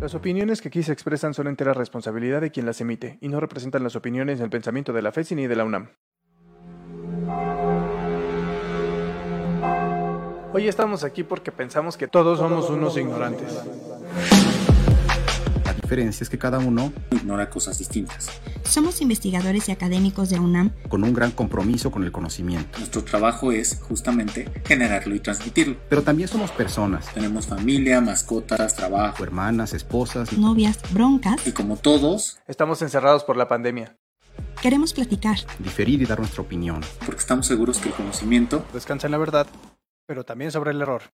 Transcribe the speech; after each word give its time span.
Las 0.00 0.14
opiniones 0.14 0.62
que 0.62 0.68
aquí 0.68 0.84
se 0.84 0.92
expresan 0.92 1.34
son 1.34 1.48
entera 1.48 1.74
responsabilidad 1.74 2.40
de 2.40 2.52
quien 2.52 2.66
las 2.66 2.80
emite 2.80 3.18
y 3.20 3.28
no 3.28 3.40
representan 3.40 3.82
las 3.82 3.96
opiniones 3.96 4.38
el 4.40 4.48
pensamiento 4.48 4.92
de 4.92 5.02
la 5.02 5.10
FESI 5.10 5.34
ni 5.34 5.48
de 5.48 5.56
la 5.56 5.64
UNAM. 5.64 5.90
Hoy 10.52 10.68
estamos 10.68 11.02
aquí 11.02 11.24
porque 11.24 11.50
pensamos 11.50 11.96
que 11.96 12.06
todos 12.06 12.38
somos 12.38 12.70
unos 12.70 12.96
ignorantes. 12.96 13.60
Diferencia 15.88 16.22
es 16.22 16.28
que 16.28 16.36
cada 16.36 16.58
uno 16.58 16.92
ignora 17.10 17.48
cosas 17.48 17.78
distintas. 17.78 18.28
Somos 18.62 19.00
investigadores 19.00 19.70
y 19.70 19.72
académicos 19.72 20.28
de 20.28 20.38
UNAM 20.38 20.70
con 20.90 21.02
un 21.02 21.14
gran 21.14 21.30
compromiso 21.30 21.90
con 21.90 22.04
el 22.04 22.12
conocimiento. 22.12 22.78
Nuestro 22.78 23.04
trabajo 23.04 23.52
es 23.52 23.80
justamente 23.80 24.50
generarlo 24.66 25.14
y 25.14 25.20
transmitirlo. 25.20 25.76
Pero 25.88 26.02
también 26.02 26.28
somos 26.28 26.50
personas. 26.50 27.10
Tenemos 27.14 27.46
familia, 27.46 28.02
mascotas, 28.02 28.76
trabajo, 28.76 29.24
hermanas, 29.24 29.72
esposas, 29.72 30.36
novias, 30.36 30.78
broncas. 30.92 31.46
Y 31.46 31.52
como 31.52 31.78
todos, 31.78 32.38
estamos 32.46 32.82
encerrados 32.82 33.24
por 33.24 33.38
la 33.38 33.48
pandemia. 33.48 33.96
Queremos 34.60 34.92
platicar, 34.92 35.38
diferir 35.58 36.02
y 36.02 36.04
dar 36.04 36.18
nuestra 36.18 36.42
opinión. 36.42 36.82
Porque 37.06 37.20
estamos 37.20 37.46
seguros 37.46 37.78
que 37.78 37.88
el 37.88 37.94
conocimiento 37.94 38.62
descansa 38.74 39.06
en 39.06 39.12
la 39.12 39.18
verdad, 39.18 39.46
pero 40.06 40.24
también 40.24 40.52
sobre 40.52 40.72
el 40.72 40.82
error. 40.82 41.04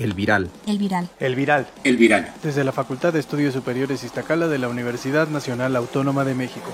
El 0.00 0.14
Viral. 0.14 0.50
El 0.66 0.78
Viral. 0.78 1.10
El 1.20 1.36
Viral. 1.36 1.68
El 1.84 1.98
Viral. 1.98 2.34
Desde 2.42 2.64
la 2.64 2.72
Facultad 2.72 3.12
de 3.12 3.20
Estudios 3.20 3.52
Superiores 3.52 4.02
Iztacala 4.02 4.48
de 4.48 4.56
la 4.56 4.70
Universidad 4.70 5.28
Nacional 5.28 5.76
Autónoma 5.76 6.24
de 6.24 6.34
México. 6.34 6.72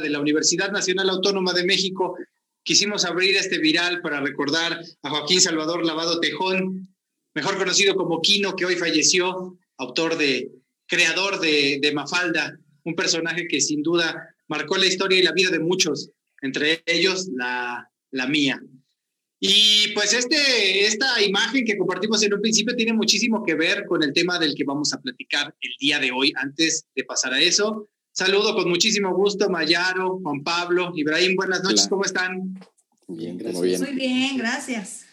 de 0.00 0.10
la 0.10 0.20
Universidad 0.20 0.70
Nacional 0.70 1.08
Autónoma 1.08 1.54
de 1.54 1.64
México, 1.64 2.16
quisimos 2.62 3.06
abrir 3.06 3.36
este 3.36 3.58
viral 3.58 4.02
para 4.02 4.20
recordar 4.20 4.78
a 5.02 5.10
Joaquín 5.10 5.40
Salvador 5.40 5.84
Lavado 5.84 6.20
Tejón, 6.20 6.94
mejor 7.34 7.56
conocido 7.56 7.96
como 7.96 8.20
Quino, 8.20 8.54
que 8.54 8.66
hoy 8.66 8.76
falleció, 8.76 9.56
autor 9.78 10.18
de 10.18 10.52
creador 10.88 11.38
de, 11.38 11.92
Mafalda, 11.94 12.58
un 12.84 12.94
personaje 12.94 13.46
que 13.46 13.60
sin 13.60 13.82
duda 13.82 14.34
marcó 14.48 14.76
la 14.76 14.86
historia 14.86 15.18
y 15.18 15.22
la 15.22 15.32
vida 15.32 15.50
de 15.50 15.60
muchos, 15.60 16.10
entre 16.42 16.82
ellos 16.86 17.28
la, 17.34 17.88
la 18.10 18.26
mía. 18.26 18.60
Y 19.40 19.92
pues 19.94 20.12
este, 20.14 20.86
esta 20.86 21.22
imagen 21.22 21.64
que 21.64 21.78
compartimos 21.78 22.22
en 22.24 22.34
un 22.34 22.40
principio 22.40 22.74
tiene 22.74 22.92
muchísimo 22.92 23.44
que 23.44 23.54
ver 23.54 23.84
con 23.86 24.02
el 24.02 24.12
tema 24.12 24.38
del 24.38 24.54
que 24.54 24.64
vamos 24.64 24.92
a 24.92 25.00
platicar 25.00 25.54
el 25.60 25.70
día 25.78 26.00
de 26.00 26.10
hoy. 26.10 26.32
Antes 26.36 26.86
de 26.96 27.04
pasar 27.04 27.34
a 27.34 27.40
eso, 27.40 27.88
saludo 28.10 28.54
con 28.54 28.68
muchísimo 28.68 29.14
gusto 29.14 29.48
Mayaro, 29.48 30.18
Juan 30.22 30.42
Pablo, 30.42 30.92
Ibrahim, 30.96 31.36
buenas 31.36 31.62
noches, 31.62 31.86
¿cómo 31.88 32.04
están? 32.04 32.58
Bien, 33.06 33.38
gracias. 33.38 33.62
bien. 33.62 33.80
Muy 33.80 33.92
bien, 33.94 34.38
gracias. 34.38 35.06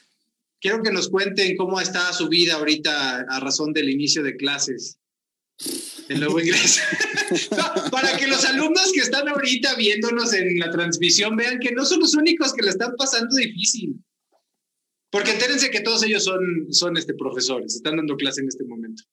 Quiero 0.60 0.82
que 0.82 0.92
nos 0.92 1.10
cuenten 1.10 1.56
cómo 1.56 1.80
está 1.80 2.12
su 2.12 2.28
vida 2.28 2.56
ahorita 2.56 3.26
a 3.30 3.40
razón 3.40 3.74
del 3.74 3.90
inicio 3.90 4.24
de 4.24 4.36
clases. 4.36 4.98
El 6.10 6.20
nuevo 6.20 6.40
ingreso. 6.40 6.82
para 7.92 8.18
que 8.18 8.28
los 8.28 8.46
alumnos 8.46 8.92
que 8.94 9.02
están 9.02 9.28
ahorita 9.28 9.76
viéndonos 9.76 10.34
en 10.34 10.60
la 10.60 10.70
transmisión 10.70 11.36
vean 11.36 11.60
que 11.60 11.72
no 11.72 11.86
son 11.86 12.02
los 12.02 12.14
únicos 12.16 12.54
que 12.54 12.64
le 12.64 12.70
están 12.70 12.96
pasando 12.98 13.36
difícil. 13.36 13.96
Porque 15.10 15.32
entérense 15.32 15.72
que 15.72 15.82
todos 15.82 16.04
ellos 16.04 16.24
son, 16.24 16.68
son 16.72 16.98
este, 16.98 17.14
profesores, 17.14 17.76
están 17.76 17.96
dando 17.96 18.18
clase 18.18 18.42
en 18.42 18.50
este 18.50 18.66
momento. 18.66 19.04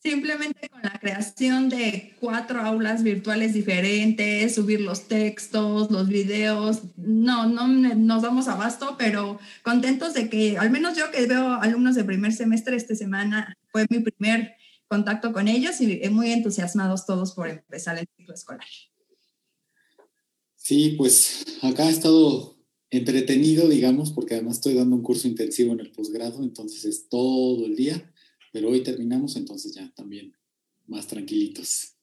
Simplemente 0.00 0.68
con 0.68 0.80
la 0.82 0.96
creación 1.00 1.68
de 1.68 2.14
cuatro 2.20 2.60
aulas 2.60 3.02
virtuales 3.02 3.52
diferentes, 3.52 4.54
subir 4.54 4.80
los 4.80 5.08
textos, 5.08 5.90
los 5.90 6.08
videos, 6.08 6.82
no, 6.96 7.48
no 7.48 7.66
nos 7.66 8.22
damos 8.22 8.46
abasto, 8.46 8.94
pero 8.96 9.40
contentos 9.62 10.14
de 10.14 10.30
que, 10.30 10.56
al 10.56 10.70
menos 10.70 10.96
yo 10.96 11.10
que 11.10 11.26
veo 11.26 11.54
alumnos 11.54 11.96
de 11.96 12.04
primer 12.04 12.32
semestre 12.32 12.76
esta 12.76 12.94
semana, 12.94 13.56
fue 13.72 13.86
mi 13.90 13.98
primer 13.98 14.54
contacto 14.88 15.32
con 15.32 15.48
ellos 15.48 15.80
y 15.80 16.08
muy 16.10 16.32
entusiasmados 16.32 17.06
todos 17.06 17.32
por 17.32 17.48
empezar 17.48 17.98
el 17.98 18.08
ciclo 18.16 18.34
escolar. 18.34 18.66
Sí, 20.56 20.94
pues 20.98 21.44
acá 21.62 21.86
ha 21.86 21.90
estado 21.90 22.58
entretenido, 22.90 23.68
digamos, 23.68 24.10
porque 24.12 24.34
además 24.34 24.56
estoy 24.56 24.74
dando 24.74 24.96
un 24.96 25.02
curso 25.02 25.28
intensivo 25.28 25.72
en 25.72 25.80
el 25.80 25.92
posgrado, 25.92 26.42
entonces 26.42 26.84
es 26.84 27.08
todo 27.08 27.66
el 27.66 27.76
día, 27.76 28.12
pero 28.52 28.70
hoy 28.70 28.82
terminamos, 28.82 29.36
entonces 29.36 29.74
ya 29.74 29.92
también 29.94 30.34
más 30.86 31.06
tranquilitos. 31.06 31.97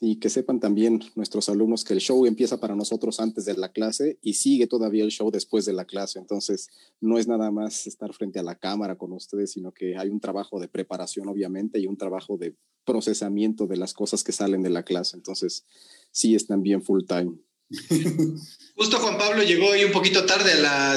Y 0.00 0.16
que 0.16 0.28
sepan 0.28 0.60
también 0.60 1.00
nuestros 1.14 1.48
alumnos 1.48 1.84
que 1.84 1.94
el 1.94 2.00
show 2.00 2.26
empieza 2.26 2.60
para 2.60 2.74
nosotros 2.74 3.20
antes 3.20 3.44
de 3.44 3.54
la 3.54 3.70
clase 3.70 4.18
y 4.22 4.34
sigue 4.34 4.66
todavía 4.66 5.04
el 5.04 5.10
show 5.10 5.30
después 5.30 5.64
de 5.64 5.72
la 5.72 5.84
clase. 5.84 6.18
Entonces, 6.18 6.68
no 7.00 7.18
es 7.18 7.28
nada 7.28 7.50
más 7.50 7.86
estar 7.86 8.12
frente 8.12 8.38
a 8.38 8.42
la 8.42 8.56
cámara 8.56 8.96
con 8.96 9.12
ustedes, 9.12 9.52
sino 9.52 9.72
que 9.72 9.96
hay 9.96 10.08
un 10.08 10.20
trabajo 10.20 10.60
de 10.60 10.68
preparación, 10.68 11.28
obviamente, 11.28 11.78
y 11.78 11.86
un 11.86 11.96
trabajo 11.96 12.36
de 12.36 12.54
procesamiento 12.84 13.66
de 13.66 13.76
las 13.76 13.94
cosas 13.94 14.22
que 14.24 14.32
salen 14.32 14.62
de 14.62 14.70
la 14.70 14.82
clase. 14.82 15.16
Entonces, 15.16 15.64
sí 16.10 16.34
es 16.34 16.46
también 16.46 16.82
full 16.82 17.04
time. 17.06 17.38
Justo 18.76 18.98
Juan 18.98 19.18
Pablo 19.18 19.42
llegó 19.42 19.68
hoy 19.68 19.84
un 19.84 19.92
poquito 19.92 20.26
tarde, 20.26 20.52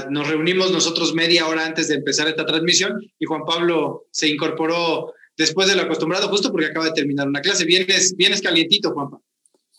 nos 0.09 0.27
reunimos 0.27 0.71
nosotros 0.71 1.13
media 1.13 1.47
hora 1.47 1.65
antes 1.65 1.87
de 1.87 1.95
empezar 1.95 2.27
esta 2.27 2.45
transmisión 2.45 2.99
y 3.19 3.25
Juan 3.25 3.45
Pablo 3.45 4.07
se 4.11 4.27
incorporó 4.27 5.13
después 5.37 5.67
de 5.67 5.75
lo 5.75 5.83
acostumbrado, 5.83 6.27
justo 6.29 6.51
porque 6.51 6.67
acaba 6.67 6.87
de 6.87 6.93
terminar 6.93 7.27
una 7.27 7.41
clase. 7.41 7.65
Vienes, 7.65 8.15
vienes 8.15 8.41
calientito, 8.41 8.91
Juanpa. 8.91 9.21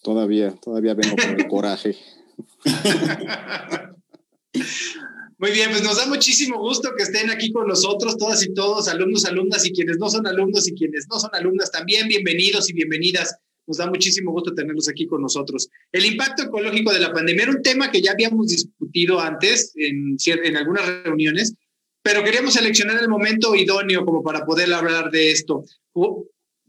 Todavía, 0.02 0.54
todavía 0.62 0.94
vengo 0.94 1.16
con 1.16 1.40
el 1.40 1.48
coraje. 1.48 1.96
Muy 5.40 5.52
bien, 5.52 5.70
pues 5.70 5.84
nos 5.84 5.96
da 5.96 6.06
muchísimo 6.06 6.58
gusto 6.58 6.90
que 6.96 7.04
estén 7.04 7.30
aquí 7.30 7.52
con 7.52 7.68
nosotros, 7.68 8.16
todas 8.16 8.44
y 8.44 8.52
todos, 8.54 8.88
alumnos, 8.88 9.24
alumnas 9.24 9.64
y 9.66 9.72
quienes 9.72 9.98
no 9.98 10.10
son 10.10 10.26
alumnos 10.26 10.66
y 10.66 10.74
quienes 10.74 11.06
no 11.08 11.20
son 11.20 11.30
alumnas 11.32 11.70
también, 11.70 12.08
bienvenidos 12.08 12.68
y 12.70 12.72
bienvenidas. 12.72 13.36
Nos 13.68 13.76
da 13.76 13.86
muchísimo 13.86 14.32
gusto 14.32 14.52
tenerlos 14.52 14.88
aquí 14.88 15.06
con 15.06 15.22
nosotros. 15.22 15.68
El 15.92 16.06
impacto 16.06 16.42
ecológico 16.44 16.92
de 16.92 16.98
la 17.00 17.12
pandemia 17.12 17.44
era 17.44 17.52
un 17.52 17.62
tema 17.62 17.90
que 17.90 18.02
ya 18.02 18.12
habíamos 18.12 18.48
discutido 18.48 19.20
antes 19.20 19.72
en, 19.76 20.16
en 20.26 20.56
algunas 20.56 21.04
reuniones, 21.04 21.54
pero 22.08 22.24
queríamos 22.24 22.54
seleccionar 22.54 23.02
el 23.02 23.08
momento 23.10 23.54
idóneo 23.54 24.02
como 24.02 24.22
para 24.22 24.46
poder 24.46 24.72
hablar 24.72 25.10
de 25.10 25.30
esto. 25.30 25.62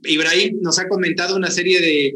Ibrahim 0.04 0.60
nos 0.62 0.80
ha 0.80 0.90
comentado 0.90 1.38
una 1.38 1.50
serie 1.50 1.80
de, 1.80 2.14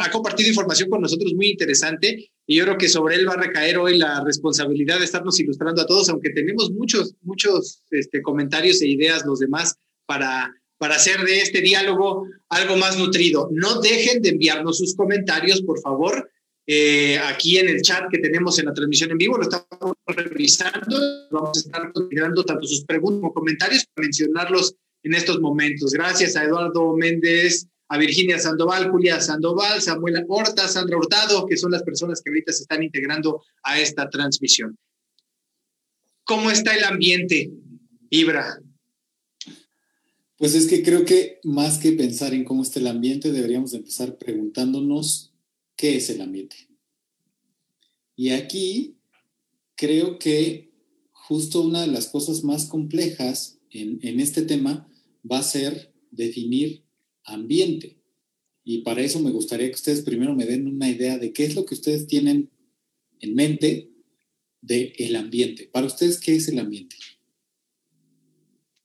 ha 0.00 0.10
compartido 0.10 0.48
información 0.48 0.90
con 0.90 1.00
nosotros 1.00 1.32
muy 1.34 1.50
interesante 1.50 2.32
y 2.44 2.56
yo 2.56 2.64
creo 2.64 2.76
que 2.76 2.88
sobre 2.88 3.14
él 3.14 3.28
va 3.28 3.34
a 3.34 3.42
recaer 3.42 3.78
hoy 3.78 3.98
la 3.98 4.24
responsabilidad 4.24 4.98
de 4.98 5.04
estarnos 5.04 5.38
ilustrando 5.38 5.80
a 5.80 5.86
todos, 5.86 6.08
aunque 6.08 6.30
tenemos 6.30 6.72
muchos, 6.72 7.14
muchos 7.22 7.84
este, 7.92 8.20
comentarios 8.20 8.82
e 8.82 8.88
ideas 8.88 9.24
los 9.24 9.38
demás 9.38 9.76
para, 10.04 10.52
para 10.76 10.96
hacer 10.96 11.20
de 11.20 11.38
este 11.40 11.60
diálogo 11.60 12.26
algo 12.48 12.76
más 12.76 12.98
nutrido. 12.98 13.48
No 13.52 13.80
dejen 13.80 14.22
de 14.22 14.30
enviarnos 14.30 14.78
sus 14.78 14.96
comentarios, 14.96 15.62
por 15.62 15.80
favor. 15.80 16.28
Eh, 16.66 17.18
aquí 17.18 17.58
en 17.58 17.68
el 17.68 17.82
chat 17.82 18.04
que 18.10 18.18
tenemos 18.18 18.58
en 18.58 18.66
la 18.66 18.74
transmisión 18.74 19.10
en 19.10 19.18
vivo, 19.18 19.36
lo 19.36 19.42
estamos 19.42 19.94
revisando, 20.06 21.28
vamos 21.30 21.58
a 21.58 21.60
estar 21.60 21.92
considerando 21.92 22.42
tanto 22.44 22.66
sus 22.66 22.84
preguntas 22.84 23.20
como 23.20 23.34
comentarios 23.34 23.84
para 23.92 24.06
mencionarlos 24.06 24.74
en 25.02 25.14
estos 25.14 25.40
momentos. 25.40 25.92
Gracias 25.92 26.36
a 26.36 26.44
Eduardo 26.44 26.96
Méndez, 26.96 27.66
a 27.88 27.98
Virginia 27.98 28.38
Sandoval, 28.38 28.90
Julia 28.90 29.20
Sandoval, 29.20 29.82
Samuel 29.82 30.24
Horta, 30.26 30.66
Sandra 30.66 30.96
Hurtado, 30.96 31.46
que 31.46 31.56
son 31.56 31.70
las 31.70 31.82
personas 31.82 32.22
que 32.22 32.30
ahorita 32.30 32.52
se 32.52 32.62
están 32.62 32.82
integrando 32.82 33.42
a 33.62 33.78
esta 33.78 34.08
transmisión. 34.08 34.76
¿Cómo 36.24 36.50
está 36.50 36.74
el 36.74 36.84
ambiente, 36.84 37.50
Ibra? 38.08 38.58
Pues 40.38 40.54
es 40.54 40.66
que 40.66 40.82
creo 40.82 41.04
que 41.04 41.40
más 41.44 41.78
que 41.78 41.92
pensar 41.92 42.32
en 42.32 42.44
cómo 42.44 42.62
está 42.62 42.80
el 42.80 42.86
ambiente, 42.86 43.30
deberíamos 43.30 43.74
empezar 43.74 44.16
preguntándonos 44.16 45.33
qué 45.76 45.96
es 45.96 46.10
el 46.10 46.20
ambiente. 46.20 46.56
Y 48.16 48.30
aquí 48.30 48.96
creo 49.76 50.18
que 50.18 50.72
justo 51.12 51.62
una 51.62 51.82
de 51.82 51.88
las 51.88 52.08
cosas 52.08 52.44
más 52.44 52.66
complejas 52.66 53.58
en, 53.70 54.20
este 54.20 54.42
tema 54.42 54.88
va 55.30 55.38
a 55.38 55.42
ser 55.42 55.92
definir 56.10 56.84
ambiente. 57.24 57.98
Y 58.62 58.82
para 58.82 59.02
eso 59.02 59.20
me 59.20 59.30
gustaría 59.30 59.68
que 59.68 59.74
ustedes 59.74 60.02
primero 60.02 60.34
me 60.34 60.46
den 60.46 60.66
una 60.66 60.88
idea 60.88 61.18
de 61.18 61.32
qué 61.32 61.44
es 61.44 61.54
lo 61.54 61.64
que 61.64 61.74
ustedes 61.74 62.06
tienen 62.06 62.50
en 63.20 63.34
mente 63.34 63.90
del 64.60 64.92
el 64.96 65.16
ambiente. 65.16 65.68
Para 65.72 65.86
ustedes, 65.86 66.20
¿qué 66.20 66.36
es 66.36 66.48
el 66.48 66.58
ambiente? 66.58 66.96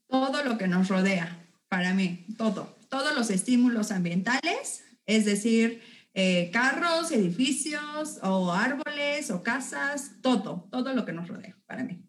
Todo 0.07 0.43
lo 0.43 0.57
que 0.57 0.67
nos 0.67 0.87
rodea, 0.87 1.47
para 1.69 1.93
mí, 1.93 2.25
todo. 2.37 2.75
Todos 2.89 3.15
los 3.15 3.29
estímulos 3.29 3.91
ambientales, 3.91 4.81
es 5.05 5.25
decir, 5.25 5.81
eh, 6.13 6.49
carros, 6.51 7.11
edificios 7.11 8.19
o 8.23 8.51
árboles 8.51 9.29
o 9.31 9.43
casas, 9.43 10.13
todo, 10.21 10.67
todo 10.71 10.93
lo 10.93 11.05
que 11.05 11.13
nos 11.13 11.27
rodea 11.27 11.57
para 11.67 11.83
mí. 11.83 12.01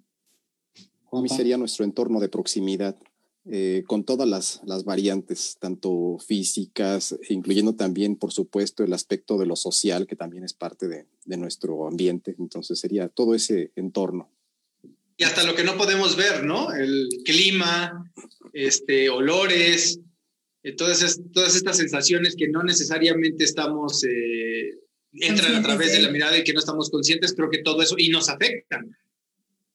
mí 1.13 1.29
sería 1.29 1.57
nuestro 1.57 1.85
entorno 1.85 2.21
de 2.21 2.29
proximidad, 2.29 2.97
eh, 3.47 3.85
con 3.87 4.05
todas 4.05 4.29
las, 4.29 4.61
las, 4.65 4.85
variantes, 4.85 5.57
tanto 5.59 6.19
físicas, 6.19 7.17
incluyendo 7.29 7.75
también, 7.75 8.17
por 8.17 8.33
supuesto, 8.33 8.85
el 8.85 8.93
aspecto 8.93 9.39
de 9.39 9.47
lo 9.47 9.57
social, 9.57 10.07
que 10.07 10.17
también 10.17 10.45
es 10.45 10.55
parte 10.55 10.89
de, 10.89 11.07
de 11.25 11.37
nuestro 11.37 11.87
ambiente. 11.87 12.35
Entonces 12.39 12.79
sería 12.79 13.09
todo 13.09 13.35
ese 13.35 13.73
entorno. 13.77 14.31
Y 15.17 15.25
hasta 15.25 15.45
lo 15.45 15.55
que 15.55 15.65
no 15.65 15.77
podemos 15.77 16.17
ver, 16.17 16.45
¿no? 16.45 16.73
El 16.73 17.09
clima, 17.27 18.11
este, 18.55 19.11
olores, 19.11 20.01
eh, 20.63 20.73
todas, 20.73 21.21
todas 21.33 21.57
estas 21.57 21.77
sensaciones 21.77 22.37
que 22.37 22.49
no 22.49 22.63
necesariamente 22.63 23.45
estamos, 23.45 24.05
eh, 24.05 24.79
entran 25.13 25.55
a 25.55 25.63
través 25.63 25.93
de 25.93 26.03
la 26.03 26.11
mirada 26.11 26.39
y 26.39 26.45
que 26.45 26.53
no 26.53 26.61
estamos 26.61 26.91
conscientes, 26.91 27.35
creo 27.35 27.51
que 27.51 27.63
todo 27.63 27.83
eso, 27.83 27.97
y 27.99 28.11
nos 28.11 28.29
afectan. 28.29 28.97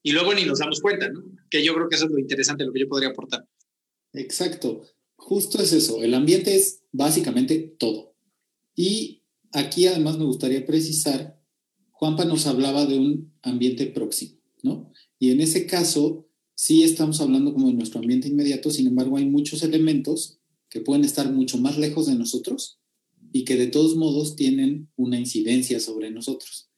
Y 0.03 0.11
luego 0.11 0.33
ni 0.33 0.45
nos 0.45 0.59
damos 0.59 0.81
cuenta, 0.81 1.09
¿no? 1.09 1.23
Que 1.49 1.63
yo 1.63 1.73
creo 1.73 1.89
que 1.89 1.95
eso 1.95 2.05
es 2.05 2.11
lo 2.11 2.19
interesante, 2.19 2.63
lo 2.63 2.71
que 2.71 2.81
yo 2.81 2.87
podría 2.87 3.09
aportar. 3.09 3.47
Exacto. 4.13 4.83
Justo 5.15 5.61
es 5.61 5.73
eso. 5.73 6.03
El 6.03 6.13
ambiente 6.13 6.55
es 6.55 6.83
básicamente 6.91 7.75
todo. 7.79 8.15
Y 8.75 9.23
aquí 9.51 9.87
además 9.87 10.17
me 10.19 10.25
gustaría 10.25 10.65
precisar, 10.65 11.41
Juanpa 11.91 12.25
nos 12.25 12.45
hablaba 12.45 12.85
de 12.85 12.99
un 12.99 13.33
ambiente 13.41 13.87
próximo, 13.87 14.39
¿no? 14.61 14.91
Y 15.17 15.31
en 15.31 15.41
ese 15.41 15.65
caso, 15.65 16.27
sí 16.53 16.83
estamos 16.83 17.21
hablando 17.21 17.53
como 17.53 17.67
de 17.67 17.73
nuestro 17.73 17.99
ambiente 17.99 18.27
inmediato, 18.27 18.69
sin 18.69 18.87
embargo, 18.87 19.17
hay 19.17 19.25
muchos 19.25 19.63
elementos 19.63 20.39
que 20.75 20.81
pueden 20.81 21.05
estar 21.05 21.31
mucho 21.31 21.57
más 21.57 21.77
lejos 21.77 22.05
de 22.05 22.15
nosotros 22.15 22.81
y 23.31 23.45
que 23.45 23.55
de 23.55 23.67
todos 23.67 23.95
modos 23.95 24.35
tienen 24.35 24.89
una 24.97 25.17
incidencia 25.17 25.79
sobre 25.79 26.11
nosotros. 26.11 26.69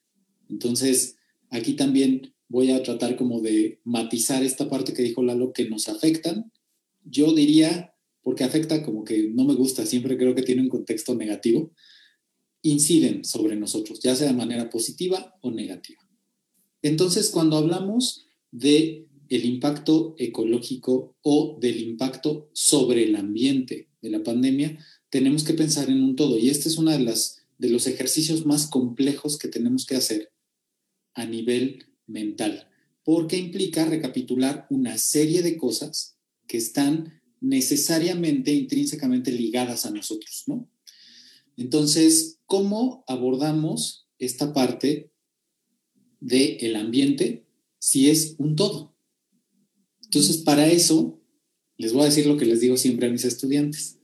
Entonces, 0.49 1.15
aquí 1.49 1.73
también 1.73 2.35
voy 2.47 2.69
a 2.69 2.83
tratar 2.83 3.17
como 3.17 3.41
de 3.41 3.81
matizar 3.85 4.43
esta 4.43 4.69
parte 4.69 4.93
que 4.93 5.01
dijo 5.01 5.23
Lalo, 5.23 5.51
que 5.51 5.67
nos 5.67 5.87
afectan 5.87 6.51
yo 7.09 7.33
diría, 7.33 7.95
porque 8.21 8.43
afecta 8.43 8.83
como 8.83 9.03
que 9.03 9.31
no 9.33 9.45
me 9.45 9.55
gusta, 9.55 9.83
siempre 9.87 10.15
creo 10.15 10.35
que 10.35 10.43
tiene 10.43 10.61
un 10.61 10.69
contexto 10.69 11.15
negativo, 11.15 11.73
inciden 12.61 13.25
sobre 13.25 13.55
nosotros, 13.55 13.99
ya 14.03 14.15
sea 14.15 14.27
de 14.27 14.33
manera 14.33 14.69
positiva 14.69 15.33
o 15.41 15.49
negativa. 15.49 16.07
Entonces, 16.83 17.31
cuando 17.31 17.57
hablamos 17.57 18.27
de 18.51 19.06
el 19.29 19.45
impacto 19.45 20.15
ecológico 20.17 21.15
o 21.21 21.57
del 21.59 21.81
impacto 21.81 22.49
sobre 22.53 23.03
el 23.03 23.15
ambiente 23.15 23.89
de 24.01 24.09
la 24.09 24.23
pandemia, 24.23 24.77
tenemos 25.09 25.43
que 25.43 25.53
pensar 25.53 25.89
en 25.89 26.03
un 26.03 26.15
todo. 26.15 26.37
Y 26.37 26.49
este 26.49 26.69
es 26.69 26.77
uno 26.77 26.91
de, 26.91 26.99
las, 26.99 27.43
de 27.57 27.69
los 27.69 27.87
ejercicios 27.87 28.45
más 28.45 28.67
complejos 28.67 29.37
que 29.37 29.47
tenemos 29.47 29.85
que 29.85 29.95
hacer 29.95 30.31
a 31.13 31.25
nivel 31.25 31.85
mental, 32.05 32.69
porque 33.03 33.37
implica 33.37 33.85
recapitular 33.85 34.67
una 34.69 34.97
serie 34.97 35.41
de 35.41 35.57
cosas 35.57 36.17
que 36.47 36.57
están 36.57 37.21
necesariamente, 37.41 38.53
intrínsecamente 38.53 39.31
ligadas 39.31 39.85
a 39.85 39.91
nosotros, 39.91 40.43
¿no? 40.47 40.69
Entonces, 41.55 42.39
¿cómo 42.45 43.03
abordamos 43.07 44.07
esta 44.19 44.53
parte 44.53 45.11
del 46.19 46.75
ambiente 46.75 47.45
si 47.79 48.09
es 48.09 48.35
un 48.37 48.55
todo? 48.55 48.96
Entonces, 50.07 50.37
para 50.37 50.71
eso, 50.71 51.19
les 51.77 51.91
voy 51.91 52.03
a 52.03 52.05
decir 52.05 52.25
lo 52.27 52.37
que 52.37 52.45
les 52.45 52.61
digo 52.61 52.77
siempre 52.77 53.07
a 53.07 53.11
mis 53.11 53.25
estudiantes. 53.25 53.97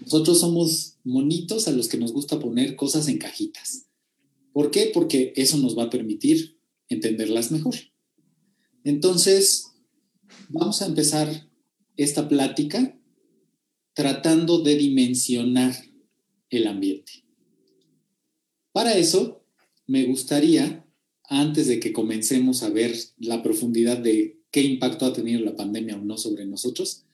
Nosotros 0.00 0.38
somos 0.38 0.98
monitos 1.02 1.66
a 1.66 1.72
los 1.72 1.88
que 1.88 1.98
nos 1.98 2.12
gusta 2.12 2.38
poner 2.38 2.76
cosas 2.76 3.08
en 3.08 3.18
cajitas. 3.18 3.86
¿Por 4.52 4.70
qué? 4.70 4.90
Porque 4.94 5.32
eso 5.36 5.56
nos 5.58 5.76
va 5.76 5.84
a 5.84 5.90
permitir 5.90 6.58
entenderlas 6.88 7.50
mejor. 7.50 7.74
Entonces, 8.84 9.66
vamos 10.48 10.80
a 10.80 10.86
empezar 10.86 11.50
esta 11.96 12.28
plática 12.28 12.98
tratando 13.94 14.62
de 14.62 14.76
dimensionar 14.76 15.74
el 16.50 16.66
ambiente. 16.68 17.24
Para 18.72 18.96
eso, 18.96 19.44
me 19.86 20.04
gustaría, 20.04 20.86
antes 21.24 21.66
de 21.66 21.80
que 21.80 21.92
comencemos 21.92 22.62
a 22.62 22.70
ver 22.70 22.96
la 23.18 23.42
profundidad 23.42 23.98
de 23.98 24.41
qué 24.52 24.62
impacto 24.62 25.06
ha 25.06 25.12
tenido 25.12 25.40
la 25.40 25.56
pandemia 25.56 25.96
o 25.96 26.04
no 26.04 26.16
sobre 26.16 26.46
nosotros, 26.46 27.04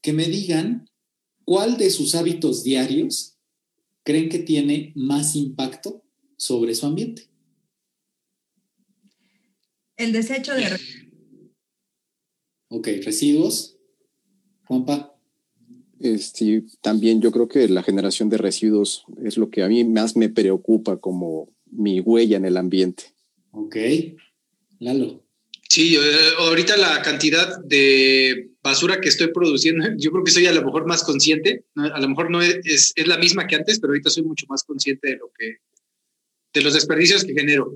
que 0.00 0.12
me 0.12 0.26
digan 0.26 0.88
cuál 1.44 1.78
de 1.78 1.90
sus 1.90 2.14
hábitos 2.14 2.62
diarios 2.62 3.36
creen 4.04 4.28
que 4.28 4.38
tiene 4.38 4.92
más 4.94 5.34
impacto 5.34 6.04
sobre 6.36 6.74
su 6.74 6.86
ambiente. 6.86 7.22
El 9.96 10.12
desecho 10.12 10.54
de... 10.54 10.78
Ok, 12.68 12.88
residuos. 13.02 13.76
Juanpa. 14.66 15.18
Este, 15.98 16.64
también 16.80 17.20
yo 17.20 17.32
creo 17.32 17.48
que 17.48 17.66
la 17.68 17.82
generación 17.82 18.28
de 18.28 18.36
residuos 18.36 19.04
es 19.24 19.36
lo 19.36 19.50
que 19.50 19.62
a 19.62 19.68
mí 19.68 19.82
más 19.84 20.16
me 20.16 20.28
preocupa 20.28 20.98
como 20.98 21.48
mi 21.70 22.00
huella 22.00 22.36
en 22.36 22.44
el 22.44 22.56
ambiente. 22.56 23.14
Ok. 23.50 23.76
Lalo. 24.78 25.27
Sí, 25.70 25.96
eh, 25.96 26.30
ahorita 26.38 26.76
la 26.76 27.02
cantidad 27.02 27.62
de 27.64 28.52
basura 28.62 29.00
que 29.00 29.08
estoy 29.08 29.28
produciendo, 29.32 29.86
yo 29.98 30.10
creo 30.10 30.24
que 30.24 30.30
soy 30.30 30.46
a 30.46 30.52
lo 30.52 30.64
mejor 30.64 30.86
más 30.86 31.04
consciente, 31.04 31.64
a 31.76 32.00
lo 32.00 32.08
mejor 32.08 32.30
no 32.30 32.40
es, 32.40 32.92
es, 32.96 33.06
la 33.06 33.18
misma 33.18 33.46
que 33.46 33.56
antes, 33.56 33.78
pero 33.78 33.92
ahorita 33.92 34.10
soy 34.10 34.24
mucho 34.24 34.46
más 34.48 34.64
consciente 34.64 35.08
de 35.08 35.16
lo 35.16 35.30
que, 35.38 35.58
de 36.54 36.60
los 36.62 36.74
desperdicios 36.74 37.24
que 37.24 37.34
genero. 37.34 37.72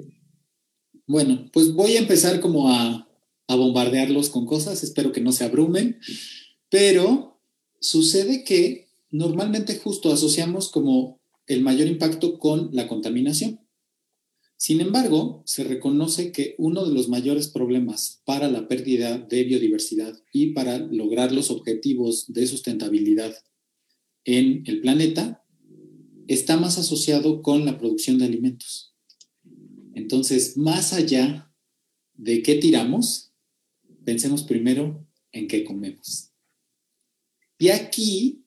Bueno, 1.06 1.50
pues 1.52 1.72
voy 1.72 1.96
a 1.96 2.00
empezar 2.00 2.40
como 2.40 2.72
a, 2.72 3.08
a 3.48 3.56
bombardearlos 3.56 4.30
con 4.30 4.46
cosas, 4.46 4.82
espero 4.82 5.12
que 5.12 5.20
no 5.20 5.32
se 5.32 5.44
abrumen. 5.44 6.00
Pero 6.70 7.40
sucede 7.80 8.44
que 8.44 8.88
normalmente 9.10 9.78
justo 9.78 10.12
asociamos 10.12 10.70
como 10.70 11.20
el 11.46 11.60
mayor 11.60 11.88
impacto 11.88 12.38
con 12.38 12.70
la 12.72 12.88
contaminación. 12.88 13.60
Sin 14.62 14.80
embargo, 14.80 15.42
se 15.44 15.64
reconoce 15.64 16.30
que 16.30 16.54
uno 16.56 16.86
de 16.86 16.94
los 16.94 17.08
mayores 17.08 17.48
problemas 17.48 18.22
para 18.24 18.48
la 18.48 18.68
pérdida 18.68 19.18
de 19.18 19.42
biodiversidad 19.42 20.22
y 20.32 20.52
para 20.52 20.78
lograr 20.78 21.32
los 21.32 21.50
objetivos 21.50 22.32
de 22.32 22.46
sustentabilidad 22.46 23.34
en 24.24 24.62
el 24.66 24.80
planeta 24.80 25.44
está 26.28 26.58
más 26.58 26.78
asociado 26.78 27.42
con 27.42 27.64
la 27.64 27.76
producción 27.76 28.18
de 28.18 28.26
alimentos. 28.26 28.94
Entonces, 29.96 30.56
más 30.56 30.92
allá 30.92 31.52
de 32.14 32.44
qué 32.44 32.54
tiramos, 32.54 33.32
pensemos 34.04 34.44
primero 34.44 35.04
en 35.32 35.48
qué 35.48 35.64
comemos. 35.64 36.30
Y 37.58 37.70
aquí 37.70 38.44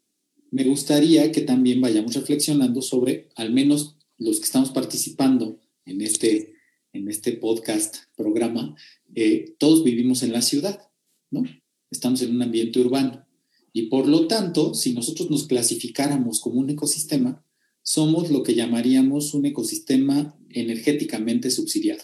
me 0.50 0.64
gustaría 0.64 1.30
que 1.34 1.42
también 1.42 1.82
vayamos 1.82 2.14
reflexionando 2.14 2.82
sobre, 2.82 3.28
al 3.36 3.52
menos 3.52 3.98
los 4.18 4.40
que 4.40 4.46
estamos 4.46 4.72
participando 4.72 5.60
en 5.86 6.02
este, 6.02 6.56
en 6.94 7.08
este 7.08 7.34
podcast, 7.34 7.98
programa, 8.16 8.76
eh, 9.14 9.56
todos 9.58 9.84
vivimos 9.84 10.24
en 10.24 10.34
la 10.34 10.42
ciudad, 10.42 10.90
¿no? 11.32 11.44
Estamos 11.92 12.22
en 12.22 12.36
un 12.36 12.42
ambiente 12.42 12.80
urbano. 12.80 13.26
Y 13.72 13.84
por 13.84 14.08
lo 14.08 14.28
tanto, 14.28 14.74
si 14.74 14.94
nosotros 14.94 15.30
nos 15.30 15.48
clasificáramos 15.48 16.40
como 16.40 16.60
un 16.60 16.70
ecosistema, 16.70 17.46
somos 17.82 18.32
lo 18.32 18.42
que 18.42 18.56
llamaríamos 18.56 19.34
un 19.34 19.46
ecosistema 19.46 20.38
energéticamente 20.50 21.52
subsidiado. 21.52 22.04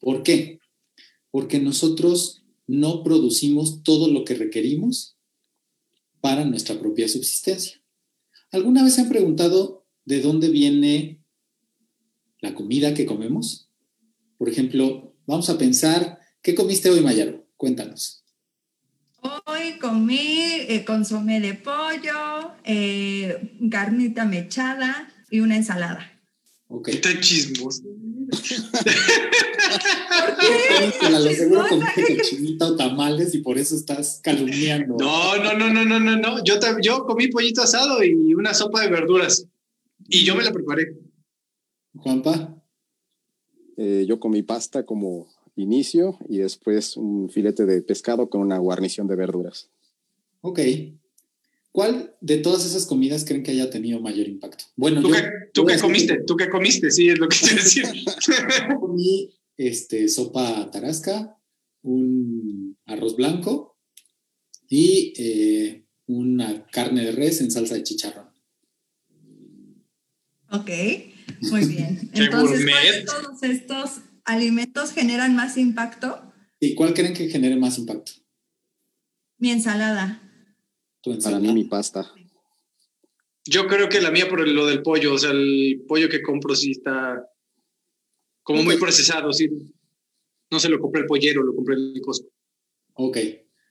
¿Por 0.00 0.22
qué? 0.22 0.60
Porque 1.30 1.58
nosotros 1.58 2.42
no 2.66 3.02
producimos 3.02 3.82
todo 3.82 4.08
lo 4.08 4.24
que 4.24 4.34
requerimos 4.34 5.16
para 6.20 6.44
nuestra 6.44 6.78
propia 6.78 7.08
subsistencia. 7.08 7.82
¿Alguna 8.50 8.82
vez 8.82 8.94
se 8.94 9.02
han 9.02 9.08
preguntado 9.08 9.86
de 10.04 10.22
dónde 10.22 10.48
viene 10.48 11.17
la 12.40 12.54
comida 12.54 12.94
que 12.94 13.06
comemos? 13.06 13.70
Por 14.36 14.48
ejemplo, 14.48 15.14
vamos 15.26 15.50
a 15.50 15.58
pensar, 15.58 16.18
¿qué 16.42 16.54
comiste 16.54 16.90
hoy, 16.90 17.00
Mayaro? 17.00 17.44
Cuéntanos. 17.56 18.24
Hoy 19.20 19.78
comí 19.80 20.38
eh, 20.68 20.84
consomé 20.84 21.40
de 21.40 21.54
pollo, 21.54 22.52
eh, 22.64 23.56
carnita 23.70 24.24
mechada 24.24 25.12
y 25.30 25.40
una 25.40 25.56
ensalada. 25.56 26.12
Ok. 26.68 26.88
Está 26.88 27.18
chismoso. 27.18 27.82
¿Por 27.82 28.42
qué? 30.38 31.10
La 31.10 31.18
lo 31.18 31.30
seguro 31.30 31.66
comiste 31.68 32.16
cochinita 32.16 32.66
o 32.66 32.76
tamales 32.76 33.34
y 33.34 33.38
por 33.38 33.58
eso 33.58 33.74
estás 33.74 34.20
calumniando. 34.22 34.96
No, 34.98 35.36
no, 35.42 35.54
no, 35.54 35.72
no, 35.72 35.84
no, 35.84 35.98
no, 35.98 36.16
no. 36.16 36.44
Yo, 36.44 36.60
yo 36.82 37.04
comí 37.04 37.28
pollito 37.28 37.62
asado 37.62 38.04
y 38.04 38.34
una 38.34 38.54
sopa 38.54 38.82
de 38.82 38.90
verduras. 38.90 39.46
Y 40.06 40.24
yo 40.24 40.36
me 40.36 40.44
la 40.44 40.52
preparé. 40.52 40.94
Juanpa. 42.02 42.62
Eh, 43.76 44.06
yo 44.08 44.18
comí 44.18 44.42
pasta 44.42 44.84
como 44.84 45.28
inicio 45.56 46.18
y 46.28 46.38
después 46.38 46.96
un 46.96 47.30
filete 47.30 47.66
de 47.66 47.82
pescado 47.82 48.28
con 48.28 48.40
una 48.40 48.58
guarnición 48.58 49.06
de 49.06 49.16
verduras. 49.16 49.68
Ok. 50.40 50.60
¿Cuál 51.72 52.16
de 52.20 52.38
todas 52.38 52.64
esas 52.64 52.86
comidas 52.86 53.24
creen 53.24 53.42
que 53.42 53.52
haya 53.52 53.70
tenido 53.70 54.00
mayor 54.00 54.26
impacto? 54.26 54.64
Bueno, 54.74 55.00
¿tú, 55.00 55.10
qué, 55.10 55.22
¿tú 55.52 55.64
qué 55.64 55.78
comiste? 55.78 56.22
¿Tú 56.26 56.36
qué 56.36 56.48
comiste? 56.48 56.90
Sí, 56.90 57.08
es 57.08 57.18
lo 57.18 57.28
que 57.28 57.36
quiero 57.36 57.56
decir. 57.56 57.84
comí 58.80 59.30
este, 59.56 60.08
sopa 60.08 60.70
tarasca, 60.70 61.38
un 61.82 62.76
arroz 62.86 63.16
blanco 63.16 63.76
y 64.68 65.12
eh, 65.18 65.84
una 66.06 66.66
carne 66.66 67.04
de 67.04 67.12
res 67.12 67.40
en 67.40 67.50
salsa 67.50 67.74
de 67.74 67.82
chicharrón. 67.82 68.28
Ok, 70.50 70.70
muy 71.50 71.64
bien. 71.66 72.10
Entonces, 72.12 72.64
¿cuáles 72.64 73.04
todos 73.04 73.42
estos 73.42 73.90
alimentos 74.24 74.92
generan 74.92 75.34
más 75.34 75.56
impacto? 75.56 76.32
¿Y 76.60 76.74
cuál 76.74 76.94
creen 76.94 77.14
que 77.14 77.28
genere 77.28 77.56
más 77.56 77.78
impacto? 77.78 78.12
Mi 79.38 79.50
ensalada. 79.50 80.22
¿Tu 81.00 81.12
ensalada? 81.12 81.40
Para 81.40 81.52
mí 81.52 81.62
mi 81.62 81.68
pasta. 81.68 82.12
Yo 83.44 83.66
creo 83.66 83.88
que 83.88 84.00
la 84.00 84.10
mía 84.10 84.28
por 84.28 84.46
lo 84.46 84.66
del 84.66 84.82
pollo, 84.82 85.14
o 85.14 85.18
sea, 85.18 85.30
el 85.30 85.84
pollo 85.86 86.08
que 86.08 86.22
compro 86.22 86.54
sí 86.54 86.72
está 86.72 87.24
como 88.42 88.62
muy 88.62 88.76
procesado, 88.76 89.32
sí. 89.32 89.48
No 90.50 90.58
se 90.58 90.68
lo 90.68 90.80
compré 90.80 91.02
el 91.02 91.06
pollero, 91.06 91.42
lo 91.42 91.54
compré 91.54 91.76
el 91.76 92.00
Costco. 92.02 92.28
Ok, 92.94 93.18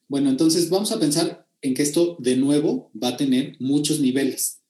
bueno, 0.08 0.30
entonces 0.30 0.70
vamos 0.70 0.92
a 0.92 1.00
pensar 1.00 1.48
en 1.62 1.74
que 1.74 1.82
esto 1.82 2.16
de 2.20 2.38
nuevo 2.38 2.92
va 3.02 3.10
a 3.10 3.18
tener 3.18 3.56
muchos 3.60 4.00
niveles. 4.00 4.64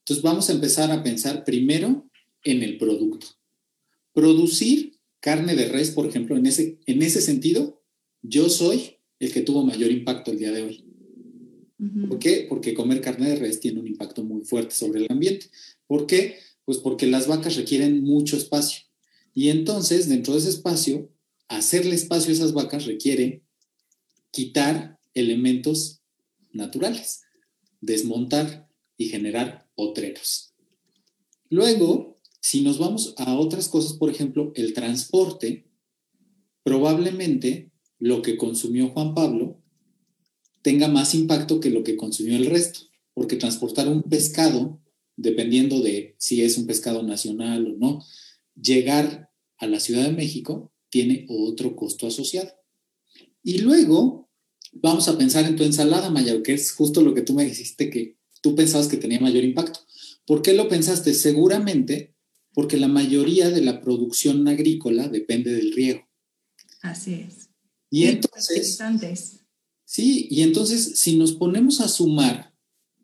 Entonces 0.00 0.22
vamos 0.22 0.50
a 0.50 0.52
empezar 0.52 0.90
a 0.90 1.02
pensar 1.02 1.44
primero 1.44 2.10
en 2.44 2.62
el 2.62 2.78
producto. 2.78 3.26
Producir 4.12 4.98
carne 5.20 5.56
de 5.56 5.68
res, 5.68 5.90
por 5.90 6.06
ejemplo, 6.06 6.36
en 6.36 6.46
ese, 6.46 6.78
en 6.86 7.02
ese 7.02 7.20
sentido, 7.20 7.82
yo 8.22 8.48
soy 8.48 8.98
el 9.18 9.32
que 9.32 9.40
tuvo 9.40 9.64
mayor 9.64 9.90
impacto 9.90 10.30
el 10.30 10.38
día 10.38 10.52
de 10.52 10.62
hoy. 10.62 10.84
¿Por 12.08 12.18
qué? 12.18 12.46
Porque 12.48 12.72
comer 12.72 13.00
carne 13.00 13.28
de 13.28 13.36
res 13.36 13.60
tiene 13.60 13.80
un 13.80 13.86
impacto 13.86 14.22
muy 14.22 14.44
fuerte 14.44 14.74
sobre 14.74 15.00
el 15.00 15.06
ambiente. 15.10 15.46
¿Por 15.86 16.06
qué? 16.06 16.38
Pues 16.64 16.78
porque 16.78 17.06
las 17.06 17.26
vacas 17.26 17.56
requieren 17.56 18.02
mucho 18.02 18.36
espacio. 18.36 18.84
Y 19.34 19.48
entonces, 19.48 20.08
dentro 20.08 20.34
de 20.34 20.40
ese 20.40 20.50
espacio, 20.50 21.10
hacerle 21.48 21.94
espacio 21.94 22.30
a 22.30 22.34
esas 22.34 22.52
vacas 22.52 22.86
requiere 22.86 23.42
quitar 24.30 24.98
elementos 25.12 26.00
naturales, 26.52 27.22
desmontar 27.80 28.68
y 28.96 29.08
generar 29.08 29.68
potreros. 29.74 30.54
Luego, 31.50 32.13
si 32.44 32.60
nos 32.60 32.76
vamos 32.76 33.14
a 33.16 33.38
otras 33.38 33.68
cosas, 33.68 33.94
por 33.94 34.10
ejemplo, 34.10 34.52
el 34.54 34.74
transporte, 34.74 35.64
probablemente 36.62 37.72
lo 37.98 38.20
que 38.20 38.36
consumió 38.36 38.90
Juan 38.90 39.14
Pablo 39.14 39.62
tenga 40.60 40.88
más 40.88 41.14
impacto 41.14 41.58
que 41.58 41.70
lo 41.70 41.82
que 41.82 41.96
consumió 41.96 42.36
el 42.36 42.44
resto, 42.44 42.80
porque 43.14 43.36
transportar 43.36 43.88
un 43.88 44.02
pescado, 44.02 44.78
dependiendo 45.16 45.80
de 45.80 46.16
si 46.18 46.42
es 46.42 46.58
un 46.58 46.66
pescado 46.66 47.02
nacional 47.02 47.66
o 47.66 47.78
no, 47.78 48.04
llegar 48.60 49.30
a 49.56 49.66
la 49.66 49.80
Ciudad 49.80 50.04
de 50.04 50.12
México 50.12 50.70
tiene 50.90 51.24
otro 51.30 51.74
costo 51.74 52.06
asociado. 52.06 52.52
Y 53.42 53.60
luego 53.62 54.28
vamos 54.70 55.08
a 55.08 55.16
pensar 55.16 55.46
en 55.46 55.56
tu 55.56 55.64
ensalada, 55.64 56.10
Maya, 56.10 56.42
que 56.42 56.52
es 56.52 56.72
justo 56.72 57.00
lo 57.00 57.14
que 57.14 57.22
tú 57.22 57.32
me 57.32 57.46
dijiste 57.46 57.88
que 57.88 58.18
tú 58.42 58.54
pensabas 58.54 58.88
que 58.88 58.98
tenía 58.98 59.18
mayor 59.18 59.44
impacto. 59.44 59.80
¿Por 60.26 60.42
qué 60.42 60.52
lo 60.52 60.68
pensaste? 60.68 61.14
Seguramente 61.14 62.13
porque 62.54 62.76
la 62.78 62.88
mayoría 62.88 63.50
de 63.50 63.60
la 63.60 63.80
producción 63.80 64.46
agrícola 64.48 65.08
depende 65.08 65.52
del 65.52 65.72
riego. 65.72 66.08
Así 66.80 67.14
es. 67.14 67.50
Y 67.90 68.04
entonces, 68.04 68.78
Sí, 69.84 70.28
y 70.30 70.42
entonces 70.42 70.98
si 70.98 71.16
nos 71.16 71.32
ponemos 71.32 71.80
a 71.80 71.88
sumar, 71.88 72.54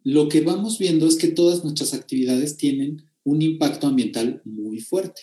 lo 0.02 0.28
que 0.28 0.40
vamos 0.40 0.78
viendo 0.78 1.06
es 1.06 1.16
que 1.16 1.28
todas 1.28 1.62
nuestras 1.62 1.92
actividades 1.92 2.56
tienen 2.56 3.04
un 3.22 3.42
impacto 3.42 3.86
ambiental 3.86 4.40
muy 4.44 4.80
fuerte. 4.80 5.22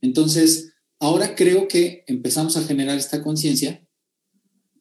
Entonces, 0.00 0.72
ahora 0.98 1.34
creo 1.36 1.68
que 1.68 2.04
empezamos 2.06 2.56
a 2.56 2.64
generar 2.64 2.98
esta 2.98 3.22
conciencia 3.22 3.86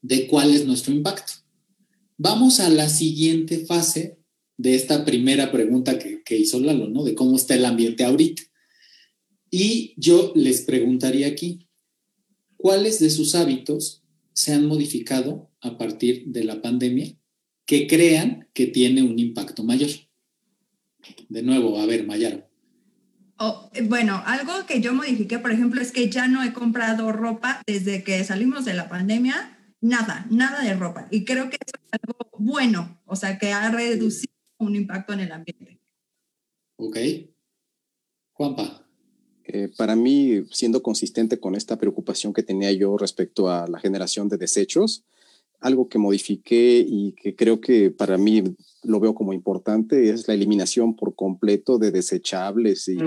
de 0.01 0.27
cuál 0.27 0.53
es 0.53 0.65
nuestro 0.65 0.93
impacto. 0.93 1.33
Vamos 2.17 2.59
a 2.59 2.69
la 2.69 2.89
siguiente 2.89 3.65
fase 3.65 4.19
de 4.57 4.75
esta 4.75 5.05
primera 5.05 5.51
pregunta 5.51 5.99
que, 5.99 6.21
que 6.23 6.37
hizo 6.37 6.59
Lalo, 6.59 6.89
¿no? 6.89 7.03
De 7.03 7.15
cómo 7.15 7.35
está 7.35 7.55
el 7.55 7.65
ambiente 7.65 8.03
ahorita. 8.03 8.43
Y 9.49 9.93
yo 9.97 10.31
les 10.35 10.61
preguntaría 10.61 11.27
aquí, 11.27 11.67
¿cuáles 12.57 12.99
de 12.99 13.09
sus 13.09 13.35
hábitos 13.35 14.03
se 14.33 14.53
han 14.53 14.65
modificado 14.65 15.49
a 15.61 15.77
partir 15.77 16.25
de 16.27 16.45
la 16.45 16.61
pandemia 16.61 17.13
que 17.65 17.87
crean 17.87 18.47
que 18.53 18.67
tiene 18.67 19.03
un 19.03 19.19
impacto 19.19 19.63
mayor. 19.63 19.89
De 21.27 21.43
nuevo, 21.43 21.79
a 21.79 21.85
ver, 21.85 22.07
Mayaro. 22.07 22.49
Oh, 23.37 23.69
bueno, 23.83 24.23
algo 24.25 24.65
que 24.65 24.81
yo 24.81 24.93
modifiqué, 24.93 25.39
por 25.39 25.51
ejemplo, 25.51 25.81
es 25.81 25.91
que 25.91 26.09
ya 26.09 26.27
no 26.27 26.43
he 26.43 26.51
comprado 26.51 27.11
ropa 27.11 27.61
desde 27.67 28.03
que 28.03 28.23
salimos 28.23 28.65
de 28.65 28.73
la 28.73 28.89
pandemia, 28.89 29.59
nada, 29.81 30.25
nada 30.31 30.63
de 30.63 30.73
ropa. 30.73 31.07
Y 31.11 31.25
creo 31.25 31.49
que 31.49 31.57
eso 31.63 31.75
es 31.77 31.99
algo 32.01 32.17
bueno, 32.39 33.01
o 33.05 33.15
sea, 33.15 33.37
que 33.37 33.53
ha 33.53 33.69
reducido 33.69 34.33
un 34.57 34.75
impacto 34.75 35.13
en 35.13 35.19
el 35.19 35.31
ambiente. 35.31 35.79
Ok. 36.77 36.97
Juanpa. 38.33 38.88
Eh, 39.51 39.67
para 39.75 39.95
mí, 39.95 40.43
siendo 40.51 40.83
consistente 40.83 41.39
con 41.39 41.55
esta 41.55 41.79
preocupación 41.79 42.33
que 42.33 42.43
tenía 42.43 42.71
yo 42.71 42.95
respecto 42.97 43.49
a 43.49 43.67
la 43.67 43.79
generación 43.79 44.29
de 44.29 44.37
desechos, 44.37 45.03
algo 45.59 45.89
que 45.89 45.97
modifiqué 45.97 46.85
y 46.87 47.13
que 47.13 47.35
creo 47.35 47.59
que 47.59 47.89
para 47.89 48.19
mí 48.19 48.43
lo 48.83 48.99
veo 48.99 49.15
como 49.15 49.33
importante 49.33 50.11
es 50.11 50.27
la 50.27 50.35
eliminación 50.35 50.95
por 50.95 51.15
completo 51.15 51.79
de 51.79 51.89
desechables 51.89 52.87
y 52.89 52.99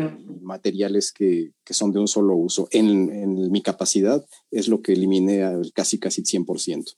materiales 0.43 1.13
que, 1.13 1.53
que, 1.65 1.75
son 1.75 1.93
de 1.93 2.01
un 2.01 2.09
solo 2.09 2.35
uso. 2.35 2.67
En, 2.73 3.09
en, 3.13 3.53
mi 3.53 3.63
capacidad 3.63 4.27
es 4.51 4.67
lo 4.67 4.83
que 4.83 4.95
eliminé 4.95 5.45
al 5.45 5.73
casi 5.73 6.01
casi 6.01 6.23
100%. 6.23 6.97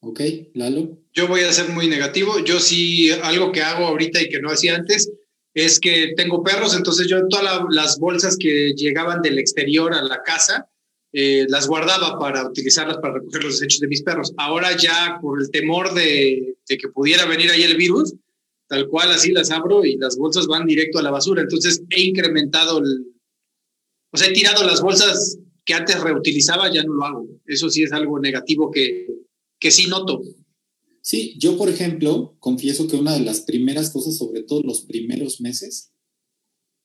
Ok, 0.00 0.20
Lalo. 0.52 0.98
Yo 1.14 1.26
voy 1.26 1.40
a 1.40 1.52
ser 1.52 1.70
muy 1.70 1.88
negativo. 1.88 2.38
Yo 2.44 2.60
sí, 2.60 3.10
algo 3.22 3.50
que 3.50 3.62
hago 3.62 3.86
ahorita 3.86 4.20
y 4.20 4.28
que 4.28 4.42
no 4.42 4.50
hacía 4.50 4.76
antes, 4.76 5.10
es 5.54 5.78
que 5.78 6.14
tengo 6.16 6.42
perros, 6.42 6.74
entonces 6.74 7.06
yo 7.08 7.26
todas 7.28 7.62
las 7.70 7.98
bolsas 7.98 8.36
que 8.36 8.72
llegaban 8.74 9.20
del 9.20 9.38
exterior 9.38 9.92
a 9.92 10.02
la 10.02 10.22
casa, 10.22 10.68
eh, 11.14 11.44
las 11.48 11.68
guardaba 11.68 12.18
para 12.18 12.48
utilizarlas 12.48 12.96
para 12.96 13.14
recoger 13.14 13.44
los 13.44 13.60
desechos 13.60 13.80
de 13.80 13.88
mis 13.88 14.02
perros. 14.02 14.32
Ahora 14.38 14.74
ya 14.76 15.18
por 15.20 15.42
el 15.42 15.50
temor 15.50 15.92
de, 15.92 16.56
que 16.66 16.88
pudiera 16.88 17.26
venir 17.26 17.50
ahí 17.50 17.62
el 17.62 17.76
virus, 17.76 18.14
tal 18.66 18.88
cual 18.88 19.10
así 19.12 19.30
las 19.30 19.50
abro 19.50 19.84
y 19.84 19.98
las 19.98 20.16
bolsas 20.16 20.46
van 20.46 20.66
directo 20.66 20.98
a 20.98 21.02
la 21.02 21.10
basura. 21.10 21.42
Entonces 21.42 21.82
he 21.90 22.00
incrementado 22.00 22.78
el... 22.78 23.08
O 24.10 24.16
sea, 24.16 24.28
he 24.28 24.32
tirado 24.32 24.64
las 24.64 24.80
bolsas 24.80 25.38
que 25.66 25.74
antes 25.74 26.00
reutilizaba, 26.00 26.72
ya 26.72 26.82
no 26.82 26.94
lo 26.94 27.04
hago. 27.04 27.26
Eso 27.46 27.68
sí 27.68 27.82
es 27.82 27.92
algo 27.92 28.18
negativo 28.18 28.70
que, 28.70 29.06
que 29.58 29.70
sí 29.70 29.88
noto. 29.88 30.22
Sí, 31.02 31.34
yo 31.38 31.58
por 31.58 31.68
ejemplo, 31.68 32.36
confieso 32.38 32.86
que 32.86 32.96
una 32.96 33.12
de 33.12 33.24
las 33.24 33.40
primeras 33.40 33.90
cosas, 33.90 34.16
sobre 34.16 34.42
todo 34.44 34.62
los 34.62 34.82
primeros 34.82 35.40
meses, 35.40 35.92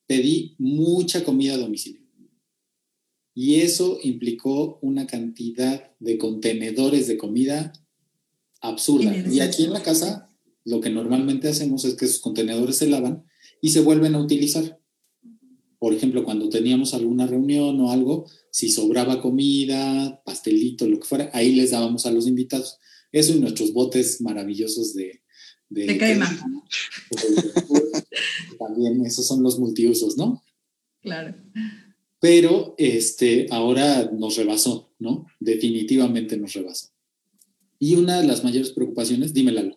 pedí 0.08 0.56
mucha 0.58 1.24
comida 1.24 1.54
a 1.54 1.58
domicilio. 1.58 2.02
Y 3.36 3.58
eso 3.58 4.00
implicó 4.02 4.80
una 4.82 5.06
cantidad 5.06 5.96
de 6.00 6.18
contenedores 6.18 7.06
de 7.08 7.18
comida 7.18 7.72
absurda. 8.62 9.16
Y 9.32 9.42
aquí 9.42 9.66
en 9.66 9.74
la 9.74 9.84
casa, 9.84 10.34
lo 10.66 10.82
que 10.82 10.90
normalmente 10.90 11.48
hacemos 11.48 11.86
es 11.86 11.94
que 11.94 12.06
esos 12.06 12.20
contenedores 12.20 12.78
se 12.78 12.88
lavan 12.88 13.24
y 13.62 13.70
se 13.70 13.82
vuelven 13.82 14.16
a 14.16 14.22
utilizar. 14.22 14.82
Por 15.78 15.94
ejemplo, 15.94 16.24
cuando 16.24 16.50
teníamos 16.50 16.96
alguna 16.96 17.28
reunión 17.28 17.80
o 17.80 17.92
algo, 17.92 18.26
si 18.50 18.70
sobraba 18.70 19.22
comida, 19.22 20.24
pastelito, 20.26 20.88
lo 20.88 21.00
que 21.00 21.06
fuera, 21.06 21.30
ahí 21.34 21.54
les 21.54 21.70
dábamos 21.70 22.08
a 22.08 22.12
los 22.12 22.26
invitados. 22.26 22.80
Eso 23.12 23.34
y 23.34 23.40
nuestros 23.40 23.74
botes 23.74 24.22
maravillosos 24.22 24.94
de... 24.94 25.22
De, 25.70 25.98
crema. 25.98 26.30
También 28.60 29.06
esos 29.06 29.28
son 29.28 29.44
los 29.44 29.60
multiusos, 29.60 30.16
¿no? 30.16 30.42
Claro. 31.02 31.36
Pero 32.22 32.74
este, 32.78 33.48
ahora 33.52 34.10
nos 34.12 34.38
rebasó, 34.38 34.94
¿no? 34.98 35.28
Definitivamente 35.42 36.38
nos 36.38 36.54
rebasó. 36.54 36.88
Y 37.80 37.96
una 37.96 38.22
de 38.22 38.28
las 38.28 38.46
mayores 38.46 38.72
preocupaciones, 38.72 39.34
dímelo. 39.34 39.77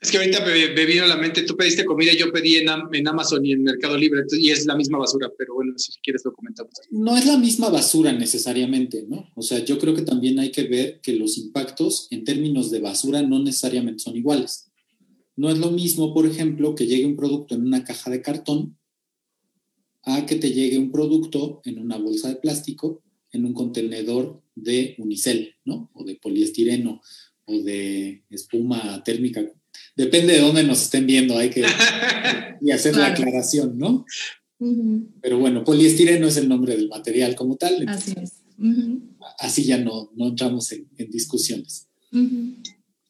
Es 0.00 0.12
que 0.12 0.18
ahorita 0.18 0.44
me, 0.46 0.86
vino 0.86 1.04
a 1.04 1.08
la 1.08 1.16
mente, 1.16 1.42
tú 1.42 1.56
pediste 1.56 1.84
comida, 1.84 2.12
yo 2.12 2.30
pedí 2.30 2.56
en, 2.56 2.68
en 2.92 3.08
Amazon 3.08 3.44
y 3.44 3.52
en 3.52 3.64
Mercado 3.64 3.98
Libre, 3.98 4.22
y 4.30 4.50
es 4.50 4.64
la 4.64 4.76
misma 4.76 4.98
basura, 4.98 5.28
pero 5.36 5.54
bueno, 5.54 5.72
si 5.76 5.92
quieres 6.00 6.24
lo 6.24 6.32
comentamos. 6.32 6.72
No 6.90 7.16
es 7.16 7.26
la 7.26 7.36
misma 7.36 7.68
basura 7.68 8.12
necesariamente, 8.12 9.04
¿no? 9.08 9.28
O 9.34 9.42
sea, 9.42 9.64
yo 9.64 9.76
creo 9.78 9.94
que 9.94 10.02
también 10.02 10.38
hay 10.38 10.52
que 10.52 10.64
ver 10.64 11.00
que 11.00 11.14
los 11.14 11.36
impactos 11.36 12.06
en 12.10 12.22
términos 12.22 12.70
de 12.70 12.78
basura 12.78 13.22
no 13.22 13.42
necesariamente 13.42 13.98
son 13.98 14.16
iguales. 14.16 14.70
No 15.34 15.50
es 15.50 15.58
lo 15.58 15.72
mismo, 15.72 16.14
por 16.14 16.26
ejemplo, 16.26 16.76
que 16.76 16.86
llegue 16.86 17.06
un 17.06 17.16
producto 17.16 17.56
en 17.56 17.62
una 17.62 17.82
caja 17.82 18.08
de 18.08 18.22
cartón 18.22 18.78
a 20.04 20.26
que 20.26 20.36
te 20.36 20.52
llegue 20.52 20.78
un 20.78 20.92
producto 20.92 21.60
en 21.64 21.80
una 21.80 21.98
bolsa 21.98 22.28
de 22.28 22.36
plástico, 22.36 23.02
en 23.32 23.44
un 23.44 23.52
contenedor 23.52 24.42
de 24.54 24.94
unicel, 24.98 25.56
¿no? 25.64 25.90
O 25.94 26.04
de 26.04 26.14
poliestireno 26.16 27.00
o 27.46 27.58
de 27.62 28.24
espuma 28.30 29.02
térmica 29.02 29.44
depende 29.96 30.34
de 30.34 30.40
dónde 30.40 30.64
nos 30.64 30.82
estén 30.82 31.06
viendo, 31.06 31.36
hay 31.36 31.50
que 31.50 31.64
y 32.60 32.70
hacer 32.70 32.96
la 32.96 33.06
aclaración, 33.06 33.78
¿no? 33.78 34.04
Pero 35.20 35.38
bueno, 35.38 35.64
poliestireno 35.64 36.26
es 36.26 36.36
el 36.36 36.48
nombre 36.48 36.76
del 36.76 36.88
material 36.88 37.36
como 37.36 37.56
tal. 37.56 37.88
Así 37.88 38.14
es. 38.20 38.42
Así 39.38 39.64
ya 39.64 39.78
no, 39.78 40.10
no 40.16 40.28
entramos 40.28 40.72
en, 40.72 40.88
discusiones. 41.10 41.86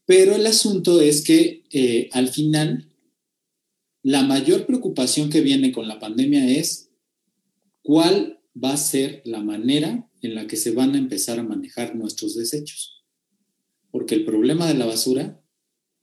Pero 0.05 0.35
el 0.35 0.47
asunto 0.47 1.01
es 1.01 1.23
que 1.23 1.65
eh, 1.71 2.09
al 2.13 2.29
final 2.29 2.89
la 4.03 4.23
mayor 4.23 4.67
preocupación 4.67 5.31
que 5.31 5.41
viene 5.41 5.73
con 5.73 5.89
la 5.89 5.99
pandemia 5.99 6.49
es 6.49 6.91
cuál 7.83 8.41
va 8.63 8.73
a 8.73 8.79
ser 8.79 9.23
la 9.25 9.43
manera 9.43 10.09
en 10.23 10.35
la 10.35 10.47
que 10.47 10.57
se 10.57 10.73
van 10.73 10.95
a 10.95 10.99
empezar 10.99 11.39
a 11.39 11.45
manejar 11.45 11.95
nuestros 11.97 12.35
desechos. 12.35 13.05
Porque 13.91 14.15
el 14.15 14.25
problema 14.25 14.67
de 14.67 14.75
la 14.75 14.87
basura 14.87 15.43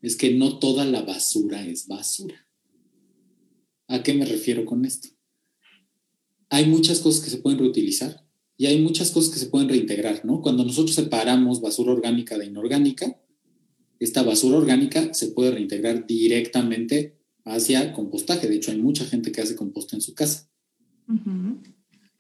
es 0.06 0.16
que 0.16 0.36
no 0.36 0.60
toda 0.60 0.86
la 0.86 1.02
basura 1.02 1.66
es 1.66 1.88
basura. 1.88 2.48
¿A 3.88 4.04
qué 4.04 4.14
me 4.14 4.26
refiero 4.26 4.64
con 4.64 4.86
esto? 4.86 5.10
Hay 6.50 6.68
muchas 6.68 7.00
cosas 7.00 7.24
que 7.24 7.32
se 7.32 7.38
pueden 7.38 7.58
reutilizar 7.58 8.24
y 8.56 8.68
hay 8.68 8.80
muchas 8.80 9.10
cosas 9.10 9.34
que 9.34 9.40
se 9.40 9.48
pueden 9.48 9.68
reintegrar, 9.68 10.24
¿no? 10.24 10.42
Cuando 10.42 10.64
nosotros 10.64 10.96
separamos 10.96 11.60
basura 11.60 11.92
orgánica 11.92 12.38
de 12.38 12.46
inorgánica, 12.46 13.20
esta 14.00 14.22
basura 14.22 14.58
orgánica 14.58 15.12
se 15.16 15.30
puede 15.30 15.52
reintegrar 15.52 16.06
directamente 16.06 17.18
hacia 17.44 17.92
compostaje. 17.92 18.48
De 18.48 18.58
hecho, 18.58 18.70
hay 18.72 18.78
mucha 18.78 19.06
gente 19.06 19.32
que 19.32 19.42
hace 19.42 19.56
composta 19.56 19.96
en 19.96 20.04
su 20.04 20.14
casa. 20.14 20.48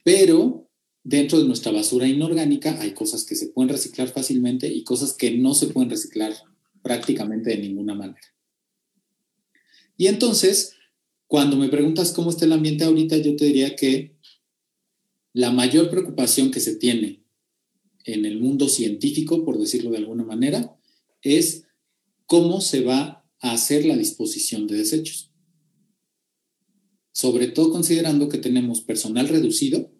Pero 0.03 0.71
dentro 1.03 1.37
de 1.37 1.45
nuestra 1.45 1.71
basura 1.71 2.07
inorgánica 2.07 2.81
hay 2.81 2.95
cosas 2.95 3.25
que 3.25 3.35
se 3.35 3.49
pueden 3.49 3.69
reciclar 3.69 4.07
fácilmente 4.07 4.73
y 4.73 4.83
cosas 4.83 5.13
que 5.13 5.37
no 5.37 5.53
se 5.53 5.67
pueden 5.67 5.91
reciclar 5.91 6.33
prácticamente 6.85 7.49
de 7.49 7.57
ninguna 7.57 7.95
manera. 7.95 8.27
Y 9.97 10.05
entonces, 10.05 10.75
cuando 11.25 11.57
me 11.57 11.67
preguntas 11.67 12.11
cómo 12.11 12.29
está 12.29 12.45
el 12.45 12.53
ambiente 12.53 12.83
ahorita, 12.83 13.17
yo 13.17 13.35
te 13.35 13.45
diría 13.45 13.75
que 13.75 14.15
la 15.33 15.51
mayor 15.51 15.89
preocupación 15.89 16.51
que 16.51 16.59
se 16.59 16.75
tiene 16.75 17.25
en 18.03 18.23
el 18.25 18.39
mundo 18.39 18.69
científico, 18.69 19.43
por 19.43 19.57
decirlo 19.57 19.89
de 19.89 19.97
alguna 19.97 20.25
manera, 20.25 20.77
es 21.23 21.63
cómo 22.27 22.61
se 22.61 22.81
va 22.81 23.25
a 23.39 23.53
hacer 23.53 23.83
la 23.83 23.97
disposición 23.97 24.67
de 24.67 24.77
desechos. 24.77 25.31
Sobre 27.11 27.47
todo 27.47 27.71
considerando 27.71 28.29
que 28.29 28.37
tenemos 28.37 28.81
personal 28.81 29.27
reducido 29.27 29.91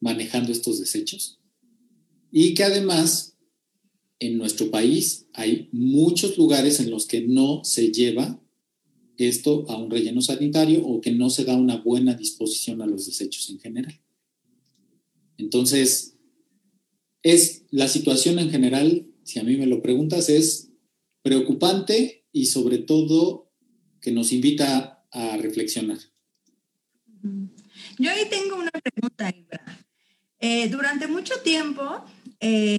manejando 0.00 0.52
estos 0.52 0.80
desechos 0.80 1.38
y 2.32 2.54
que 2.54 2.64
además 2.64 3.37
en 4.20 4.38
nuestro 4.38 4.70
país 4.70 5.26
hay 5.32 5.68
muchos 5.72 6.36
lugares 6.36 6.80
en 6.80 6.90
los 6.90 7.06
que 7.06 7.20
no 7.20 7.64
se 7.64 7.92
lleva 7.92 8.40
esto 9.16 9.64
a 9.68 9.76
un 9.76 9.90
relleno 9.90 10.22
sanitario 10.22 10.84
o 10.86 11.00
que 11.00 11.12
no 11.12 11.30
se 11.30 11.44
da 11.44 11.56
una 11.56 11.76
buena 11.76 12.14
disposición 12.14 12.82
a 12.82 12.86
los 12.86 13.06
desechos 13.06 13.50
en 13.50 13.58
general. 13.58 14.00
Entonces, 15.36 16.16
es 17.22 17.64
la 17.70 17.88
situación 17.88 18.38
en 18.38 18.50
general, 18.50 19.06
si 19.24 19.38
a 19.38 19.44
mí 19.44 19.56
me 19.56 19.66
lo 19.66 19.82
preguntas, 19.82 20.28
es 20.28 20.70
preocupante 21.22 22.26
y 22.32 22.46
sobre 22.46 22.78
todo 22.78 23.50
que 24.00 24.12
nos 24.12 24.32
invita 24.32 25.04
a 25.10 25.36
reflexionar. 25.36 25.98
Yo 27.98 28.10
ahí 28.10 28.28
tengo 28.30 28.56
una 28.56 28.70
pregunta, 28.70 29.32
Ibra. 29.36 29.86
Eh, 30.40 30.68
durante 30.68 31.08
mucho 31.08 31.34
tiempo, 31.42 32.04
eh, 32.38 32.78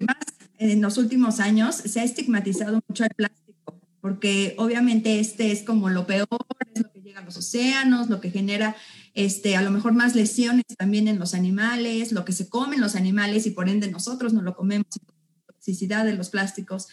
más 0.00 0.35
en 0.58 0.80
los 0.80 0.98
últimos 0.98 1.40
años, 1.40 1.76
se 1.76 2.00
ha 2.00 2.04
estigmatizado 2.04 2.80
mucho 2.88 3.04
el 3.04 3.14
plástico, 3.14 3.80
porque 4.00 4.54
obviamente 4.58 5.20
este 5.20 5.52
es 5.52 5.62
como 5.62 5.90
lo 5.90 6.06
peor, 6.06 6.28
es 6.74 6.82
lo 6.82 6.90
que 6.90 7.00
llega 7.00 7.20
a 7.20 7.24
los 7.24 7.36
océanos, 7.36 8.08
lo 8.08 8.20
que 8.20 8.30
genera 8.30 8.76
este, 9.14 9.56
a 9.56 9.62
lo 9.62 9.70
mejor 9.70 9.92
más 9.92 10.14
lesiones 10.14 10.64
también 10.76 11.08
en 11.08 11.18
los 11.18 11.34
animales, 11.34 12.12
lo 12.12 12.24
que 12.24 12.32
se 12.32 12.48
comen 12.48 12.80
los 12.80 12.96
animales 12.96 13.46
y 13.46 13.50
por 13.50 13.68
ende 13.68 13.90
nosotros 13.90 14.32
no 14.32 14.42
lo 14.42 14.54
comemos, 14.54 14.86
la 15.02 15.54
toxicidad 15.54 16.04
de 16.04 16.14
los 16.14 16.30
plásticos. 16.30 16.88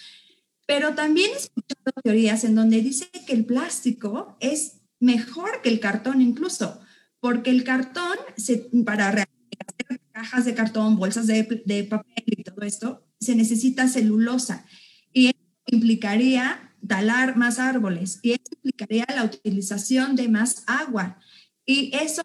Pero 0.65 0.95
también 0.95 1.31
he 1.31 1.37
escuchado 1.37 1.91
teorías 2.01 2.45
en 2.45 2.55
donde 2.55 2.81
dice 2.81 3.09
que 3.27 3.33
el 3.33 3.45
plástico 3.45 4.37
es 4.39 4.77
mejor 4.99 5.61
que 5.61 5.69
el 5.69 5.81
cartón 5.81 6.21
incluso, 6.21 6.79
porque 7.19 7.49
el 7.49 7.63
cartón, 7.65 8.17
se, 8.37 8.69
para 8.85 9.09
hacer 9.09 9.27
cajas 10.13 10.45
de 10.45 10.53
cartón, 10.53 10.95
bolsas 10.95 11.27
de, 11.27 11.63
de 11.65 11.83
papel 11.83 12.23
y 12.25 12.43
todo 12.43 12.61
esto, 12.61 13.03
se 13.19 13.35
necesita 13.35 13.87
celulosa. 13.87 14.65
Y 15.11 15.27
eso 15.27 15.37
implicaría 15.67 16.73
talar 16.87 17.35
más 17.35 17.59
árboles 17.59 18.19
y 18.21 18.31
eso 18.31 18.43
implicaría 18.55 19.05
la 19.13 19.23
utilización 19.23 20.15
de 20.15 20.29
más 20.29 20.63
agua. 20.67 21.19
Y 21.65 21.95
eso 21.95 22.21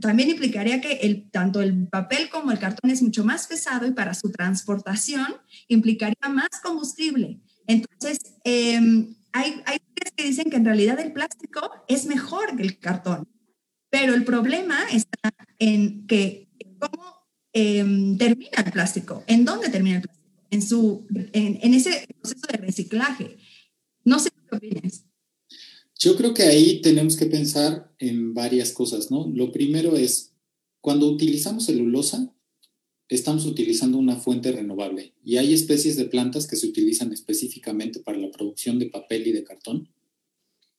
también 0.00 0.30
implicaría 0.30 0.80
que 0.80 0.92
el, 1.02 1.30
tanto 1.30 1.60
el 1.60 1.88
papel 1.88 2.30
como 2.30 2.50
el 2.50 2.58
cartón 2.58 2.90
es 2.90 3.02
mucho 3.02 3.24
más 3.24 3.46
pesado 3.46 3.86
y 3.86 3.90
para 3.90 4.14
su 4.14 4.30
transportación 4.30 5.26
implicaría 5.68 6.28
más 6.30 6.48
combustible. 6.62 7.40
Entonces, 7.66 8.18
em, 8.44 9.14
hay, 9.32 9.60
hay 9.66 9.78
que 10.16 10.24
dicen 10.24 10.50
que 10.50 10.56
en 10.56 10.64
realidad 10.64 10.98
el 10.98 11.12
plástico 11.12 11.70
es 11.88 12.06
mejor 12.06 12.56
que 12.56 12.62
el 12.62 12.78
cartón, 12.78 13.28
pero 13.90 14.14
el 14.14 14.24
problema 14.24 14.78
está 14.90 15.30
en 15.58 16.06
que 16.06 16.49
cómo 16.80 17.04
em, 17.52 18.16
termina 18.16 18.62
el 18.64 18.72
plástico, 18.72 19.22
en 19.26 19.44
dónde 19.44 19.68
termina 19.68 19.96
el 19.96 20.02
plástico, 20.02 20.30
en, 20.50 20.62
su, 20.62 21.06
en, 21.32 21.58
en 21.62 21.74
ese 21.74 22.08
proceso 22.20 22.46
de 22.50 22.58
reciclaje. 22.58 23.36
No 24.04 24.18
sé 24.18 24.30
qué 24.30 24.56
opinas. 24.56 25.04
Yo 25.98 26.16
creo 26.16 26.32
que 26.32 26.44
ahí 26.44 26.80
tenemos 26.80 27.16
que 27.16 27.26
pensar 27.26 27.94
en 27.98 28.32
varias 28.32 28.72
cosas, 28.72 29.10
¿no? 29.10 29.30
Lo 29.34 29.52
primero 29.52 29.96
es, 29.96 30.32
cuando 30.80 31.06
utilizamos 31.06 31.66
celulosa, 31.66 32.34
estamos 33.10 33.44
utilizando 33.44 33.98
una 33.98 34.16
fuente 34.16 34.50
renovable 34.52 35.14
y 35.22 35.36
hay 35.36 35.52
especies 35.52 35.96
de 35.96 36.06
plantas 36.06 36.46
que 36.46 36.56
se 36.56 36.66
utilizan 36.66 37.12
específicamente 37.12 38.00
para 38.00 38.18
la 38.18 38.30
producción 38.30 38.78
de 38.78 38.86
papel 38.86 39.26
y 39.26 39.32
de 39.32 39.44
cartón 39.44 39.90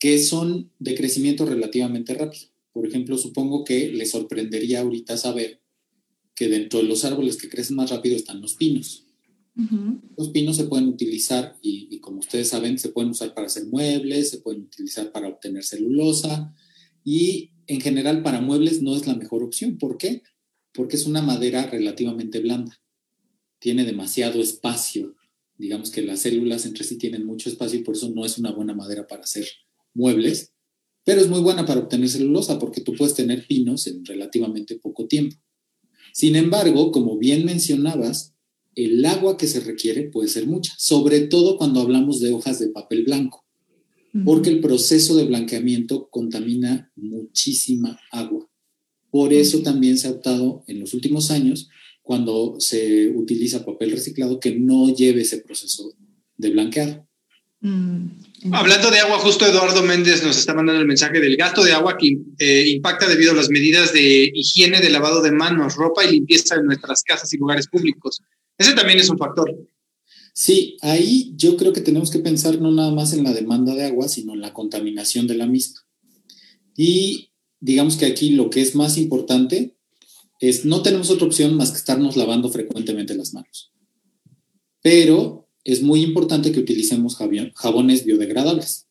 que 0.01 0.17
son 0.17 0.71
de 0.79 0.95
crecimiento 0.95 1.45
relativamente 1.45 2.15
rápido. 2.15 2.47
Por 2.73 2.87
ejemplo, 2.87 3.19
supongo 3.19 3.63
que 3.63 3.91
les 3.91 4.09
sorprendería 4.09 4.79
ahorita 4.79 5.15
saber 5.15 5.61
que 6.41 6.49
dentro 6.49 6.79
de 6.79 6.85
los 6.85 7.05
árboles 7.05 7.37
que 7.37 7.49
crecen 7.49 7.75
más 7.75 7.91
rápido 7.91 8.15
están 8.15 8.41
los 8.41 8.55
pinos. 8.55 9.05
Los 10.17 10.29
pinos 10.29 10.57
se 10.57 10.63
pueden 10.63 10.87
utilizar 10.87 11.55
y, 11.61 11.87
y, 11.91 11.99
como 11.99 12.19
ustedes 12.19 12.47
saben, 12.47 12.79
se 12.79 12.89
pueden 12.89 13.11
usar 13.11 13.35
para 13.35 13.47
hacer 13.47 13.65
muebles, 13.67 14.31
se 14.31 14.39
pueden 14.39 14.61
utilizar 14.61 15.11
para 15.11 15.27
obtener 15.27 15.63
celulosa 15.63 16.55
y 17.03 17.51
en 17.67 17.79
general 17.79 18.23
para 18.23 18.41
muebles 18.41 18.81
no 18.81 18.95
es 18.95 19.05
la 19.05 19.15
mejor 19.15 19.43
opción. 19.43 19.77
¿Por 19.77 19.97
qué? 19.97 20.23
porque 20.73 20.95
es 20.95 21.05
una 21.05 21.21
madera 21.21 21.67
relativamente 21.67 22.39
blanda. 22.39 22.79
Tiene 23.59 23.85
demasiado 23.85 24.41
espacio. 24.41 25.15
Digamos 25.57 25.91
que 25.91 26.01
las 26.01 26.21
células 26.21 26.65
entre 26.65 26.83
sí 26.83 26.97
tienen 26.97 27.25
mucho 27.25 27.49
espacio 27.49 27.79
y 27.79 27.83
por 27.83 27.95
eso 27.95 28.09
no 28.09 28.25
es 28.25 28.37
una 28.37 28.51
buena 28.51 28.73
madera 28.73 29.05
para 29.07 29.23
hacer 29.23 29.47
muebles, 29.93 30.53
pero 31.03 31.21
es 31.21 31.27
muy 31.27 31.41
buena 31.41 31.65
para 31.65 31.81
obtener 31.81 32.09
celulosa 32.09 32.57
porque 32.57 32.81
tú 32.81 32.93
puedes 32.95 33.13
tener 33.13 33.45
pinos 33.45 33.87
en 33.87 34.05
relativamente 34.05 34.77
poco 34.77 35.07
tiempo. 35.07 35.35
Sin 36.13 36.35
embargo, 36.35 36.91
como 36.91 37.17
bien 37.17 37.45
mencionabas, 37.45 38.33
el 38.75 39.05
agua 39.05 39.37
que 39.37 39.47
se 39.47 39.59
requiere 39.59 40.03
puede 40.03 40.29
ser 40.29 40.47
mucha, 40.47 40.73
sobre 40.77 41.21
todo 41.21 41.57
cuando 41.57 41.81
hablamos 41.81 42.19
de 42.19 42.31
hojas 42.31 42.59
de 42.59 42.69
papel 42.69 43.03
blanco, 43.03 43.45
porque 44.25 44.49
el 44.49 44.59
proceso 44.59 45.15
de 45.15 45.25
blanqueamiento 45.25 46.09
contamina 46.09 46.91
muchísima 46.95 47.99
agua. 48.11 48.49
Por 49.09 49.33
eso 49.33 49.61
también 49.61 49.97
se 49.97 50.07
ha 50.07 50.11
optado 50.11 50.63
en 50.67 50.79
los 50.79 50.93
últimos 50.93 51.31
años, 51.31 51.69
cuando 52.01 52.55
se 52.59 53.09
utiliza 53.09 53.65
papel 53.65 53.91
reciclado, 53.91 54.39
que 54.39 54.57
no 54.57 54.93
lleve 54.93 55.21
ese 55.21 55.37
proceso 55.37 55.93
de 56.37 56.49
blanqueado. 56.49 57.07
Mm, 57.61 58.07
Hablando 58.51 58.89
de 58.89 58.99
agua, 58.99 59.19
justo 59.19 59.45
Eduardo 59.45 59.83
Méndez 59.83 60.23
nos 60.23 60.37
está 60.37 60.55
mandando 60.55 60.81
el 60.81 60.87
mensaje 60.87 61.19
del 61.19 61.37
gasto 61.37 61.63
de 61.63 61.73
agua 61.73 61.95
que 61.97 62.17
eh, 62.39 62.69
impacta 62.69 63.07
debido 63.07 63.33
a 63.33 63.35
las 63.35 63.49
medidas 63.49 63.93
de 63.93 64.31
higiene, 64.33 64.79
de 64.79 64.89
lavado 64.89 65.21
de 65.21 65.31
manos, 65.31 65.75
ropa 65.75 66.03
y 66.03 66.11
limpieza 66.11 66.55
en 66.55 66.65
nuestras 66.65 67.03
casas 67.03 67.31
y 67.33 67.37
lugares 67.37 67.67
públicos. 67.67 68.19
Ese 68.57 68.73
también 68.73 68.99
es 68.99 69.09
un 69.09 69.17
factor. 69.19 69.55
Sí, 70.33 70.77
ahí 70.81 71.33
yo 71.35 71.55
creo 71.55 71.71
que 71.71 71.81
tenemos 71.81 72.09
que 72.09 72.19
pensar 72.19 72.59
no 72.59 72.71
nada 72.71 72.91
más 72.91 73.13
en 73.13 73.23
la 73.23 73.33
demanda 73.33 73.75
de 73.75 73.85
agua, 73.85 74.07
sino 74.07 74.33
en 74.33 74.41
la 74.41 74.53
contaminación 74.53 75.27
de 75.27 75.35
la 75.35 75.45
misma. 75.45 75.81
Y 76.75 77.31
digamos 77.59 77.95
que 77.95 78.07
aquí 78.07 78.31
lo 78.31 78.49
que 78.49 78.61
es 78.61 78.75
más 78.75 78.97
importante 78.97 79.75
es 80.39 80.65
no 80.65 80.81
tenemos 80.81 81.11
otra 81.11 81.27
opción 81.27 81.55
más 81.55 81.71
que 81.71 81.77
estarnos 81.77 82.17
lavando 82.17 82.49
frecuentemente 82.49 83.13
las 83.13 83.33
manos. 83.33 83.71
Pero 84.81 85.47
es 85.63 85.81
muy 85.81 86.01
importante 86.01 86.51
que 86.51 86.59
utilicemos 86.59 87.15
jabones 87.15 88.05
biodegradables, 88.05 88.87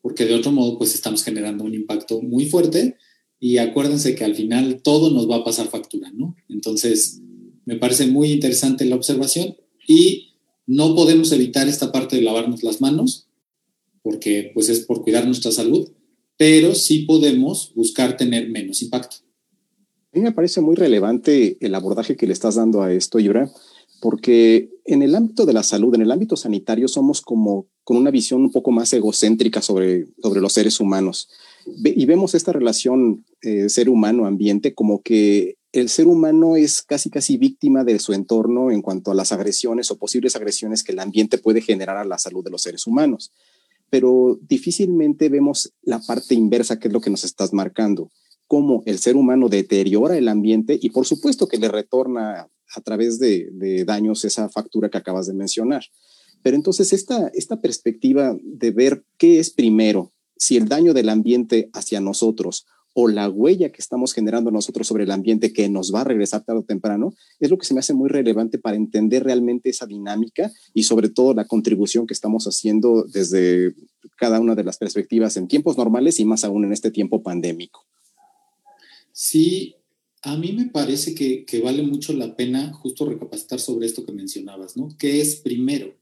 porque 0.00 0.24
de 0.24 0.34
otro 0.34 0.52
modo 0.52 0.78
pues 0.78 0.94
estamos 0.94 1.24
generando 1.24 1.64
un 1.64 1.74
impacto 1.74 2.20
muy 2.22 2.46
fuerte 2.46 2.96
y 3.40 3.58
acuérdense 3.58 4.14
que 4.14 4.24
al 4.24 4.34
final 4.34 4.82
todo 4.82 5.10
nos 5.10 5.28
va 5.28 5.36
a 5.36 5.44
pasar 5.44 5.68
factura, 5.68 6.10
¿no? 6.12 6.36
Entonces, 6.48 7.20
me 7.64 7.76
parece 7.76 8.06
muy 8.06 8.30
interesante 8.30 8.84
la 8.84 8.96
observación 8.96 9.56
y 9.86 10.34
no 10.66 10.94
podemos 10.94 11.32
evitar 11.32 11.68
esta 11.68 11.90
parte 11.90 12.16
de 12.16 12.22
lavarnos 12.22 12.62
las 12.62 12.80
manos, 12.80 13.26
porque 14.02 14.52
pues 14.54 14.68
es 14.68 14.80
por 14.80 15.02
cuidar 15.02 15.26
nuestra 15.26 15.50
salud, 15.50 15.90
pero 16.36 16.74
sí 16.74 17.00
podemos 17.00 17.72
buscar 17.74 18.16
tener 18.16 18.48
menos 18.48 18.82
impacto. 18.82 19.16
A 20.12 20.18
mí 20.18 20.22
me 20.22 20.32
parece 20.32 20.60
muy 20.60 20.76
relevante 20.76 21.56
el 21.60 21.74
abordaje 21.74 22.16
que 22.16 22.26
le 22.26 22.32
estás 22.32 22.56
dando 22.56 22.82
a 22.82 22.92
esto, 22.92 23.18
Ibra, 23.18 23.50
porque 24.02 24.68
en 24.84 25.00
el 25.02 25.14
ámbito 25.14 25.46
de 25.46 25.52
la 25.52 25.62
salud, 25.62 25.94
en 25.94 26.02
el 26.02 26.10
ámbito 26.10 26.34
sanitario, 26.34 26.88
somos 26.88 27.20
como 27.20 27.68
con 27.84 27.96
una 27.96 28.10
visión 28.10 28.42
un 28.42 28.50
poco 28.50 28.72
más 28.72 28.92
egocéntrica 28.92 29.62
sobre, 29.62 30.08
sobre 30.20 30.40
los 30.40 30.52
seres 30.52 30.80
humanos. 30.80 31.28
y 31.84 32.04
vemos 32.04 32.34
esta 32.34 32.50
relación 32.50 33.24
eh, 33.42 33.68
ser 33.68 33.88
humano-ambiente 33.88 34.74
como 34.74 35.02
que 35.02 35.54
el 35.70 35.88
ser 35.88 36.08
humano 36.08 36.56
es 36.56 36.82
casi 36.82 37.10
casi 37.10 37.36
víctima 37.36 37.84
de 37.84 38.00
su 38.00 38.12
entorno 38.12 38.72
en 38.72 38.82
cuanto 38.82 39.12
a 39.12 39.14
las 39.14 39.30
agresiones 39.30 39.92
o 39.92 39.98
posibles 39.98 40.34
agresiones 40.34 40.82
que 40.82 40.90
el 40.90 40.98
ambiente 40.98 41.38
puede 41.38 41.60
generar 41.60 41.96
a 41.96 42.04
la 42.04 42.18
salud 42.18 42.42
de 42.42 42.50
los 42.50 42.62
seres 42.62 42.88
humanos. 42.88 43.30
Pero 43.88 44.36
difícilmente 44.42 45.28
vemos 45.28 45.74
la 45.80 46.00
parte 46.00 46.34
inversa, 46.34 46.80
que 46.80 46.88
es 46.88 46.92
lo 46.92 47.00
que 47.00 47.10
nos 47.10 47.22
estás 47.22 47.52
marcando, 47.52 48.10
cómo 48.48 48.82
el 48.84 48.98
ser 48.98 49.14
humano 49.14 49.48
deteriora 49.48 50.18
el 50.18 50.26
ambiente 50.26 50.76
y 50.82 50.90
por 50.90 51.06
supuesto 51.06 51.46
que 51.46 51.58
le 51.58 51.68
retorna 51.68 52.48
a 52.74 52.80
través 52.80 53.18
de, 53.18 53.48
de 53.52 53.84
daños 53.84 54.24
esa 54.24 54.48
factura 54.48 54.88
que 54.88 54.98
acabas 54.98 55.26
de 55.26 55.34
mencionar. 55.34 55.84
Pero 56.42 56.56
entonces 56.56 56.92
esta, 56.92 57.28
esta 57.34 57.60
perspectiva 57.60 58.36
de 58.42 58.70
ver 58.70 59.04
qué 59.16 59.38
es 59.38 59.50
primero, 59.50 60.12
si 60.36 60.56
el 60.56 60.68
daño 60.68 60.92
del 60.92 61.08
ambiente 61.08 61.70
hacia 61.72 62.00
nosotros 62.00 62.66
o 62.94 63.08
la 63.08 63.28
huella 63.28 63.70
que 63.70 63.80
estamos 63.80 64.12
generando 64.12 64.50
nosotros 64.50 64.86
sobre 64.86 65.04
el 65.04 65.10
ambiente 65.10 65.52
que 65.52 65.68
nos 65.68 65.94
va 65.94 66.02
a 66.02 66.04
regresar 66.04 66.44
tarde 66.44 66.60
o 66.60 66.64
temprano, 66.64 67.14
es 67.40 67.50
lo 67.50 67.56
que 67.56 67.64
se 67.64 67.74
me 67.74 67.80
hace 67.80 67.94
muy 67.94 68.10
relevante 68.10 68.58
para 68.58 68.76
entender 68.76 69.24
realmente 69.24 69.70
esa 69.70 69.86
dinámica 69.86 70.52
y 70.74 70.82
sobre 70.82 71.08
todo 71.08 71.32
la 71.32 71.46
contribución 71.46 72.06
que 72.06 72.12
estamos 72.12 72.44
haciendo 72.46 73.04
desde 73.04 73.74
cada 74.18 74.40
una 74.40 74.54
de 74.54 74.64
las 74.64 74.76
perspectivas 74.76 75.36
en 75.36 75.48
tiempos 75.48 75.78
normales 75.78 76.20
y 76.20 76.24
más 76.24 76.44
aún 76.44 76.64
en 76.64 76.72
este 76.72 76.90
tiempo 76.90 77.22
pandémico. 77.22 77.86
Sí, 79.12 79.76
a 80.22 80.36
mí 80.36 80.52
me 80.52 80.66
parece 80.66 81.14
que, 81.14 81.60
vale 81.62 81.82
mucho 81.82 82.12
la 82.12 82.36
pena 82.36 82.72
justo 82.72 83.06
recapacitar 83.06 83.58
sobre 83.58 83.86
esto 83.86 84.06
que 84.06 84.12
mencionabas, 84.12 84.76
¿no? 84.76 84.88
¿Qué 84.96 85.20
es 85.20 85.36
primero? 85.36 85.98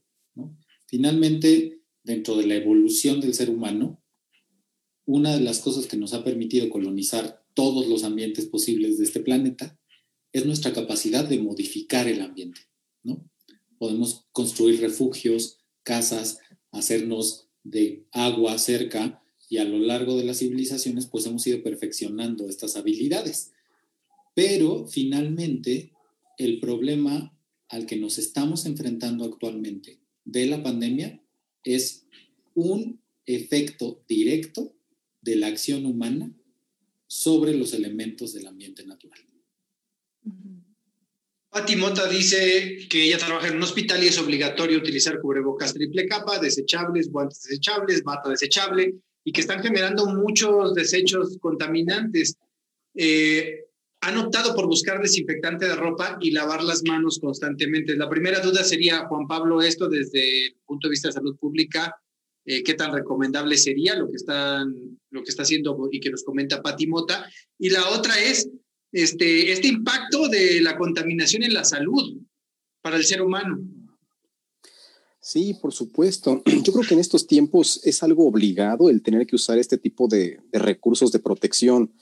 Finalmente, 0.85 1.81
dentro 2.03 2.37
de 2.37 2.45
la 2.45 2.55
evolución 2.55 3.19
del 3.19 3.33
ser 3.33 3.49
humano, 3.49 3.99
una 5.05 5.33
de 5.33 5.41
las 5.41 5.59
cosas 5.59 5.87
que 5.87 5.97
nos 5.97 6.13
ha 6.13 6.23
permitido 6.23 6.69
colonizar 6.69 7.43
todos 7.55 7.87
los 7.87 8.03
ambientes 8.03 8.45
posibles 8.45 8.97
de 8.97 9.05
este 9.05 9.21
planeta 9.21 9.79
es 10.31 10.45
nuestra 10.45 10.71
capacidad 10.71 11.27
de 11.27 11.39
modificar 11.39 12.07
el 12.07 12.21
ambiente, 12.21 12.61
¿no? 13.03 13.27
Podemos 13.79 14.27
construir 14.31 14.79
refugios, 14.79 15.57
casas, 15.83 16.39
hacernos 16.71 17.47
de 17.63 18.05
agua 18.11 18.57
cerca 18.59 19.23
y 19.49 19.57
a 19.57 19.63
lo 19.63 19.79
largo 19.79 20.15
de 20.15 20.25
las 20.25 20.37
civilizaciones 20.37 21.07
pues 21.07 21.25
hemos 21.25 21.45
ido 21.47 21.63
perfeccionando 21.63 22.47
estas 22.47 22.75
habilidades. 22.75 23.51
Pero 24.33 24.85
finalmente 24.87 25.91
el 26.37 26.59
problema 26.59 27.35
al 27.69 27.85
que 27.85 27.97
nos 27.97 28.17
estamos 28.17 28.65
enfrentando 28.65 29.25
actualmente 29.25 29.99
de 30.25 30.45
la 30.47 30.61
pandemia 30.61 31.21
es 31.63 32.05
un 32.53 33.01
efecto 33.25 34.03
directo 34.07 34.75
de 35.21 35.35
la 35.35 35.47
acción 35.47 35.85
humana 35.85 36.33
sobre 37.07 37.53
los 37.53 37.73
elementos 37.73 38.33
del 38.33 38.47
ambiente 38.47 38.85
natural. 38.85 39.19
Pati 41.49 41.75
Mota 41.75 42.07
dice 42.07 42.87
que 42.89 43.03
ella 43.03 43.17
trabaja 43.17 43.49
en 43.49 43.57
un 43.57 43.63
hospital 43.63 44.01
y 44.01 44.07
es 44.07 44.17
obligatorio 44.17 44.77
utilizar 44.77 45.19
cubrebocas 45.19 45.73
triple 45.73 46.07
capa, 46.07 46.39
desechables, 46.39 47.11
guantes 47.11 47.41
desechables, 47.43 48.03
bata 48.03 48.29
desechable 48.29 48.95
y 49.25 49.33
que 49.33 49.41
están 49.41 49.61
generando 49.61 50.05
muchos 50.05 50.73
desechos 50.73 51.37
contaminantes. 51.41 52.37
Eh, 52.95 53.65
han 54.11 54.17
optado 54.17 54.53
por 54.55 54.67
buscar 54.67 55.01
desinfectante 55.01 55.65
de 55.65 55.75
ropa 55.75 56.17
y 56.21 56.31
lavar 56.31 56.63
las 56.63 56.83
manos 56.83 57.19
constantemente. 57.19 57.95
La 57.95 58.09
primera 58.09 58.39
duda 58.39 58.63
sería, 58.63 59.05
Juan 59.07 59.27
Pablo, 59.27 59.61
esto 59.61 59.87
desde 59.87 60.47
el 60.47 60.55
punto 60.65 60.87
de 60.87 60.91
vista 60.91 61.07
de 61.07 61.13
salud 61.13 61.37
pública, 61.37 61.95
eh, 62.45 62.63
qué 62.63 62.73
tan 62.73 62.93
recomendable 62.93 63.57
sería 63.57 63.95
lo 63.95 64.09
que, 64.09 64.17
están, 64.17 64.99
lo 65.09 65.23
que 65.23 65.29
está 65.29 65.43
haciendo 65.43 65.77
y 65.91 65.99
que 65.99 66.09
nos 66.09 66.23
comenta 66.23 66.61
Pati 66.61 66.87
Mota. 66.87 67.29
Y 67.57 67.69
la 67.69 67.89
otra 67.89 68.19
es 68.19 68.49
este, 68.91 69.51
este 69.51 69.67
impacto 69.67 70.27
de 70.27 70.61
la 70.61 70.77
contaminación 70.77 71.43
en 71.43 71.53
la 71.53 71.63
salud 71.63 72.17
para 72.81 72.97
el 72.97 73.05
ser 73.05 73.21
humano. 73.21 73.59
Sí, 75.21 75.55
por 75.61 75.71
supuesto. 75.71 76.41
Yo 76.63 76.73
creo 76.73 76.85
que 76.87 76.95
en 76.95 76.99
estos 76.99 77.27
tiempos 77.27 77.79
es 77.83 78.01
algo 78.03 78.27
obligado 78.27 78.89
el 78.89 79.01
tener 79.01 79.27
que 79.27 79.35
usar 79.35 79.59
este 79.59 79.77
tipo 79.77 80.07
de, 80.07 80.39
recursos 80.51 81.11
de 81.11 81.19
protección. 81.19 81.93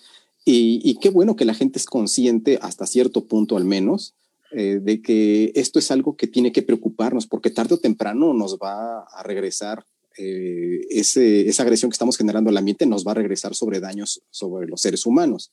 Y, 0.46 0.98
qué 1.00 1.10
bueno 1.10 1.36
que 1.36 1.46
la 1.46 1.54
gente 1.54 1.78
es 1.78 1.86
consciente, 1.86 2.58
hasta 2.62 2.88
cierto 2.88 3.26
punto 3.26 3.56
al 3.56 3.66
menos, 3.66 4.16
eh, 4.52 4.80
de 4.82 5.02
que 5.02 5.52
esto 5.54 5.78
es 5.78 5.92
algo 5.92 6.16
que 6.16 6.26
tiene 6.26 6.52
que 6.52 6.64
preocuparnos, 6.64 7.28
porque 7.28 7.52
tarde 7.52 7.76
o 7.76 7.80
temprano 7.80 8.34
nos 8.34 8.58
va 8.58 9.02
a 9.02 9.22
regresar 9.24 9.86
eh, 10.18 10.82
esa 10.90 11.64
agresión 11.64 11.92
que 11.92 11.96
estamos 11.96 12.18
generando 12.18 12.50
al 12.50 12.58
ambiente 12.58 12.86
nos 12.86 13.06
va 13.06 13.12
a 13.12 13.16
regresar 13.16 13.56
sobre 13.56 13.80
daños 13.80 14.22
sobre 14.32 14.68
los 14.68 14.82
seres 14.82 15.06
humanos. 15.06 15.52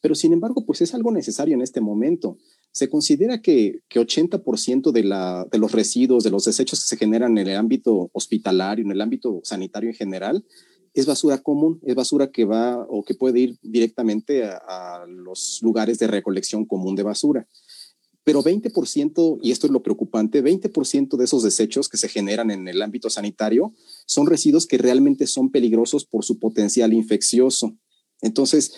Pero 0.00 0.14
sin 0.14 0.34
embargo, 0.34 0.66
pues 0.66 0.82
es 0.82 0.94
algo 0.94 1.10
necesario 1.10 1.54
en 1.54 1.62
este 1.62 1.80
momento. 1.80 2.36
Se 2.70 2.90
considera 2.90 3.40
que, 3.40 3.80
que 3.88 3.98
80% 3.98 4.92
de, 4.92 5.02
de 5.50 5.58
los 5.58 5.72
residuos, 5.72 6.22
de 6.22 6.30
los 6.30 6.44
desechos 6.44 6.80
que 6.80 6.86
se 6.86 6.96
generan 6.98 7.38
en 7.38 7.48
el 7.48 7.56
ámbito 7.56 8.10
hospitalario, 8.12 8.84
en 8.84 8.90
el 8.90 9.00
ámbito 9.00 9.40
sanitario 9.42 9.88
en 9.88 9.96
general, 9.96 10.44
es 10.94 11.06
basura 11.06 11.38
común, 11.38 11.80
es 11.84 11.94
basura 11.94 12.30
que 12.30 12.44
va 12.44 12.86
o 12.88 13.04
que 13.04 13.14
puede 13.14 13.40
ir 13.40 13.58
directamente 13.62 14.44
a 14.44 15.04
los 15.08 15.60
lugares 15.62 15.98
de 15.98 16.06
recolección 16.06 16.64
común 16.64 16.94
de 16.96 17.02
basura. 17.02 17.48
Pero 18.24 18.42
20%, 18.42 19.38
y 19.42 19.50
esto 19.50 19.66
es 19.66 19.72
lo 19.72 19.82
preocupante, 19.82 20.42
20% 20.42 21.16
de 21.16 21.24
esos 21.24 21.42
desechos 21.42 21.90
que 21.90 21.98
se 21.98 22.08
generan 22.08 22.50
en 22.50 22.66
el 22.66 22.80
ámbito 22.80 23.10
sanitario 23.10 23.74
son 24.06 24.26
residuos 24.26 24.66
que 24.66 24.78
realmente 24.78 25.26
son 25.26 25.50
peligrosos 25.50 26.06
por 26.06 26.24
su 26.24 26.38
potencial 26.38 26.94
infeccioso. 26.94 27.76
Entonces, 28.22 28.72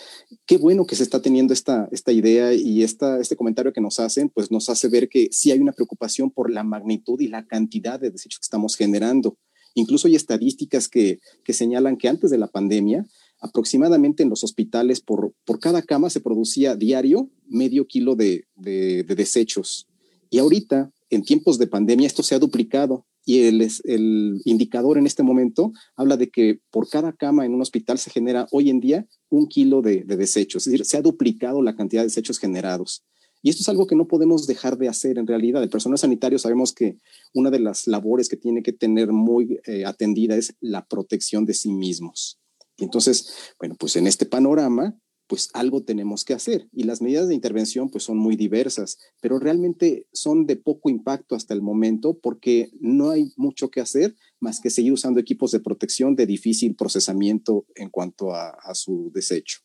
qué 0.47 0.59
bueno 0.59 0.85
que 0.87 0.97
se 0.97 1.05
está 1.05 1.23
teniendo 1.23 1.53
esta, 1.53 1.89
esta 1.93 2.11
idea 2.11 2.53
y 2.53 2.83
esta, 2.83 3.21
este 3.21 3.37
comentario 3.37 3.73
que 3.73 3.81
nos 3.81 4.01
hacen, 4.01 4.29
pues 4.29 4.51
nos 4.51 4.69
hace 4.69 4.89
ver 4.89 5.09
que 5.09 5.29
sí 5.31 5.53
hay 5.53 5.61
una 5.61 5.71
preocupación 5.71 6.33
por 6.33 6.51
la 6.51 6.65
magnitud 6.65 7.21
y 7.21 7.29
la 7.29 7.47
cantidad 7.47 8.01
de 8.01 8.11
desechos 8.11 8.41
que 8.41 8.47
estamos 8.47 8.75
generando. 8.75 9.39
Incluso 9.77 10.09
hay 10.09 10.17
estadísticas 10.17 10.89
que, 10.89 11.21
que 11.45 11.53
señalan 11.53 11.99
que 11.99 12.09
antes 12.09 12.31
de 12.31 12.39
la 12.39 12.47
pandemia, 12.47 13.07
aproximadamente 13.41 14.23
en 14.23 14.31
los 14.31 14.43
hospitales 14.43 15.03
por, 15.03 15.35
por 15.45 15.61
cada 15.61 15.83
cama 15.83 16.09
se 16.09 16.21
producía 16.21 16.77
diario 16.77 17.29
medio 17.47 17.87
kilo 17.87 18.17
de, 18.17 18.47
de, 18.55 19.05
desechos. 19.05 19.87
Y 20.31 20.39
ahorita, 20.39 20.91
en 21.11 21.23
tiempos 21.25 21.59
de 21.59 21.67
pandemia, 21.67 22.07
esto 22.07 22.23
se 22.23 22.35
ha 22.35 22.39
duplicado 22.39 23.05
y 23.27 23.41
el, 23.43 23.69
el, 23.85 24.41
indicador 24.47 24.97
en 24.97 25.07
este 25.07 25.23
momento 25.23 25.73
habla 25.95 26.17
de 26.17 26.31
que 26.31 26.61
por 26.71 26.89
cada 26.89 27.13
cama 27.13 27.45
en 27.45 27.53
un 27.53 27.61
hospital 27.61 27.99
se 27.99 28.11
genera 28.11 28.47
hoy 28.53 28.71
en 28.71 28.81
día 28.81 29.07
un 29.29 29.47
kilo 29.47 29.83
de, 29.83 30.05
de, 30.05 30.17
desechos, 30.17 30.67
es 30.67 30.73
decir, 30.73 30.87
se 30.87 30.97
ha 30.97 31.03
duplicado 31.03 31.61
la 31.61 31.77
cantidad 31.77 32.01
de 32.01 32.07
desechos 32.07 32.39
generados. 32.39 33.05
Y 33.47 33.51
esto 33.51 33.63
es 33.63 33.69
algo 33.69 33.87
que 33.87 33.95
no 33.95 34.09
podemos 34.09 34.49
dejar 34.49 34.77
de 34.77 34.89
hacer 34.89 35.19
en 35.19 35.27
realidad. 35.29 35.63
El 35.63 35.69
personal 35.69 35.99
sanitario 35.99 36.37
sabemos 36.37 36.73
que 36.73 36.99
una 37.33 37.49
de 37.49 37.61
las 37.61 37.87
labores 37.87 38.29
que 38.29 38.37
tiene 38.37 38.61
que 38.61 38.73
tener 38.73 39.13
muy 39.13 39.61
eh, 39.67 39.85
atendida 39.85 40.35
es 40.35 40.57
la 40.59 40.85
protección 40.85 41.47
de 41.47 41.55
sí 41.55 41.71
mismos. 41.71 42.41
Entonces, 42.77 43.55
bueno, 43.61 43.77
pues 43.79 43.95
en 43.95 44.09
este 44.09 44.27
panorama, 44.27 44.99
pues 45.29 45.51
algo 45.53 45.85
tenemos 45.85 46.25
que 46.25 46.35
hacer 46.35 46.69
y 46.73 46.83
las 46.83 47.01
medidas 47.01 47.29
de 47.29 47.37
intervención 47.37 47.89
pues 47.89 48.03
son 48.03 48.17
muy 48.17 48.35
diversas, 48.35 48.99
pero 49.21 49.39
realmente 49.39 50.09
son 50.13 50.47
de 50.47 50.57
poco 50.57 50.91
impacto 50.91 51.37
hasta 51.37 51.55
el 51.55 51.63
momento 51.63 52.19
porque 52.19 52.73
no 52.81 53.11
hay 53.11 53.33
mucho 53.37 53.71
que 53.71 53.81
hacer 53.81 54.17
más 54.41 54.59
que 54.59 54.71
seguir 54.71 54.93
usando 54.93 55.21
equipos 55.21 55.53
de 55.53 55.61
protección 55.61 56.17
de 56.17 56.27
difícil 56.27 56.75
procesamiento 56.75 57.65
en 57.77 57.91
cuanto 57.91 58.35
a, 58.35 58.75
su 58.75 59.13
desecho. 59.15 59.61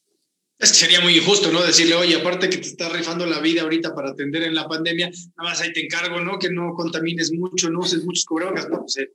Es 0.62 0.74
que 0.74 0.78
sería 0.78 1.02
muy 1.02 1.18
injusto, 1.18 1.52
¿no? 1.52 1.64
Decirle, 1.64 1.96
oye, 1.96 2.16
aparte 2.16 2.48
que 2.48 2.58
te 2.58 2.68
está 2.68 2.88
rifando 2.88 3.26
la 3.26 3.40
vida 3.40 3.64
ahorita 3.64 3.96
para 3.96 4.12
atender 4.12 4.44
en 4.44 4.54
la 4.54 4.68
pandemia, 4.68 5.10
nada 5.10 5.50
más 5.50 5.60
ahí 5.60 5.74
te 5.74 5.84
encargo, 5.84 6.22
¿no? 6.22 6.38
Que 6.38 6.52
no 6.52 6.76
contamines 6.76 7.32
mucho, 7.34 7.72
no 7.72 7.80
uses 7.80 8.04
muchos 8.04 8.26
cubrebocas, 8.26 8.70
no, 8.70 8.82
pues 8.82 8.98
eh, 8.98 9.10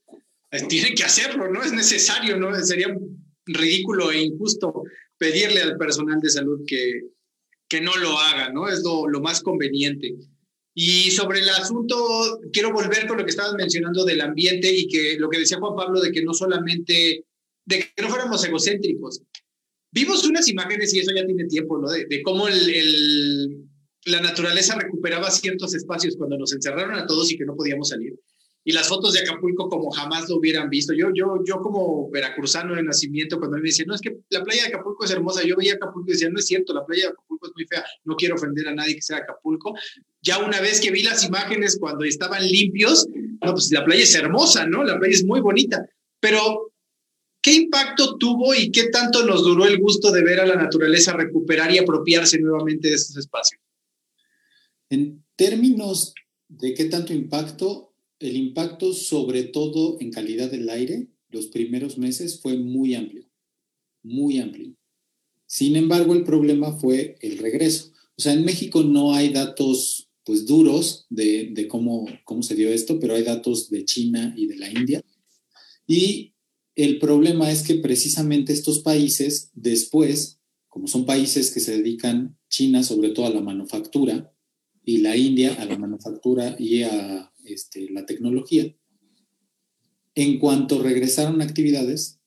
tienen 0.68 0.96
que 0.96 1.04
hacerlo, 1.04 1.48
¿no? 1.48 1.62
Es 1.62 1.72
necesario, 1.72 2.36
¿no? 2.36 2.52
Sería 2.64 2.92
ridículo 3.46 4.10
e 4.10 4.22
injusto 4.22 4.82
pedirle 5.16 5.62
al 5.62 5.76
personal 5.76 6.18
de 6.20 6.30
salud 6.30 6.62
que, 6.66 7.02
que 7.68 7.80
no 7.80 7.96
lo 7.96 8.18
haga, 8.18 8.52
¿no? 8.52 8.68
Es 8.68 8.82
lo, 8.82 9.06
lo, 9.06 9.20
más 9.20 9.40
conveniente. 9.40 10.16
Y 10.74 11.12
sobre 11.12 11.38
el 11.38 11.48
asunto, 11.50 12.40
quiero 12.52 12.72
volver 12.72 13.06
con 13.06 13.18
lo 13.18 13.24
que 13.24 13.30
estabas 13.30 13.54
mencionando 13.54 14.04
del 14.04 14.20
ambiente 14.20 14.68
y 14.72 14.88
que 14.88 15.16
lo 15.16 15.30
que 15.30 15.38
decía 15.38 15.58
Juan 15.58 15.76
Pablo 15.76 16.00
de 16.00 16.10
que 16.10 16.24
no 16.24 16.34
solamente, 16.34 17.24
de 17.64 17.78
que 17.78 18.02
no 18.02 18.08
fuéramos 18.08 18.44
egocéntricos. 18.44 19.22
Vimos 19.98 20.26
unas 20.26 20.46
imágenes, 20.54 20.92
y 20.92 20.98
eso 21.00 21.10
ya 21.16 21.24
tiene 21.24 21.44
tiempo, 21.46 21.78
¿no? 21.78 21.88
De, 21.90 22.04
de 22.04 22.22
cómo 22.22 22.48
el, 22.48 22.60
el, 22.80 23.64
la 24.04 24.20
naturaleza 24.20 24.78
recuperaba 24.78 25.30
ciertos 25.30 25.74
espacios 25.74 26.16
cuando 26.18 26.36
nos 26.36 26.52
encerraron 26.52 26.96
a 26.96 27.06
todos 27.06 27.32
y 27.32 27.36
que 27.38 27.46
no 27.46 27.56
podíamos 27.56 27.88
salir. 27.88 28.12
y 28.68 28.72
las 28.72 28.88
fotos 28.88 29.12
de 29.12 29.20
Acapulco 29.20 29.68
como 29.68 29.92
jamás 29.92 30.28
lo 30.28 30.38
hubieran 30.38 30.68
visto. 30.68 30.92
Yo, 30.92 31.10
yo, 31.14 31.38
yo 31.46 31.60
como 31.60 32.10
veracruzano 32.10 32.74
de 32.74 32.82
nacimiento, 32.82 33.38
cuando 33.38 33.58
me 33.58 33.62
decían, 33.62 33.86
no, 33.86 33.94
es 33.94 34.00
que 34.00 34.16
la 34.28 34.42
playa 34.42 34.62
de 34.62 34.68
Acapulco 34.70 35.04
es 35.04 35.12
hermosa, 35.12 35.44
yo 35.44 35.54
veía 35.56 35.74
Acapulco 35.74 36.08
y 36.10 36.14
decía, 36.14 36.28
no 36.30 36.40
es 36.40 36.46
cierto, 36.46 36.74
la 36.74 36.84
playa 36.84 37.04
de 37.04 37.08
Acapulco 37.10 37.46
es 37.46 37.52
muy 37.54 37.64
fea, 37.66 37.84
no 38.04 38.16
quiero 38.16 38.34
ofender 38.34 38.66
a 38.66 38.74
nadie 38.74 38.96
que 38.96 39.02
sea 39.02 39.18
Acapulco. 39.18 39.72
Ya 40.20 40.38
una 40.38 40.60
vez 40.60 40.80
que 40.80 40.90
vi 40.90 41.04
las 41.04 41.24
imágenes 41.24 41.78
cuando 41.78 42.04
estaban 42.04 42.44
limpios, 42.44 43.06
no, 43.40 43.52
pues 43.52 43.70
la 43.70 43.84
playa 43.84 44.02
es 44.02 44.14
hermosa, 44.16 44.66
¿no? 44.66 44.82
La 44.82 44.98
playa 44.98 45.14
es 45.14 45.24
muy 45.24 45.40
bonita, 45.40 45.88
pero 46.18 46.72
¿qué 47.46 47.52
impacto 47.52 48.18
tuvo 48.18 48.56
y 48.56 48.72
qué 48.72 48.88
tanto 48.88 49.24
nos 49.24 49.44
duró 49.44 49.66
el 49.66 49.78
gusto 49.78 50.10
de 50.10 50.24
ver 50.24 50.40
a 50.40 50.46
la 50.46 50.56
naturaleza 50.56 51.12
recuperar 51.12 51.72
y 51.72 51.78
apropiarse 51.78 52.40
nuevamente 52.40 52.88
de 52.88 52.96
estos 52.96 53.16
espacios? 53.16 53.60
En 54.90 55.24
términos 55.36 56.12
de 56.48 56.74
qué 56.74 56.86
tanto 56.86 57.12
impacto, 57.12 57.94
el 58.18 58.34
impacto 58.34 58.92
sobre 58.92 59.44
todo 59.44 59.96
en 60.00 60.10
calidad 60.10 60.50
del 60.50 60.68
aire 60.68 61.06
los 61.28 61.46
primeros 61.46 61.98
meses 61.98 62.40
fue 62.40 62.56
muy 62.56 62.96
amplio, 62.96 63.30
muy 64.02 64.38
amplio. 64.38 64.74
Sin 65.46 65.76
embargo, 65.76 66.14
el 66.14 66.24
problema 66.24 66.72
fue 66.72 67.16
el 67.20 67.38
regreso. 67.38 67.92
O 68.16 68.22
sea, 68.22 68.32
en 68.32 68.44
México 68.44 68.82
no 68.82 69.14
hay 69.14 69.28
datos 69.28 70.08
pues 70.24 70.46
duros 70.46 71.06
de, 71.10 71.50
de 71.52 71.68
cómo, 71.68 72.06
cómo 72.24 72.42
se 72.42 72.56
dio 72.56 72.70
esto, 72.70 72.98
pero 72.98 73.14
hay 73.14 73.22
datos 73.22 73.70
de 73.70 73.84
China 73.84 74.34
y 74.36 74.48
de 74.48 74.56
la 74.56 74.68
India. 74.68 75.00
Y 75.86 76.32
el 76.76 76.98
problema 76.98 77.50
es 77.50 77.62
que 77.62 77.76
precisamente 77.76 78.52
estos 78.52 78.80
países 78.80 79.50
después, 79.54 80.38
como 80.68 80.86
son 80.86 81.06
países 81.06 81.50
que 81.50 81.60
se 81.60 81.76
dedican, 81.78 82.38
China 82.50 82.82
sobre 82.82 83.10
todo 83.10 83.26
a 83.26 83.30
la 83.30 83.40
manufactura 83.40 84.32
y 84.84 84.98
la 84.98 85.16
India 85.16 85.54
a 85.54 85.64
la 85.64 85.78
manufactura 85.78 86.54
y 86.58 86.82
a 86.82 87.32
este, 87.44 87.90
la 87.90 88.04
tecnología, 88.04 88.76
en 90.14 90.38
cuanto 90.38 90.82
regresaron 90.82 91.40
actividades, 91.40 92.20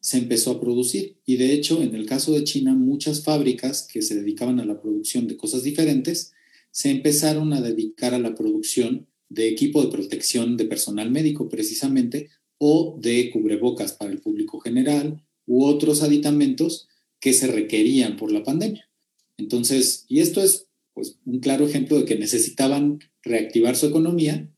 se 0.00 0.18
empezó 0.18 0.50
a 0.50 0.60
producir. 0.60 1.18
Y 1.24 1.36
de 1.36 1.54
hecho, 1.54 1.82
en 1.82 1.94
el 1.94 2.04
caso 2.04 2.32
de 2.32 2.44
China, 2.44 2.74
muchas 2.74 3.24
fábricas 3.24 3.88
que 3.90 4.02
se 4.02 4.14
dedicaban 4.14 4.60
a 4.60 4.66
la 4.66 4.80
producción 4.80 5.26
de 5.26 5.38
cosas 5.38 5.62
diferentes, 5.62 6.32
se 6.70 6.90
empezaron 6.90 7.54
a 7.54 7.62
dedicar 7.62 8.12
a 8.12 8.18
la 8.18 8.34
producción 8.34 9.08
de 9.30 9.48
equipo 9.48 9.82
de 9.82 9.90
protección 9.90 10.58
de 10.58 10.66
personal 10.66 11.10
médico, 11.10 11.48
precisamente, 11.48 12.28
o 12.58 12.98
de 13.00 13.30
cubrebocas 13.30 13.92
para 13.92 14.10
el 14.10 14.20
público 14.20 14.60
general, 14.60 15.22
u 15.46 15.64
otros 15.64 16.02
aditamentos 16.02 16.88
que 17.20 17.32
se 17.32 17.46
requerían 17.46 18.16
por 18.16 18.32
la 18.32 18.42
pandemia. 18.42 18.88
Entonces, 19.36 20.04
y 20.08 20.20
esto 20.20 20.42
es 20.42 20.68
pues, 20.94 21.18
un 21.24 21.40
claro 21.40 21.66
ejemplo 21.66 21.98
de 21.98 22.04
que 22.04 22.16
necesitaban 22.16 23.00
reactivar 23.22 23.76
su 23.76 23.86
economía 23.86 24.50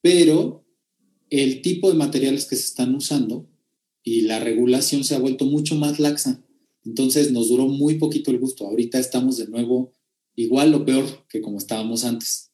pero 0.00 0.64
el 1.30 1.62
tipo 1.62 1.90
de 1.90 1.96
materiales 1.96 2.46
que 2.46 2.56
se 2.56 2.64
están 2.64 2.94
usando 2.94 3.48
y 4.02 4.22
la 4.22 4.40
regulación 4.40 5.04
se 5.04 5.14
ha 5.14 5.18
vuelto 5.18 5.44
mucho 5.44 5.74
más 5.74 5.98
laxa. 5.98 6.42
Entonces 6.84 7.32
nos 7.32 7.48
duró 7.48 7.66
muy 7.66 7.96
poquito 7.96 8.30
el 8.30 8.38
gusto. 8.38 8.66
Ahorita 8.66 8.98
estamos 8.98 9.36
de 9.36 9.48
nuevo 9.48 9.92
igual 10.34 10.74
o 10.74 10.84
peor 10.84 11.26
que 11.28 11.40
como 11.40 11.58
estábamos 11.58 12.04
antes. 12.04 12.50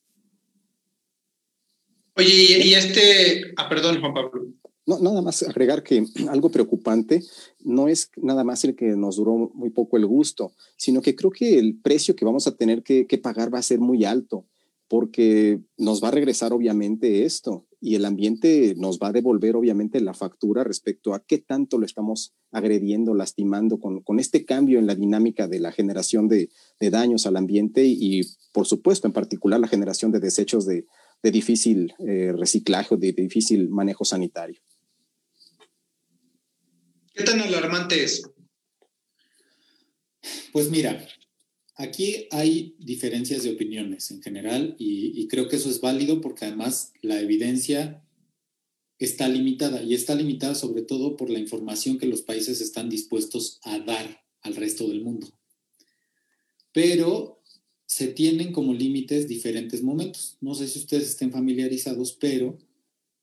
Oye, 2.16 2.66
y 2.66 2.74
este, 2.74 3.52
ah, 3.56 3.68
perdón, 3.68 4.00
Juan 4.00 4.14
Pablo. 4.14 4.46
No, 4.86 4.98
nada 4.98 5.22
más 5.22 5.42
agregar 5.42 5.82
que 5.82 6.04
algo 6.28 6.50
preocupante 6.50 7.22
no 7.60 7.88
es 7.88 8.10
nada 8.16 8.44
más 8.44 8.64
el 8.64 8.76
que 8.76 8.96
nos 8.96 9.16
duró 9.16 9.50
muy 9.54 9.70
poco 9.70 9.96
el 9.96 10.06
gusto, 10.06 10.52
sino 10.76 11.00
que 11.00 11.16
creo 11.16 11.30
que 11.30 11.58
el 11.58 11.78
precio 11.80 12.14
que 12.14 12.24
vamos 12.24 12.46
a 12.46 12.56
tener 12.56 12.82
que, 12.82 13.06
pagar 13.22 13.52
va 13.52 13.58
a 13.58 13.62
ser 13.62 13.80
muy 13.80 14.04
alto 14.04 14.46
porque 14.86 15.60
nos 15.78 16.04
va 16.04 16.08
a 16.08 16.10
regresar 16.10 16.52
obviamente 16.52 17.24
esto 17.24 17.64
y 17.80 17.94
el 17.94 18.04
ambiente 18.04 18.74
nos 18.76 18.98
va 18.98 19.08
a 19.08 19.12
devolver 19.12 19.56
obviamente 19.56 20.00
la 20.00 20.12
factura 20.12 20.62
respecto 20.62 21.14
a 21.14 21.24
qué 21.24 21.38
tanto 21.38 21.78
lo 21.78 21.86
estamos 21.86 22.34
agrediendo, 22.52 23.14
lastimando 23.14 23.78
con, 23.78 24.02
con 24.02 24.20
este 24.20 24.44
cambio 24.44 24.78
en 24.78 24.86
la 24.86 24.94
dinámica 24.94 25.48
de 25.48 25.60
la 25.60 25.72
generación 25.72 26.28
de, 26.28 26.50
de 26.78 26.90
daños 26.90 27.26
al 27.26 27.36
ambiente 27.36 27.84
y, 27.86 28.20
por 28.52 28.66
supuesto 28.66 29.06
en 29.06 29.14
particular 29.14 29.58
la 29.58 29.68
generación 29.68 30.12
de 30.12 30.20
desechos 30.20 30.66
de, 30.66 30.86
de 31.22 31.30
difícil 31.30 31.94
eh, 32.00 32.34
reciclaje 32.36 32.94
o 32.94 32.98
de 32.98 33.12
difícil 33.12 33.70
manejo 33.70 34.04
sanitario. 34.04 34.60
¿Qué 37.14 37.22
tan 37.24 37.40
alarmante 37.40 38.04
es? 38.04 38.22
Pues 40.52 40.70
mira, 40.70 41.06
Aquí 41.76 42.28
hay 42.30 42.76
diferencias 42.78 43.42
de 43.42 43.50
opiniones 43.50 44.12
en 44.12 44.22
general 44.22 44.76
y, 44.78 45.26
creo 45.26 45.48
que 45.48 45.56
eso 45.56 45.68
es 45.68 45.80
válido 45.80 46.20
porque 46.20 46.44
además 46.44 46.92
la 47.02 47.20
evidencia 47.20 48.04
está 48.98 49.28
limitada 49.28 49.82
y 49.82 49.94
está 49.94 50.14
limitada 50.14 50.54
sobre 50.54 50.82
todo 50.82 51.16
por 51.16 51.30
la 51.30 51.40
información 51.40 51.98
que 51.98 52.06
los 52.06 52.22
países 52.22 52.60
están 52.60 52.88
dispuestos 52.88 53.58
a 53.64 53.80
dar 53.80 54.24
al 54.42 54.54
resto 54.54 54.86
del 54.86 55.02
mundo. 55.02 55.36
Pero 56.72 57.42
se 57.86 58.06
tienen 58.06 58.52
como 58.52 58.72
límites 58.72 59.26
diferentes 59.26 59.82
momentos. 59.82 60.36
No 60.40 60.54
sé 60.54 60.68
si 60.68 60.78
ustedes 60.78 61.08
estén 61.08 61.32
familiarizados, 61.32 62.12
pero 62.12 62.56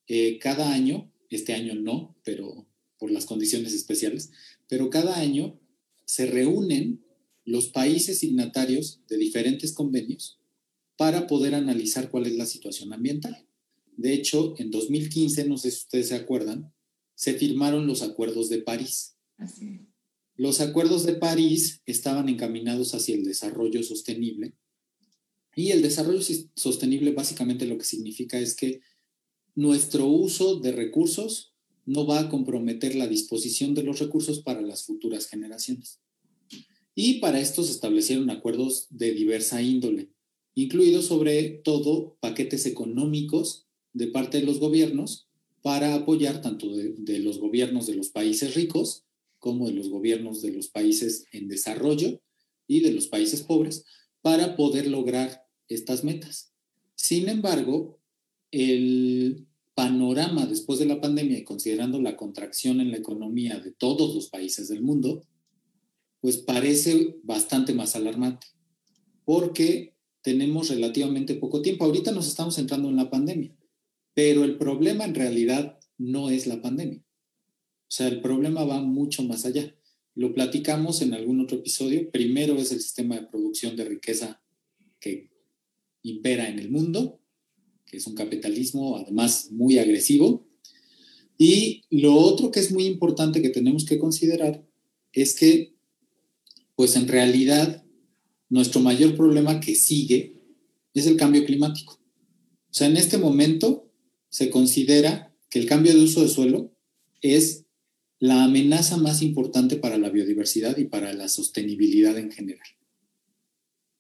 eh, 0.08 0.40
cada 0.40 0.74
año, 0.74 1.10
este 1.30 1.54
año 1.54 1.74
no, 1.76 2.18
pero 2.26 2.68
por 3.02 3.10
las 3.10 3.26
condiciones 3.26 3.74
especiales, 3.74 4.30
pero 4.70 4.92
cada 4.92 5.18
año 5.18 5.60
se 6.06 6.28
reúnen 6.28 7.04
los 7.46 7.70
países 7.70 8.20
signatarios 8.20 9.02
de 9.10 9.18
diferentes 9.18 9.74
convenios 9.74 10.40
para 10.98 11.26
poder 11.26 11.56
analizar 11.56 12.12
cuál 12.12 12.28
es 12.28 12.36
la 12.36 12.46
situación 12.46 12.94
ambiental. 12.94 13.48
De 13.98 14.14
hecho, 14.14 14.54
en 14.60 14.70
2015, 14.70 15.46
no 15.46 15.58
sé 15.58 15.72
si 15.72 15.78
ustedes 15.78 16.10
se 16.10 16.16
acuerdan, 16.16 16.72
se 17.16 17.34
firmaron 17.34 17.88
los 17.88 18.04
acuerdos 18.04 18.50
de 18.50 18.60
París. 18.60 19.16
Los 20.36 20.62
acuerdos 20.62 21.04
de 21.04 21.16
París 21.16 21.82
estaban 21.88 22.30
encaminados 22.30 22.94
hacia 22.94 23.16
el 23.16 23.24
desarrollo 23.24 23.82
sostenible 23.82 24.54
y 25.56 25.72
el 25.72 25.82
desarrollo 25.82 26.22
sostenible 26.56 27.14
básicamente 27.14 27.66
lo 27.66 27.80
que 27.80 27.86
significa 27.86 28.38
es 28.38 28.56
que 28.56 28.82
nuestro 29.56 30.06
uso 30.06 30.60
de 30.60 30.72
recursos 30.72 31.51
no 31.86 32.06
va 32.06 32.20
a 32.20 32.30
comprometer 32.30 32.96
la 32.96 33.08
disposición 33.08 33.74
de 33.74 33.84
los 33.84 34.00
recursos 34.00 34.42
para 34.42 34.62
las 34.62 34.84
futuras 34.84 35.28
generaciones. 35.28 36.00
Y 36.96 37.20
para 37.20 37.40
esto 37.40 37.64
se 37.64 37.72
establecieron 37.72 38.30
acuerdos 38.30 38.88
de 38.90 39.14
diversa 39.14 39.62
índole, 39.62 40.10
incluidos 40.56 41.06
sobre 41.06 41.50
todo 41.64 42.18
paquetes 42.20 42.66
económicos 42.66 43.66
de 43.94 44.08
parte 44.08 44.40
de 44.40 44.46
los 44.46 44.60
gobiernos 44.60 45.28
para 45.62 45.94
apoyar 45.94 46.42
tanto 46.42 46.76
de, 46.76 47.20
los 47.20 47.40
gobiernos 47.40 47.88
de 47.88 47.96
los 47.96 48.10
países 48.10 48.56
ricos 48.56 49.04
como 49.40 49.68
de 49.68 49.74
los 49.74 49.90
gobiernos 49.90 50.42
de 50.42 50.52
los 50.52 50.68
países 50.68 51.26
en 51.32 51.48
desarrollo 51.48 52.22
y 52.68 52.82
de 52.82 52.92
los 52.92 53.08
países 53.08 53.42
pobres 53.42 53.86
para 54.22 54.56
poder 54.56 54.88
lograr 54.88 55.46
estas 55.68 56.04
metas. 56.04 56.52
Sin 56.96 57.30
embargo, 57.30 58.00
el 58.52 59.48
panorama 59.82 60.46
después 60.46 60.78
de 60.78 60.86
la 60.86 61.02
pandemia 61.02 61.40
y 61.40 61.44
considerando 61.44 62.00
la 62.00 62.16
contracción 62.16 62.82
en 62.82 62.92
la 62.92 62.98
economía 62.98 63.60
de 63.60 63.72
todos 63.72 64.14
los 64.14 64.30
países 64.30 64.68
del 64.68 64.84
mundo, 64.84 65.26
pues 66.20 66.38
parece 66.38 67.16
bastante 67.24 67.74
más 67.74 67.96
alarmante, 67.96 68.46
porque 69.26 69.96
tenemos 70.22 70.70
relativamente 70.70 71.34
poco 71.34 71.64
tiempo. 71.64 71.84
Ahorita 71.84 72.12
nos 72.12 72.28
estamos 72.28 72.60
entrando 72.60 72.90
en 72.90 72.96
la 72.96 73.10
pandemia, 73.10 73.56
pero 74.14 74.44
el 74.44 74.60
problema 74.60 75.04
en 75.04 75.16
realidad 75.16 75.80
no 75.98 76.30
es 76.30 76.46
la 76.46 76.62
pandemia. 76.62 77.00
O 77.00 77.92
sea, 77.92 78.08
el 78.08 78.22
problema 78.22 78.64
va 78.64 78.82
mucho 78.82 79.24
más 79.24 79.46
allá. 79.46 79.76
Lo 80.14 80.32
platicamos 80.36 81.02
en 81.02 81.16
algún 81.16 81.42
otro 81.42 81.58
episodio. 81.58 82.12
Primero 82.12 82.56
es 82.58 82.72
el 82.72 82.82
sistema 82.82 83.16
de 83.16 83.26
producción 83.26 83.76
de 83.76 83.86
riqueza 83.86 84.44
que 85.00 85.32
impera 86.04 86.50
en 86.50 86.60
el 86.60 86.70
mundo, 86.70 87.20
que 87.92 87.98
es 87.98 88.08
un 88.08 88.16
capitalismo 88.16 88.96
además 88.96 89.50
muy 89.52 89.78
agresivo. 89.78 90.48
Y 91.38 91.84
lo 91.90 92.16
otro 92.16 92.52
que 92.52 92.62
es 92.62 92.72
muy 92.72 92.86
importante 92.86 93.42
que 93.42 93.50
tenemos 93.50 93.86
que 93.86 94.00
considerar 94.00 94.66
es 95.12 95.36
que 95.36 95.76
pues 96.76 96.96
en 96.96 97.08
realidad 97.08 97.84
nuestro 98.50 98.80
mayor 98.82 99.16
problema 99.16 99.60
que 99.60 99.76
sigue 99.76 100.42
es 100.94 101.06
el 101.06 101.18
cambio 101.18 101.46
climático. 101.46 101.94
O 101.94 102.74
sea, 102.74 102.88
en 102.88 102.98
este 102.98 103.18
momento 103.18 103.92
se 104.30 104.50
considera 104.50 105.36
que 105.50 105.60
el 105.60 105.68
cambio 105.68 105.94
de 105.94 106.04
uso 106.04 106.22
de 106.22 106.30
suelo 106.30 106.74
es 107.22 107.66
la 108.20 108.44
amenaza 108.44 108.98
más 108.98 109.22
importante 109.22 109.76
para 109.76 109.98
la 109.98 110.10
biodiversidad 110.10 110.78
y 110.78 110.86
para 110.86 111.14
la 111.14 111.28
sostenibilidad 111.28 112.18
en 112.18 112.32
general. 112.32 112.68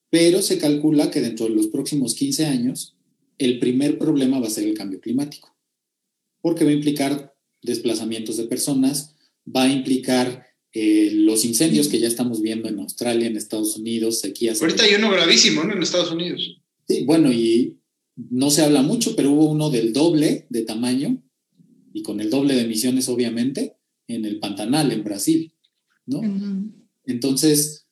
Pero 0.10 0.41
se 0.41 0.58
calcula 0.58 1.12
que 1.12 1.21
dentro 1.21 1.47
de 1.47 1.56
los 1.56 1.67
próximos 1.67 2.15
15 2.15 2.45
años, 2.45 2.95
el 3.41 3.60
primer 3.60 3.97
problema 3.97 4.39
va 4.39 4.47
a 4.47 4.51
ser 4.51 4.65
el 4.67 4.75
cambio 4.75 5.01
climático, 5.01 5.56
porque 6.41 6.63
va 6.63 6.69
a 6.69 6.75
implicar 6.75 7.34
desplazamientos 7.63 8.38
de 8.38 8.45
personas, 8.45 9.15
va 9.43 9.63
a 9.63 9.71
implicar 9.71 10.45
eh, 10.73 11.10
los 11.13 11.43
incendios 11.43 11.88
que 11.88 11.99
ya 11.99 12.08
estamos 12.08 12.41
viendo 12.41 12.69
en 12.69 12.80
Australia, 12.80 13.27
en 13.27 13.36
Estados 13.36 13.75
Unidos, 13.77 14.19
sequías. 14.19 14.62
Ahorita 14.62 14.84
hay 14.84 14.93
uno 14.93 15.10
gravísimo, 15.10 15.63
¿no? 15.63 15.73
En 15.73 15.82
Estados 15.82 16.12
Unidos. 16.12 16.62
Sí, 16.88 17.04
bueno, 17.04 17.32
y 17.32 17.77
no 18.15 18.51
se 18.51 18.62
habla 18.62 18.84
mucho, 18.84 19.15
pero 19.15 19.32
hubo 19.32 19.49
uno 19.49 19.71
del 19.71 19.91
doble 19.91 20.45
de 20.49 20.62
tamaño 20.62 21.23
y 21.93 22.04
con 22.04 22.21
el 22.21 22.30
doble 22.30 22.54
de 22.54 22.62
emisiones, 22.62 23.10
obviamente, 23.10 23.75
en 24.08 24.25
el 24.25 24.39
Pantanal, 24.39 24.91
en 24.91 25.04
Brasil, 25.04 25.54
¿no? 26.06 26.21
Entonces, 27.06 27.88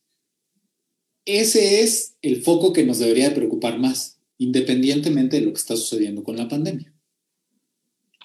ese 1.25 1.81
es 1.81 2.17
el 2.21 2.43
foco 2.43 2.71
que 2.71 2.85
nos 2.85 2.99
debería 2.99 3.29
de 3.29 3.35
preocupar 3.35 3.79
más, 3.79 4.18
independientemente 4.39 5.37
de 5.39 5.43
lo 5.45 5.53
que 5.53 5.59
está 5.59 5.75
sucediendo 5.75 6.23
con 6.23 6.35
la 6.35 6.47
pandemia. 6.47 6.91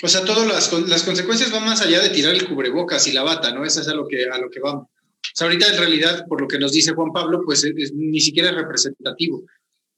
O 0.03 0.09
sea, 0.09 0.25
todas 0.25 0.47
las, 0.47 0.73
las 0.89 1.03
consecuencias 1.03 1.51
van 1.53 1.65
más 1.65 1.81
allá 1.83 2.01
de 2.03 2.11
tirar 2.11 2.35
el 2.35 2.49
cubrebocas 2.49 3.07
y 3.07 3.13
la 3.13 3.23
bata, 3.23 3.53
¿no? 3.55 3.65
Eso 3.65 3.81
es 3.81 3.89
a 3.89 3.95
lo 3.95 4.07
que, 4.09 4.25
a 4.29 4.39
lo 4.39 4.51
que 4.51 4.61
vamos. 4.61 4.85
O 4.87 5.37
sea, 5.37 5.47
ahorita 5.47 5.69
en 5.73 5.79
realidad, 5.79 6.27
por 6.29 6.41
lo 6.41 6.49
que 6.49 6.59
nos 6.59 6.73
dice 6.73 6.93
Juan 6.93 7.13
Pablo, 7.13 7.43
pues 7.45 7.65
es- 7.65 7.73
es- 7.77 7.93
ni 7.95 8.21
siquiera 8.21 8.51
es 8.51 8.55
representativo 8.57 9.45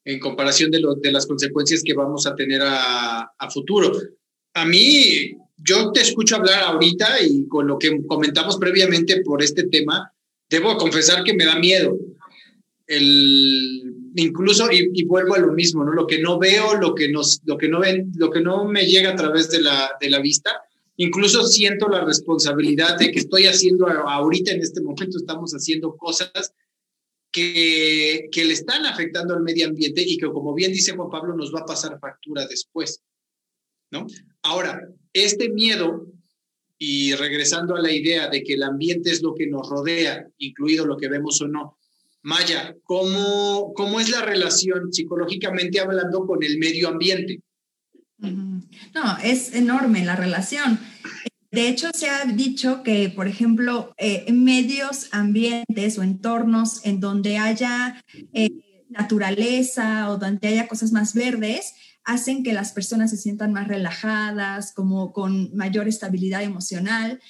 en 0.04 0.18
comparación 0.20 0.70
de, 0.70 0.80
lo- 0.80 0.94
de 0.94 1.10
las 1.12 1.26
consecuencias 1.26 1.82
que 1.82 1.94
vamos 1.94 2.26
a 2.26 2.34
tener 2.34 2.62
a, 2.62 3.22
a 3.36 3.50
futuro. 3.50 3.92
A 4.54 4.64
mí, 4.64 5.32
yo 5.56 5.90
te 5.92 6.00
escucho 6.02 6.36
hablar 6.36 6.62
ahorita 6.62 7.20
y 7.22 7.46
con 7.48 7.66
lo 7.66 7.78
que 7.78 8.04
comentamos 8.06 8.56
previamente 8.58 9.22
por 9.22 9.42
este 9.42 9.64
tema, 9.64 10.12
debo 10.48 10.76
confesar 10.76 11.24
que 11.24 11.34
me 11.34 11.44
da 11.44 11.58
miedo. 11.58 11.98
El, 12.86 13.85
incluso, 14.16 14.68
y, 14.70 15.04
vuelvo 15.04 15.34
a 15.34 15.38
lo 15.38 15.52
mismo, 15.52 15.84
¿no? 15.84 15.92
Lo 15.92 16.06
que 16.06 16.20
no 16.20 16.38
veo, 16.38 16.74
lo 16.74 16.94
que, 16.94 17.10
nos, 17.10 17.40
lo 17.44 17.56
que, 17.56 17.68
no, 17.68 17.80
ven, 17.80 18.12
lo 18.16 18.30
que 18.30 18.40
no 18.40 18.64
me 18.64 18.86
llega 18.86 19.10
a 19.10 19.16
través 19.16 19.50
de 19.50 19.60
la, 19.60 19.92
de 20.00 20.10
la 20.10 20.20
vista, 20.20 20.62
incluso 20.96 21.46
siento 21.46 21.88
la 21.88 22.04
responsabilidad 22.04 22.98
de 22.98 23.12
que 23.12 23.20
estoy 23.20 23.46
haciendo 23.46 23.86
ahorita, 23.86 24.52
en 24.52 24.62
este 24.62 24.80
momento, 24.80 25.18
estamos 25.18 25.52
haciendo 25.52 25.96
cosas 25.96 26.52
que, 27.30 28.28
que 28.32 28.44
le 28.44 28.54
están 28.54 28.86
afectando 28.86 29.34
al 29.34 29.42
medio 29.42 29.66
ambiente 29.66 30.02
y 30.02 30.16
que, 30.16 30.26
como 30.26 30.54
bien 30.54 30.72
dice 30.72 30.96
Juan 30.96 31.10
Pablo, 31.10 31.36
nos 31.36 31.54
va 31.54 31.60
a 31.60 31.66
pasar 31.66 32.00
factura 32.00 32.46
después, 32.46 33.02
¿no? 33.90 34.06
Ahora, 34.42 34.88
este 35.12 35.50
miedo, 35.50 36.06
y 36.78 37.14
regresando 37.14 37.74
a 37.74 37.80
la 37.80 37.92
idea 37.92 38.28
de 38.28 38.42
que 38.42 38.54
el 38.54 38.62
ambiente 38.62 39.10
es 39.10 39.22
lo 39.22 39.34
que 39.34 39.46
nos 39.46 39.68
rodea, 39.68 40.26
incluido 40.38 40.86
lo 40.86 40.96
que 40.96 41.08
vemos 41.08 41.40
o 41.42 41.48
no, 41.48 41.78
Maya, 42.26 42.74
¿cómo, 42.82 43.72
cómo 43.76 44.00
es 44.00 44.10
la 44.10 44.20
relación 44.20 44.92
psicológicamente 44.92 45.78
hablando 45.78 46.26
con 46.26 46.42
el 46.42 46.58
medio 46.58 46.88
ambiente? 46.88 47.40
No, 48.18 49.18
es 49.22 49.54
enorme 49.54 50.04
la 50.04 50.16
relación. 50.16 50.80
De 51.52 51.68
hecho, 51.68 51.88
se 51.94 52.10
ha 52.10 52.24
dicho 52.24 52.82
que, 52.82 53.10
por 53.10 53.28
ejemplo, 53.28 53.94
eh, 53.96 54.26
medios 54.32 55.08
ambientes 55.12 55.98
o 55.98 56.02
entornos 56.02 56.84
en 56.84 56.98
donde 56.98 57.38
haya 57.38 58.02
eh, 58.32 58.50
naturaleza 58.88 60.10
o 60.10 60.18
donde 60.18 60.48
haya 60.48 60.66
cosas 60.66 60.90
más 60.90 61.14
verdes, 61.14 61.74
hacen 62.02 62.42
que 62.42 62.52
las 62.52 62.72
personas 62.72 63.10
se 63.10 63.18
sientan 63.18 63.52
más 63.52 63.68
relajadas, 63.68 64.72
como 64.72 65.12
con 65.12 65.54
mayor 65.54 65.86
estabilidad 65.86 66.42
emocional. 66.42 67.20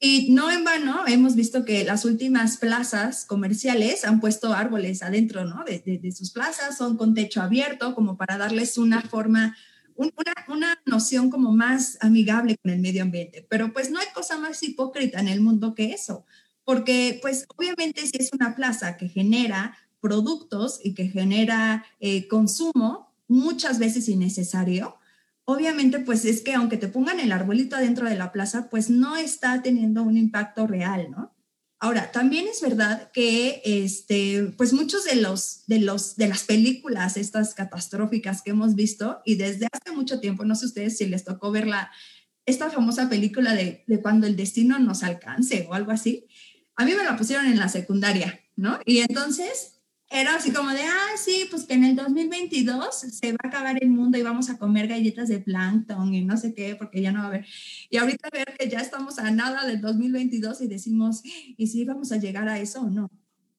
Y 0.00 0.30
no 0.32 0.50
en 0.50 0.62
vano, 0.62 1.04
hemos 1.08 1.34
visto 1.34 1.64
que 1.64 1.82
las 1.84 2.04
últimas 2.04 2.58
plazas 2.58 3.24
comerciales 3.24 4.04
han 4.04 4.20
puesto 4.20 4.52
árboles 4.54 5.02
adentro 5.02 5.44
¿no? 5.44 5.64
de, 5.64 5.80
de- 5.80 5.98
de 5.98 6.12
sus 6.12 6.30
plazas, 6.30 6.76
son 6.76 6.96
con 6.96 7.14
techo 7.14 7.42
abierto, 7.42 7.94
como 7.96 8.16
para 8.16 8.38
darles 8.38 8.78
una 8.78 9.00
forma 9.02 9.56
un- 9.96 10.12
una, 10.16 10.34
una 10.56 10.78
noción 10.86 11.30
como 11.30 11.52
más 11.52 11.98
amigable 12.00 12.56
con 12.62 12.70
el 12.72 12.78
medio 12.80 13.02
ambiente. 13.02 13.44
Pero 13.50 13.72
pues 13.72 13.90
no 13.90 13.98
hay 13.98 14.06
cosa 14.14 14.38
más 14.38 14.62
hipócrita 14.62 15.18
en 15.18 15.26
el 15.26 15.40
mundo 15.40 15.74
que 15.74 15.92
eso, 15.92 16.24
porque 16.64 17.18
pues 17.20 17.46
obviamente 17.56 18.06
si 18.06 18.16
es 18.18 18.30
una 18.32 18.54
plaza 18.54 18.96
que 18.96 19.08
genera 19.08 19.76
productos 20.00 20.78
y 20.84 20.94
que 20.94 21.08
genera 21.08 21.84
eh, 21.98 22.28
consumo 22.28 23.12
muchas 23.26 23.80
veces 23.80 24.08
innecesario, 24.08 24.97
obviamente 25.48 25.98
pues 25.98 26.26
es 26.26 26.42
que 26.42 26.52
aunque 26.52 26.76
te 26.76 26.88
pongan 26.88 27.20
el 27.20 27.32
arbolito 27.32 27.74
adentro 27.74 28.06
de 28.06 28.16
la 28.16 28.32
plaza, 28.32 28.68
pues 28.68 28.90
no 28.90 29.16
está 29.16 29.62
teniendo 29.62 30.02
un 30.02 30.18
impacto 30.18 30.66
real, 30.66 31.10
¿no? 31.10 31.34
Ahora, 31.80 32.12
también 32.12 32.46
es 32.48 32.60
verdad 32.60 33.10
que 33.12 33.62
este, 33.64 34.52
pues 34.58 34.74
muchos 34.74 35.04
de 35.04 35.16
los, 35.16 35.64
de 35.66 35.80
los 35.80 36.16
de 36.16 36.28
las 36.28 36.42
películas 36.44 37.16
estas 37.16 37.54
catastróficas 37.54 38.42
que 38.42 38.50
hemos 38.50 38.74
visto 38.74 39.22
y 39.24 39.36
desde 39.36 39.68
hace 39.72 39.96
mucho 39.96 40.20
tiempo, 40.20 40.44
no 40.44 40.54
sé 40.54 40.66
ustedes 40.66 40.98
si 40.98 41.06
les 41.06 41.24
tocó 41.24 41.50
ver 41.50 41.66
la, 41.66 41.90
esta 42.44 42.68
famosa 42.68 43.08
película 43.08 43.54
de, 43.54 43.84
de 43.86 44.02
cuando 44.02 44.26
el 44.26 44.36
destino 44.36 44.78
nos 44.78 45.02
alcance 45.02 45.66
o 45.70 45.72
algo 45.72 45.92
así. 45.92 46.26
A 46.76 46.84
mí 46.84 46.92
me 46.94 47.04
la 47.04 47.16
pusieron 47.16 47.46
en 47.46 47.58
la 47.58 47.70
secundaria, 47.70 48.38
¿no? 48.54 48.80
Y 48.84 48.98
entonces 48.98 49.77
era 50.10 50.36
así 50.36 50.52
como 50.52 50.70
de, 50.70 50.82
ah, 50.82 51.16
sí, 51.22 51.46
pues 51.50 51.64
que 51.64 51.74
en 51.74 51.84
el 51.84 51.94
2022 51.94 52.94
se 52.94 53.32
va 53.32 53.38
a 53.44 53.48
acabar 53.48 53.82
el 53.82 53.90
mundo 53.90 54.16
y 54.16 54.22
vamos 54.22 54.48
a 54.48 54.58
comer 54.58 54.88
galletas 54.88 55.28
de 55.28 55.38
plancton 55.38 56.14
y 56.14 56.24
no 56.24 56.36
sé 56.38 56.54
qué, 56.54 56.76
porque 56.76 57.02
ya 57.02 57.12
no 57.12 57.18
va 57.18 57.26
a 57.26 57.28
haber. 57.28 57.46
Y 57.90 57.98
ahorita 57.98 58.30
ver 58.32 58.56
que 58.58 58.70
ya 58.70 58.80
estamos 58.80 59.18
a 59.18 59.30
nada 59.30 59.66
del 59.66 59.80
2022 59.82 60.62
y 60.62 60.66
decimos, 60.66 61.20
¿y 61.24 61.66
si 61.66 61.84
vamos 61.84 62.10
a 62.12 62.16
llegar 62.16 62.48
a 62.48 62.58
eso 62.58 62.80
o 62.80 62.90
no? 62.90 63.10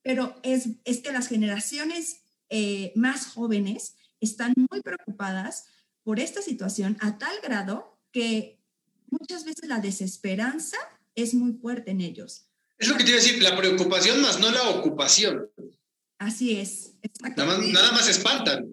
Pero 0.01 0.35
es, 0.41 0.69
es 0.85 0.99
que 1.01 1.12
las 1.12 1.27
generaciones 1.27 2.21
eh, 2.49 2.93
más 2.95 3.27
jóvenes 3.27 3.95
están 4.19 4.53
muy 4.55 4.81
preocupadas 4.81 5.65
por 6.03 6.19
esta 6.19 6.41
situación 6.41 6.97
a 6.99 7.19
tal 7.19 7.35
grado 7.43 7.99
que 8.12 8.59
muchas 9.12 9.45
veces 9.45 9.69
la 9.69 9.79
desesperanza 9.79 10.77
es 11.13 11.35
muy 11.35 11.53
fuerte 11.53 11.91
en 11.91 12.01
ellos. 12.01 12.47
Es 12.79 12.88
lo 12.88 12.97
que 12.97 13.03
te 13.03 13.12
iba 13.12 13.19
a 13.19 13.21
decir, 13.21 13.43
la 13.43 13.55
preocupación 13.55 14.21
más 14.21 14.39
no 14.39 14.49
la 14.51 14.69
ocupación. 14.69 15.49
Así 16.19 16.55
es. 16.58 16.93
Nada 17.36 17.45
más, 17.45 17.67
nada 17.69 17.91
más 17.93 18.05
se 18.05 18.12
espantan. 18.12 18.67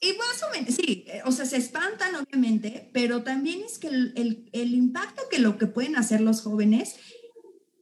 Y 0.00 0.14
más 0.14 0.42
o 0.42 0.50
menos, 0.50 0.74
sí, 0.74 1.04
eh, 1.08 1.20
o 1.26 1.30
sea, 1.30 1.44
se 1.44 1.58
espantan 1.58 2.14
obviamente, 2.16 2.90
pero 2.94 3.22
también 3.22 3.60
es 3.62 3.78
que 3.78 3.88
el, 3.88 4.12
el- 4.16 4.48
el 4.52 4.74
impacto 4.74 5.22
que 5.30 5.38
lo 5.38 5.58
que 5.58 5.66
pueden 5.66 5.94
hacer 5.96 6.22
los 6.22 6.40
jóvenes, 6.40 6.96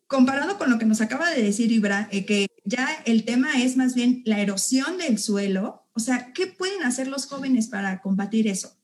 comparado 0.08 0.58
con 0.58 0.68
lo 0.68 0.78
que 0.78 0.84
nos 0.86 1.00
acaba 1.00 1.30
de 1.30 1.42
decir 1.42 1.70
Ibra, 1.70 2.08
eh, 2.10 2.26
que 2.26 2.48
ya 2.64 2.88
el 3.06 3.24
tema 3.24 3.62
es 3.62 3.76
más 3.76 3.94
bien 3.94 4.22
la 4.24 4.40
erosión 4.40 4.98
del 4.98 5.18
suelo, 5.18 5.88
o 5.92 6.00
sea, 6.00 6.32
¿qué 6.32 6.48
pueden 6.48 6.82
hacer 6.82 7.06
los 7.06 7.26
jóvenes 7.26 7.68
para 7.68 8.00
combatir 8.02 8.48
eso? 8.48 8.76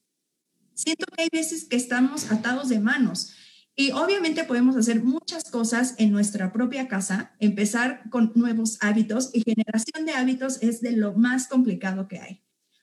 Siento 0.75 1.07
que 1.07 1.23
hay 1.23 1.29
veces 1.33 1.65
que 1.65 1.77
estamos 1.77 2.31
atados 2.31 2.69
de 2.69 2.79
manos 2.79 3.33
y 3.77 3.91
obviamente 3.91 4.45
podemos 4.45 4.77
hacer 4.77 5.03
muchas 5.03 5.51
cosas 5.51 5.95
en 5.99 6.13
nuestra 6.13 6.53
propia 6.53 6.87
casa, 6.87 7.35
empezar 7.41 8.09
con 8.11 8.33
nuevos 8.35 8.79
hábitos 8.81 9.31
y 9.33 9.43
generación 9.43 10.07
de 10.07 10.13
hábitos 10.13 10.63
es 10.63 10.81
de 10.81 10.93
lo 10.93 11.15
más 11.15 11.49
complicado 11.49 12.07
que 12.07 12.21
hay. 12.21 12.43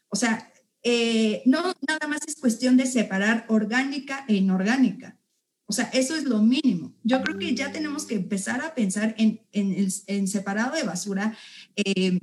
O 0.10 0.18
sea, 0.18 0.52
eh, 0.84 1.44
no 1.46 1.62
nada 1.88 2.08
más 2.08 2.20
es 2.28 2.36
cuestión 2.36 2.76
de 2.76 2.86
separar 2.86 3.46
orgánica 3.48 4.26
e 4.28 4.36
inorgánica. 4.36 5.18
O 5.66 5.74
sea, 5.74 5.86
eso 5.94 6.16
es 6.16 6.26
lo 6.26 6.42
mínimo. 6.42 6.94
Yo 7.04 7.22
creo 7.22 7.38
que 7.38 7.56
ya 7.56 7.72
tenemos 7.72 8.06
que 8.06 8.16
empezar 8.16 8.62
a 8.62 8.76
pensar 8.76 9.16
en, 9.18 9.42
en, 9.54 9.88
en 10.08 10.28
separado 10.28 10.76
de 10.76 10.84
basura 10.84 11.38
eh, 11.78 12.20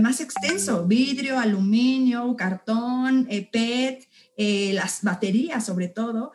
más 0.00 0.20
extenso, 0.20 0.86
vidrio, 0.86 1.38
aluminio, 1.38 2.36
cartón, 2.36 3.26
eh, 3.30 3.48
PET, 3.50 4.08
eh, 4.36 4.72
las 4.74 5.02
baterías 5.02 5.64
sobre 5.64 5.88
todo, 5.88 6.32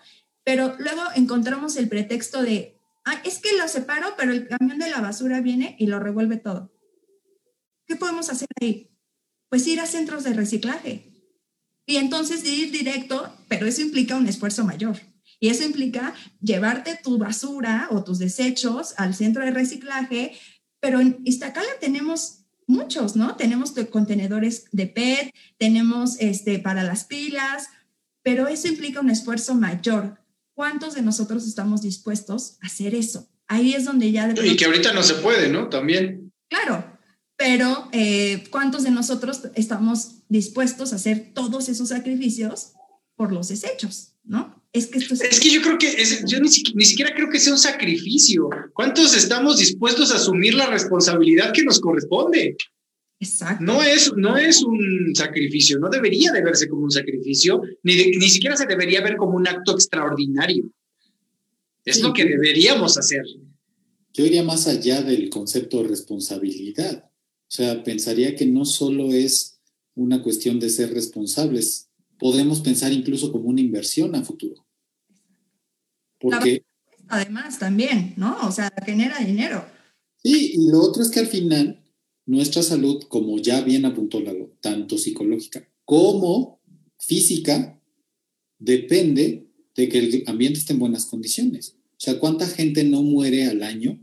pero 0.49 0.75
luego 0.79 1.03
encontramos 1.15 1.75
el 1.75 1.87
pretexto 1.89 2.41
de, 2.41 2.75
ah, 3.05 3.21
es 3.23 3.37
que 3.37 3.55
lo 3.55 3.67
separo, 3.67 4.15
pero 4.17 4.31
el 4.31 4.47
camión 4.47 4.79
de 4.79 4.89
la 4.89 4.99
basura 4.99 5.41
viene 5.41 5.75
y 5.77 5.85
lo 5.85 5.99
revuelve 5.99 6.37
todo. 6.37 6.73
¿Qué 7.85 7.95
podemos 7.95 8.31
hacer 8.31 8.47
ahí? 8.59 8.89
Pues 9.49 9.67
ir 9.67 9.79
a 9.79 9.85
centros 9.85 10.23
de 10.23 10.33
reciclaje. 10.33 11.13
Y 11.85 11.97
entonces 11.97 12.43
ir 12.45 12.71
directo, 12.71 13.31
pero 13.47 13.67
eso 13.67 13.83
implica 13.83 14.15
un 14.15 14.25
esfuerzo 14.25 14.65
mayor. 14.65 14.97
Y 15.39 15.49
eso 15.49 15.63
implica 15.63 16.15
llevarte 16.41 16.99
tu 17.03 17.19
basura 17.19 17.87
o 17.91 18.03
tus 18.03 18.17
desechos 18.17 18.95
al 18.97 19.13
centro 19.13 19.45
de 19.45 19.51
reciclaje, 19.51 20.35
pero 20.79 20.99
en 20.99 21.19
Iztacala 21.25 21.69
tenemos 21.79 22.45
muchos, 22.65 23.15
¿no? 23.15 23.35
Tenemos 23.35 23.75
contenedores 23.91 24.65
de 24.71 24.87
PET, 24.87 25.31
tenemos 25.59 26.17
este, 26.19 26.57
para 26.57 26.81
las 26.81 27.03
pilas, 27.03 27.67
pero 28.23 28.47
eso 28.47 28.67
implica 28.67 28.99
un 28.99 29.11
esfuerzo 29.11 29.53
mayor. 29.53 30.18
¿Cuántos 30.59 30.93
de 30.93 31.01
nosotros 31.01 31.47
estamos 31.47 31.81
dispuestos 31.83 32.57
a 32.61 32.67
hacer 32.67 32.93
eso? 32.93 33.29
Ahí 33.47 33.75
es 33.75 33.85
donde 33.85 34.11
ya... 34.11 34.27
de 34.27 34.45
Y 34.45 34.57
que 34.57 34.65
ahorita 34.65 34.91
no 34.91 35.03
se 35.03 35.13
puede, 35.13 35.47
¿no? 35.47 35.69
También. 35.69 36.33
Claro, 36.49 36.83
pero 37.37 37.87
eh, 37.93 38.43
¿cuántos 38.49 38.83
de 38.83 38.91
nosotros 38.91 39.39
estamos 39.55 40.15
dispuestos 40.27 40.91
a 40.91 40.97
hacer 40.97 41.31
todos 41.33 41.69
esos 41.69 41.87
sacrificios 41.87 42.73
por 43.15 43.31
los 43.31 43.47
desechos? 43.47 44.15
¿No? 44.25 44.61
Es 44.73 44.87
que 44.87 44.97
esto 44.99 45.13
es... 45.13 45.21
Es 45.21 45.39
que 45.39 45.49
yo 45.49 45.61
creo 45.61 45.77
que, 45.77 45.93
es- 45.93 46.25
yo 46.25 46.41
ni, 46.41 46.49
ni 46.75 46.83
siquiera 46.83 47.15
creo 47.15 47.29
que 47.29 47.39
sea 47.39 47.53
un 47.53 47.57
sacrificio. 47.59 48.49
¿Cuántos 48.73 49.15
estamos 49.15 49.59
dispuestos 49.59 50.11
a 50.11 50.15
asumir 50.17 50.55
la 50.55 50.65
responsabilidad 50.65 51.53
que 51.53 51.63
nos 51.63 51.79
corresponde? 51.79 52.57
Exacto. 53.21 53.63
No 53.65 53.83
es, 53.83 54.13
no 54.15 54.37
es 54.37 54.63
un 54.63 55.13
sacrificio, 55.13 55.77
no 55.79 55.89
debería 55.89 56.31
de 56.31 56.41
verse 56.41 56.69
como 56.69 56.83
un 56.83 56.91
sacrificio, 56.91 57.61
ni, 57.83 57.95
de- 57.95 58.11
ni 58.17 58.29
siquiera 58.29 58.55
se 58.55 58.65
debería 58.65 59.01
ver 59.01 59.17
como 59.17 59.35
un 59.35 59.47
acto 59.47 59.73
extraordinario. 59.73 60.71
Es 61.83 61.97
Sí. 61.97 62.01
lo 62.01 62.13
que 62.13 62.25
deberíamos 62.25 62.97
hacer. 62.97 63.23
Yo 64.13 64.25
iría 64.25 64.43
más 64.43 64.67
allá 64.67 65.01
del 65.01 65.29
concepto 65.29 65.81
de 65.81 65.89
responsabilidad. 65.89 67.05
O 67.11 67.51
sea, 67.51 67.83
pensaría 67.83 68.35
que 68.35 68.45
no 68.45 68.63
solo 68.63 69.11
es 69.13 69.59
una 69.95 70.21
cuestión 70.23 70.59
de 70.59 70.69
ser 70.69 70.93
responsables, 70.93 71.89
podemos 72.17 72.61
pensar 72.61 72.93
incluso 72.93 73.31
como 73.31 73.49
una 73.49 73.59
inversión 73.61 74.15
a 74.15 74.23
futuro. 74.23 74.65
Porque... 76.19 76.63
Además, 77.07 77.57
también, 77.59 78.13
¿no? 78.17 78.37
O 78.47 78.51
sea, 78.51 78.71
genera 78.85 79.17
dinero. 79.19 79.65
Sí, 80.23 80.53
y 80.55 80.69
lo 80.69 80.79
otro 80.81 81.01
es 81.01 81.09
que 81.09 81.19
al 81.21 81.27
final 81.27 81.81
nuestra 82.29 82.61
salud, 82.61 83.01
como 83.07 83.39
ya 83.39 83.61
bien 83.61 83.85
apuntó 83.85 84.19
Lalo, 84.19 84.55
tanto 84.61 84.99
psicológica 84.99 85.67
como 85.83 86.61
física, 86.99 87.81
depende 88.59 89.47
de 89.75 89.89
que 89.89 89.97
el 89.97 90.23
ambiente 90.27 90.59
esté 90.59 90.73
en 90.73 90.79
buenas 90.79 91.07
condiciones. 91.07 91.77
O 91.93 91.97
sea, 91.97 92.19
¿cuánta 92.19 92.45
gente 92.45 92.83
no 92.83 93.01
muere 93.01 93.45
al 93.45 93.63
año 93.63 93.99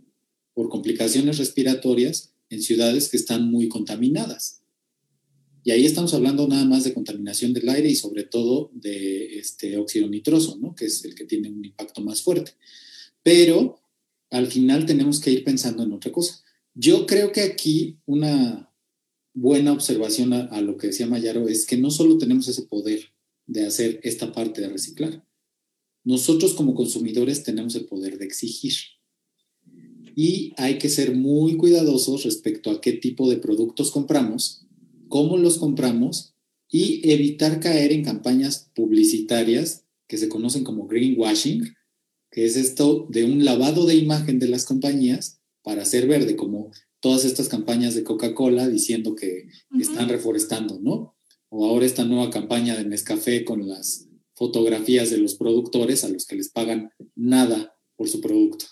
por 0.55 0.68
complicaciones 0.68 1.39
respiratorias 1.39 2.33
en 2.51 2.62
ciudades 2.62 3.09
que 3.09 3.16
están 3.16 3.49
muy 3.49 3.68
contaminadas? 3.68 4.62
Y 5.62 5.70
ahí 5.70 5.87
estamos 5.87 6.12
hablando 6.12 6.49
nada 6.49 6.64
más 6.64 6.83
de 6.83 6.95
contaminación 6.95 7.53
del 7.53 7.68
aire 7.68 7.89
y 7.89 7.95
sobre 7.95 8.24
todo 8.24 8.72
de 8.74 9.39
este 9.39 9.77
óxido 9.77 10.09
nitroso, 10.09 10.59
¿no? 10.61 10.74
que 10.74 10.87
es 10.87 11.05
el 11.05 11.14
que 11.14 11.27
tiene 11.27 11.49
un 11.49 11.64
impacto 11.64 12.01
más 12.01 12.22
fuerte. 12.22 12.55
Pero 13.22 13.79
al 14.31 14.49
final 14.49 14.85
tenemos 14.85 15.20
que 15.20 15.31
ir 15.31 15.45
pensando 15.45 15.85
en 15.85 15.93
otra 15.93 16.11
cosa. 16.11 16.43
Yo 16.79 17.07
creo 17.07 17.33
que 17.33 17.41
aquí 17.41 18.01
una 18.05 18.70
buena 19.33 19.72
observación 19.72 20.35
a, 20.35 20.61
lo 20.61 20.77
que 20.77 20.89
decía 20.89 21.07
Mayaro 21.07 21.49
es 21.49 21.64
que 21.64 21.79
no 21.79 21.91
solo 21.91 22.18
tenemos 22.18 22.49
ese 22.49 22.64
poder 22.64 23.14
de 23.47 23.64
hacer 23.64 23.99
esta 24.03 24.31
parte 24.33 24.61
de 24.61 24.68
reciclar, 24.68 25.27
nosotros 26.05 26.53
como 26.53 26.74
consumidores 26.74 27.45
tenemos 27.45 27.74
el 27.77 27.87
poder 27.87 28.18
de 28.18 28.27
exigir. 28.27 28.74
Y 30.14 30.53
hay 30.59 30.77
que 30.77 30.91
ser 30.91 31.14
muy 31.14 31.57
cuidadosos 31.57 32.24
respecto 32.24 32.70
a 32.70 32.83
qué 32.83 32.93
tipo 32.93 33.31
de 33.31 33.39
productos 33.39 33.91
compramos, 33.91 34.66
cómo 35.09 35.39
los 35.39 35.57
compramos 35.57 36.35
y 36.70 37.11
evitar 37.11 37.59
caer 37.59 37.91
en 37.91 38.05
campañas 38.05 38.70
publicitarias 38.74 39.85
que 40.07 40.18
se 40.18 40.29
conocen 40.29 40.62
como 40.62 40.87
greenwashing, 40.87 41.74
que 42.31 42.45
es 42.45 42.57
esto 42.57 43.07
de 43.09 43.24
un 43.24 43.47
lavado 43.47 43.87
de 43.87 43.95
imagen 43.95 44.39
de 44.39 44.49
las 44.49 44.66
compañías 44.66 45.41
para 45.67 45.85
ser 45.85 46.07
verde, 46.07 46.37
como 46.37 46.71
todas 47.01 47.25
estas 47.25 47.49
campañas 47.49 47.97
de 47.97 48.05
Coca-Cola 48.05 48.69
diciendo 48.69 49.17
que 49.17 49.49
están 49.81 50.09
reforestando, 50.09 50.79
¿no? 50.81 51.17
O 51.49 51.67
ahora 51.67 51.85
esta 51.85 52.05
nueva 52.05 52.31
campaña 52.31 52.77
de 52.77 52.85
Nescafé 52.85 53.45
con 53.45 53.67
las 53.67 54.07
fotografías 54.37 55.11
de 55.11 55.19
los 55.19 55.35
productores 55.35 56.05
a 56.05 56.09
los 56.09 56.25
que 56.25 56.37
les 56.37 56.51
pagan 56.51 56.93
nada 57.17 57.75
por 57.97 58.09
su 58.09 58.21
producto. 58.21 58.67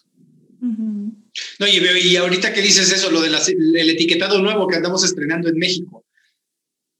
No, 0.60 1.66
y, 1.66 2.16
ahorita 2.16 2.52
que 2.52 2.62
dices 2.62 2.92
eso, 2.92 3.10
lo 3.10 3.22
del 3.22 3.90
etiquetado 3.90 4.40
nuevo 4.40 4.68
que 4.68 4.76
andamos 4.76 5.02
estrenando 5.02 5.48
en 5.48 5.58
México. 5.58 6.06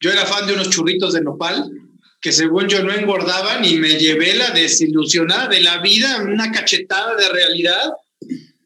Yo 0.00 0.10
era 0.10 0.26
fan 0.26 0.48
de 0.48 0.54
unos 0.54 0.70
churritos 0.70 1.12
de 1.12 1.22
nopal 1.22 1.70
que 2.20 2.32
según 2.32 2.66
yo 2.66 2.82
no 2.82 2.92
engordaban 2.92 3.64
y 3.64 3.76
me 3.76 3.96
llevé 3.96 4.34
la 4.34 4.50
desilusionada 4.50 5.46
de 5.46 5.60
la 5.60 5.78
vida, 5.78 6.20
una 6.20 6.50
cachetada 6.50 7.14
de 7.14 7.28
realidad 7.28 7.92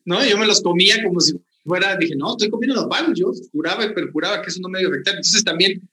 ¿no? 0.09 0.25
Yo 0.25 0.39
me 0.39 0.47
los 0.47 0.63
comía 0.63 1.03
como 1.05 1.21
si 1.21 1.35
fuera, 1.65 1.95
dije, 1.97 2.17
no, 2.17 2.31
estoy 2.31 2.49
comiendo 2.49 2.81
nopal, 2.81 3.13
yo 3.15 3.31
juraba 3.53 3.85
y 3.85 3.93
perjuraba 3.93 4.41
que 4.41 4.49
eso 4.49 4.59
no 4.63 4.71
me 4.71 4.81
iba 4.81 4.89
a 4.89 4.93
afectar. 4.93 5.15
Entonces 5.17 5.45
también 5.45 5.87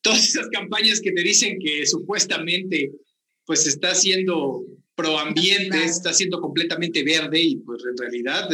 todas 0.00 0.24
esas 0.24 0.48
campañas 0.48 1.00
que 1.00 1.12
te 1.12 1.22
dicen 1.22 1.58
que 1.60 1.86
supuestamente 1.86 2.92
pues 3.44 3.66
está 3.66 3.94
siendo 3.94 4.64
proambiente, 4.94 5.84
está 5.84 6.14
siendo 6.14 6.40
completamente 6.40 7.04
verde 7.04 7.40
y 7.40 7.56
pues 7.56 7.82
en 7.84 7.96
realidad 7.96 8.48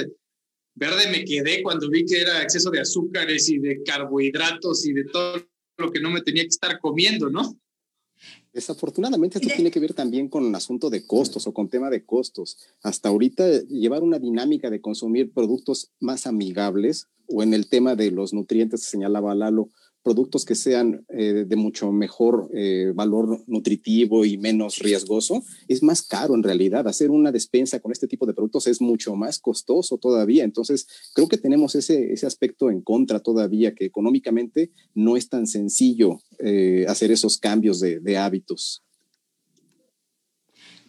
verde 0.74 1.10
me 1.10 1.24
quedé 1.24 1.62
cuando 1.62 1.88
vi 1.88 2.04
que 2.04 2.20
era 2.20 2.42
exceso 2.42 2.70
de 2.70 2.80
azúcares 2.80 3.48
y 3.48 3.58
de 3.58 3.82
carbohidratos 3.84 4.84
y 4.84 4.94
de 4.94 5.04
todo 5.04 5.46
lo 5.78 5.92
que 5.92 6.00
no 6.00 6.10
me 6.10 6.22
tenía 6.22 6.42
que 6.42 6.48
estar 6.48 6.80
comiendo, 6.80 7.30
¿no? 7.30 7.56
Desafortunadamente 8.54 9.38
esto 9.38 9.52
tiene 9.52 9.72
que 9.72 9.80
ver 9.80 9.94
también 9.94 10.28
con 10.28 10.44
un 10.44 10.54
asunto 10.54 10.88
de 10.88 11.04
costos 11.04 11.48
o 11.48 11.52
con 11.52 11.68
tema 11.68 11.90
de 11.90 12.04
costos. 12.04 12.56
Hasta 12.84 13.08
ahorita 13.08 13.62
llevar 13.64 14.04
una 14.04 14.20
dinámica 14.20 14.70
de 14.70 14.80
consumir 14.80 15.32
productos 15.32 15.90
más 15.98 16.28
amigables 16.28 17.08
o 17.26 17.42
en 17.42 17.52
el 17.52 17.68
tema 17.68 17.96
de 17.96 18.12
los 18.12 18.32
nutrientes 18.32 18.82
que 18.82 18.90
señalaba 18.90 19.34
Lalo, 19.34 19.70
productos 20.04 20.44
que 20.44 20.54
sean 20.54 21.04
eh, 21.08 21.44
de 21.48 21.56
mucho 21.56 21.90
mejor 21.90 22.48
eh, 22.54 22.92
valor 22.94 23.42
nutritivo 23.48 24.24
y 24.24 24.36
menos 24.36 24.78
riesgoso, 24.78 25.42
es 25.66 25.82
más 25.82 26.02
caro 26.02 26.34
en 26.34 26.42
realidad. 26.42 26.86
Hacer 26.86 27.10
una 27.10 27.32
despensa 27.32 27.80
con 27.80 27.90
este 27.90 28.06
tipo 28.06 28.26
de 28.26 28.34
productos 28.34 28.66
es 28.68 28.80
mucho 28.80 29.16
más 29.16 29.40
costoso 29.40 29.96
todavía. 29.96 30.44
Entonces, 30.44 30.86
creo 31.14 31.26
que 31.26 31.38
tenemos 31.38 31.74
ese, 31.74 32.12
ese 32.12 32.26
aspecto 32.26 32.70
en 32.70 32.82
contra 32.82 33.18
todavía, 33.20 33.74
que 33.74 33.86
económicamente 33.86 34.70
no 34.94 35.16
es 35.16 35.28
tan 35.28 35.46
sencillo 35.46 36.20
eh, 36.38 36.86
hacer 36.88 37.10
esos 37.10 37.38
cambios 37.38 37.80
de, 37.80 38.00
de 38.00 38.18
hábitos. 38.18 38.82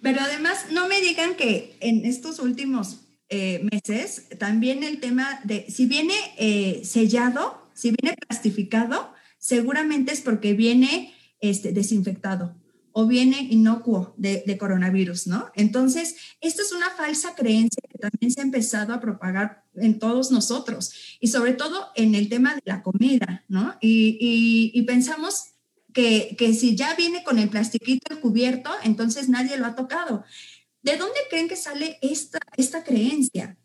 Pero 0.02 0.22
además, 0.22 0.68
no 0.72 0.88
me 0.88 1.02
digan 1.02 1.36
que 1.36 1.76
en 1.80 2.06
estos 2.06 2.40
últimos 2.40 3.02
meses, 3.72 4.28
también 4.38 4.84
el 4.84 5.00
tema 5.00 5.42
de, 5.44 5.66
si 5.68 5.88
viene 5.88 6.14
sellado, 6.86 7.70
si 7.74 7.92
viene 7.92 8.16
plastificado, 8.16 9.12
seguramente 9.40 10.14
es 10.14 10.22
porque 10.22 10.54
viene 10.54 11.14
este, 11.40 11.72
desinfectado 11.72 12.56
o 12.92 13.06
viene 13.06 13.42
inocuo 13.52 14.16
de, 14.18 14.58
coronavirus, 14.58 15.28
¿no? 15.28 15.52
Entonces, 15.54 16.16
esto 16.40 16.62
es 16.62 16.72
una 16.72 16.90
falsa 16.92 17.36
creencia 17.36 17.84
también 17.98 18.32
se 18.32 18.42
ha 18.42 18.44
empezado 18.44 18.94
a 18.94 19.00
propagar 19.00 19.64
en 19.76 20.00
todos 20.00 20.32
nosotros 20.32 21.18
y 21.20 21.28
sobre 21.28 21.54
todo 21.54 21.88
en 21.96 22.16
el 22.16 22.30
tema 22.30 22.56
de 22.56 22.62
la 22.66 22.84
comida, 22.84 23.44
¿no? 23.48 23.76
Y, 23.82 24.82
pensamos 24.84 25.54
que, 25.94 26.36
que, 26.38 26.54
si 26.54 26.76
ya 26.76 26.96
viene 26.96 27.24
con 27.24 27.40
el 27.40 27.50
plastiquito 27.50 28.20
cubierto, 28.22 28.70
entonces 28.84 29.30
nadie 29.30 29.58
lo 29.58 29.66
ha 29.66 29.76
tocado. 29.76 30.24
¿De 30.84 30.98
dónde 30.98 31.20
creen 31.30 31.48
que 31.48 31.56
sale 31.56 31.98
esta, 32.02 32.40
esta 32.58 32.84
creencia? 32.84 33.58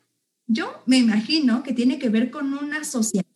Yo 0.47 0.83
me 0.87 0.99
imagino 0.99 1.63
que 1.63 1.73
tiene 1.73 1.99
que 1.99 2.09
ver 2.09 2.31
con 2.31 2.55
una 2.55 2.83
sociedad 2.85 3.27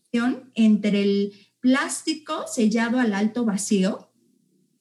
entre 0.54 1.02
el 1.02 1.32
plástico 1.60 2.46
sellado 2.46 2.98
al 2.98 3.14
alto 3.14 3.44
vacío 3.44 4.10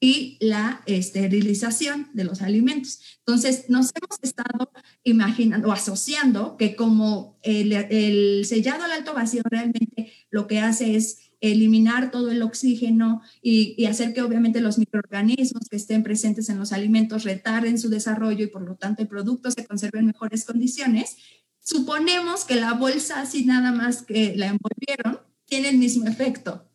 y 0.04 0.36
la 0.41 0.82
esterilización 0.86 2.10
de 2.12 2.26
los 2.26 2.41
alimentos. 2.41 2.99
Entonces, 3.20 3.70
nos 3.70 3.91
hemos 3.95 4.20
estado 4.22 4.70
imaginando 5.06 5.70
o 5.70 5.72
asociando 5.72 6.58
que 6.58 6.76
como 6.76 7.39
el, 7.41 8.43
sellado 8.43 8.84
al 8.84 8.91
alto 8.91 9.14
vacío 9.14 9.43
realmente 9.45 10.12
lo 10.30 10.45
que 10.45 10.60
hace 10.60 10.97
es 10.97 11.32
eliminar 11.39 12.12
todo 12.12 12.32
el 12.32 12.41
oxígeno 12.41 13.22
y, 13.41 13.76
y, 13.78 13.86
hacer 13.86 14.14
que 14.14 14.22
obviamente 14.22 14.60
los 14.60 14.78
microorganismos 14.78 15.70
que 15.70 15.78
estén 15.78 16.04
presentes 16.04 16.49
en 16.49 16.60
los 16.60 16.74
alimentos 16.74 17.24
retarden 17.24 17.80
su 17.80 17.89
desarrollo 17.89 18.43
y 18.43 18.47
por 18.47 18.64
lo 18.64 18.76
tanto 18.76 19.04
el 19.04 19.08
producto 19.08 19.51
se 19.51 19.66
conserve 19.66 19.99
en 19.99 20.08
mejores 20.08 20.43
condiciones, 20.43 21.16
Suponemos 21.66 22.43
que 22.43 22.56
la 22.56 22.74
bolsa 22.74 23.22
así 23.22 23.45
nada 23.45 23.72
más 23.72 24.01
que 24.01 24.36
la 24.36 24.47
envolvieron 24.47 25.22
tiene 25.45 25.70
el 25.70 25.78
mismo 25.78 26.06
efecto, 26.10 26.70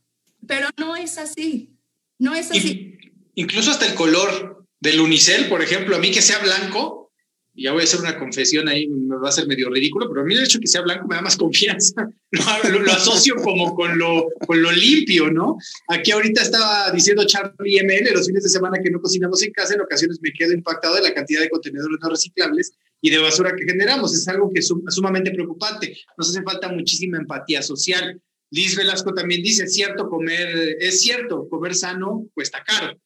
pero 0.47 0.69
no 0.79 0.97
es 0.97 1.19
así, 1.19 1.79
no 2.19 2.35
es 2.35 2.51
así. 2.51 2.98
Incluso 3.39 3.71
hasta 3.71 3.87
el 3.87 3.95
color 3.95 4.67
del 4.81 5.01
unicel, 5.01 5.49
por 5.49 5.63
ejemplo, 5.63 5.97
a 5.97 5.99
mí 5.99 6.11
que 6.11 6.23
sea 6.23 6.39
blanco, 6.39 7.13
ya 7.55 7.73
voy 7.73 7.83
a 7.83 7.85
hacer 7.85 8.01
una 8.01 8.19
confesión 8.19 8.69
ahí, 8.69 8.89
me 8.89 9.17
va 9.17 9.29
a 9.29 9.33
ser 9.33 9.47
medio 9.47 9.69
ridículo, 9.71 10.09
pero 10.09 10.23
a 10.23 10.25
mí 10.25 10.35
el 10.35 10.45
hecho 10.45 10.59
de 10.59 10.63
que 10.63 10.69
sea 10.69 10.81
blanco 10.83 11.09
me 11.09 11.17
da 11.17 11.23
más 11.23 11.37
confianza. 11.45 12.09
Lo, 12.31 12.79
lo, 12.81 12.93
asocio 12.93 13.37
como 13.37 13.75
con 13.75 13.97
lo, 13.99 14.27
con 14.47 14.61
lo 14.61 14.71
limpio, 14.73 15.31
¿no? 15.31 15.57
Aquí 15.89 16.11
ahorita 16.11 16.43
estaba 16.43 16.91
diciendo 16.91 17.25
Charlie 17.27 17.81
ML, 17.83 18.13
los 18.13 18.27
fines 18.27 18.43
de 18.43 18.49
semana 18.49 18.79
que 18.83 18.91
no 18.91 19.01
cocinamos 19.01 19.43
en 19.43 19.53
casa, 19.53 19.75
en 19.75 19.81
ocasiones 19.81 20.19
me 20.21 20.33
quedo 20.33 20.53
impactado 20.53 20.97
de 20.97 21.03
la 21.03 21.15
cantidad 21.15 21.41
de 21.41 21.51
contenedores 21.51 21.99
no 22.01 22.11
reciclables 22.11 22.73
y 23.01 23.11
de 23.11 23.19
basura 23.19 23.55
que 23.57 23.65
generamos. 23.65 24.15
Es 24.15 24.27
algo 24.29 24.53
que 24.53 24.61
es 24.61 24.73
sumamente 24.89 25.31
preocupante. 25.31 25.97
Nos 26.17 26.31
hace 26.31 26.43
falta 26.43 26.69
muchísima 26.69 27.19
empatía 27.19 27.63
social. 27.63 28.21
Liz 28.51 28.77
Velasco 28.77 29.15
también 29.15 29.43
dice, 29.43 29.65
es 29.65 29.75
cierto, 29.75 30.09
comer, 30.09 30.77
es 30.81 31.01
cierto, 31.01 31.49
comer 31.49 31.75
sano 31.75 32.27
cuesta 32.35 32.63
caro. 32.65 32.99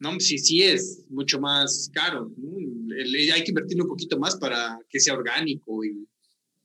No, 0.00 0.18
sí, 0.18 0.38
sí 0.38 0.62
es 0.62 1.04
mucho 1.10 1.38
más 1.38 1.90
caro. 1.92 2.32
Hay 3.34 3.44
que 3.44 3.50
invertir 3.50 3.80
un 3.80 3.88
poquito 3.88 4.18
más 4.18 4.36
para 4.36 4.78
que 4.88 4.98
sea 4.98 5.14
orgánico. 5.14 5.84
Y 5.84 6.08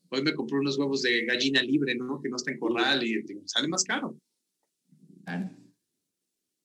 hoy 0.08 0.22
me 0.22 0.34
compré 0.34 0.58
unos 0.58 0.78
huevos 0.78 1.02
de 1.02 1.24
gallina 1.26 1.62
libre, 1.62 1.94
¿no? 1.94 2.20
Que 2.20 2.30
no 2.30 2.36
está 2.36 2.50
en 2.50 2.58
corral 2.58 3.06
y 3.06 3.22
sale 3.44 3.68
más 3.68 3.84
caro. 3.84 4.18
Claro. 5.24 5.50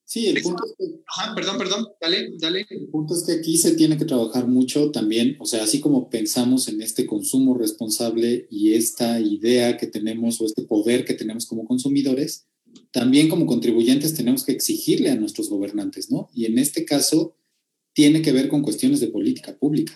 Sí, 0.05 0.28
el 0.28 0.41
punto 0.41 0.63
es 0.65 0.76
que, 0.78 1.01
Ajá, 1.07 1.34
perdón, 1.36 1.57
perdón, 1.57 1.88
dale, 2.01 2.32
dale. 2.38 2.65
El 2.69 2.88
punto 2.88 3.15
es 3.15 3.24
que 3.24 3.32
aquí 3.32 3.57
se 3.57 3.76
tiene 3.76 3.97
que 3.97 4.03
trabajar 4.03 4.45
mucho 4.45 4.91
también, 4.91 5.38
o 5.39 5.45
sea, 5.45 5.63
así 5.63 5.80
como 5.80 6.09
pensamos 6.09 6.67
en 6.67 6.82
este 6.82 7.05
consumo 7.05 7.57
responsable 7.57 8.45
y 8.49 8.74
esta 8.74 9.22
idea 9.22 9.78
que 9.78 9.88
tenemos 9.88 10.41
o 10.41 10.45
este 10.45 10.63
poder 10.63 11.05
que 11.05 11.13
tenemos 11.13 11.45
como 11.45 11.63
consumidores, 11.63 12.45
también 12.92 13.30
como 13.30 13.46
contribuyentes 13.46 14.14
tenemos 14.14 14.44
que 14.44 14.52
exigirle 14.52 15.10
a 15.10 15.16
nuestros 15.16 15.50
gobernantes, 15.50 16.12
¿no? 16.12 16.30
Y 16.34 16.46
en 16.46 16.60
este 16.60 16.86
caso 16.86 17.36
tiene 17.94 18.22
que 18.22 18.32
ver 18.32 18.50
con 18.50 18.62
cuestiones 18.62 19.00
de 19.00 19.08
política 19.08 19.58
pública. 19.58 19.94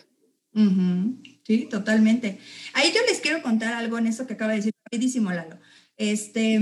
Sí, 1.45 1.67
totalmente. 1.69 2.39
Ahí 2.73 2.91
yo 2.93 3.01
les 3.07 3.19
quiero 3.19 3.43
contar 3.43 3.73
algo 3.73 3.97
en 3.97 4.07
eso 4.07 4.25
que 4.25 4.33
acaba 4.33 4.51
de 4.51 4.57
decir 4.57 4.73
rapidísimo, 4.85 5.31
Lalo. 5.31 5.59
Este, 5.97 6.55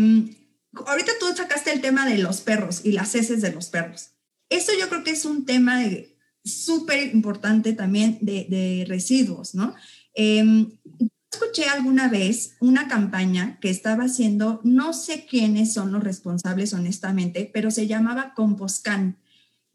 ahorita 0.85 1.11
tú 1.19 1.27
sacaste 1.35 1.71
el 1.71 1.81
tema 1.81 2.09
de 2.09 2.17
los 2.17 2.41
perros 2.41 2.81
y 2.83 2.91
las 2.91 3.13
heces 3.13 3.41
de 3.41 3.51
los 3.51 3.67
perros. 3.67 4.09
eso 4.49 4.71
yo 4.79 4.89
creo 4.89 5.03
que 5.03 5.11
es 5.11 5.25
un 5.25 5.45
tema 5.45 5.81
súper 6.43 7.13
importante 7.13 7.73
también 7.73 8.17
de, 8.21 8.85
residuos, 8.87 9.53
¿no? 9.55 9.75
Eh, 10.15 10.65
escuché 11.33 11.65
alguna 11.65 12.07
vez 12.07 12.55
una 12.59 12.87
campaña 12.87 13.57
que 13.59 13.69
estaba 13.69 14.05
haciendo, 14.05 14.61
no 14.63 14.93
sé 14.93 15.25
quiénes 15.25 15.73
son 15.73 15.91
los 15.91 16.03
responsables 16.03 16.73
honestamente, 16.73 17.49
pero 17.51 17.71
se 17.71 17.87
llamaba 17.87 18.33
Composcan. 18.35 19.17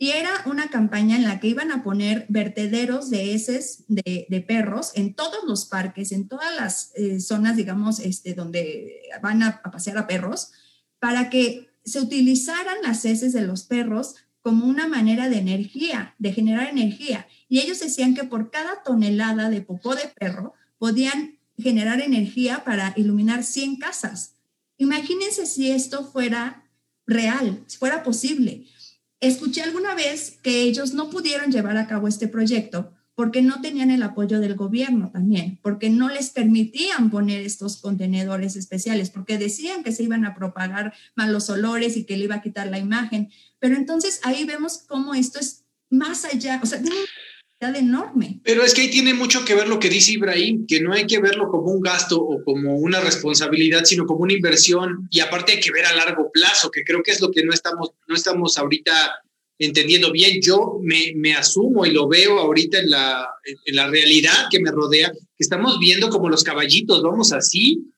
Y 0.01 0.11
era 0.11 0.31
una 0.47 0.71
campaña 0.71 1.17
en 1.17 1.25
la 1.25 1.41
que 1.41 1.49
iban 1.49 1.73
a 1.73 1.83
poner 1.83 2.27
vertederos 2.29 3.11
de 3.11 3.35
heces 3.35 3.85
de, 3.89 4.45
perros 4.47 4.93
en 4.95 5.15
todos 5.15 5.41
los 5.45 5.65
parques, 5.65 6.13
en 6.13 6.29
todas 6.29 6.55
las 6.55 6.93
eh, 6.95 7.21
zonas, 7.21 7.57
digamos, 7.57 7.99
este, 7.99 8.35
donde 8.35 9.03
van 9.21 9.43
a, 9.43 9.61
a 9.65 9.71
pasear 9.73 9.99
a 9.99 10.07
perros, 10.07 10.53
para 11.01 11.31
que 11.31 11.69
se 11.85 12.01
utilizaran 12.01 12.77
las 12.83 13.05
heces 13.05 13.33
de 13.33 13.43
los 13.43 13.65
perros 13.65 14.15
como 14.41 14.67
una 14.67 14.87
manera 14.87 15.29
de 15.29 15.39
energía, 15.39 16.15
de 16.19 16.33
generar 16.33 16.69
energía. 16.69 17.27
Y 17.49 17.59
ellos 17.59 17.81
decían 17.81 18.15
que 18.15 18.23
por 18.23 18.53
cada 18.53 18.85
tonelada 18.85 19.51
de 19.51 19.63
popó 19.63 19.97
de 19.97 20.13
perro 20.17 20.55
podían 20.79 21.38
generar 21.59 22.01
energía 22.01 22.65
para 22.65 22.95
iluminar 22.97 23.45
100 23.45 23.77
casas. 23.77 24.35
Imagínense 24.77 25.47
si 25.47 25.71
esto 25.71 26.05
fuera 26.05 26.65
real, 27.07 27.63
si 27.67 27.79
fuera 27.79 28.03
posible. 28.03 28.67
Escuché 29.21 29.63
alguna 29.63 29.95
vez 29.95 30.39
que 30.43 30.63
ellos 30.63 30.95
no 30.95 31.11
pudieron 31.11 31.51
llevar 31.51 31.77
a 31.77 31.89
cabo 31.89 32.07
este 32.07 32.29
proyecto 32.29 32.93
porque 33.19 33.43
no 33.43 33.61
tenían 33.61 33.91
el 33.91 34.05
apoyo 34.05 34.39
del 34.39 34.55
gobierno 34.55 35.11
también, 35.11 35.59
porque 35.61 35.91
no 35.91 36.09
les 36.09 36.31
permitían 36.31 37.11
poner 37.11 37.41
estos 37.41 37.79
contenedores 37.79 38.55
especiales, 38.55 39.11
porque 39.11 39.39
decían 39.39 39.83
que 39.83 39.91
se 39.91 40.05
iban 40.05 40.25
a 40.25 40.37
propagar 40.37 40.95
malos 41.17 41.51
olores 41.51 41.97
y 41.97 42.05
que 42.05 42.17
le 42.17 42.27
iba 42.27 42.37
a 42.37 42.43
quitar 42.43 42.69
la 42.69 42.79
imagen. 42.79 43.31
Pero 43.59 43.75
entonces 43.75 44.21
ahí 44.23 44.45
vemos 44.45 44.85
cómo 44.87 45.15
esto 45.15 45.41
es 45.41 45.65
más 45.91 46.25
allá, 46.25 46.61
o 46.63 46.67
sea, 46.67 46.81
enorme. 47.61 48.41
Pero 48.45 48.63
es 48.63 48.73
que 48.73 48.83
ahí 48.83 48.91
tiene 48.91 49.15
mucho 49.15 49.45
que 49.45 49.55
ver 49.55 49.69
lo 49.69 49.79
que 49.79 49.89
dice 49.89 50.13
Ibrahim, 50.13 50.67
que 50.67 50.81
no 50.81 50.93
hay 50.93 51.07
que 51.07 51.19
verlo 51.19 51.49
como 51.49 51.73
un 51.73 51.81
gasto 51.81 52.21
o 52.21 52.43
como 52.45 52.77
una 52.77 53.01
responsabilidad, 53.01 53.85
sino 53.85 54.07
como 54.07 54.21
una 54.21 54.33
inversión 54.33 55.09
y 55.11 55.21
aparte 55.21 55.53
hay 55.53 55.61
que 55.61 55.73
ver 55.73 55.85
a 55.87 55.95
largo 55.95 56.31
plazo, 56.33 56.71
que 56.71 56.85
creo 56.85 57.03
que 57.03 57.11
es 57.11 57.21
lo 57.21 57.31
que 57.31 57.45
no 57.45 57.53
estamos, 57.53 57.91
no 58.07 58.15
estamos 58.15 58.59
ahorita 58.59 58.93
entendiendo 59.59 60.13
bien. 60.13 60.41
Yo 60.41 60.79
me, 60.83 61.13
me 61.17 61.35
asumo 61.35 61.85
y 61.85 61.91
lo 61.91 62.07
veo 62.07 62.39
ahorita 62.39 62.79
en 62.79 62.91
la, 62.91 63.29
en 63.45 63.77
la 63.77 63.89
realidad 63.89 64.47
que 64.51 64.61
me 64.61 64.71
rodea, 64.71 65.11
que 65.11 65.19
estamos 65.39 65.79
viendo 65.81 66.11
como 66.11 66.29
los 66.29 66.45
caballitos, 66.45 67.03
vamos 67.03 67.33
así 67.33 67.93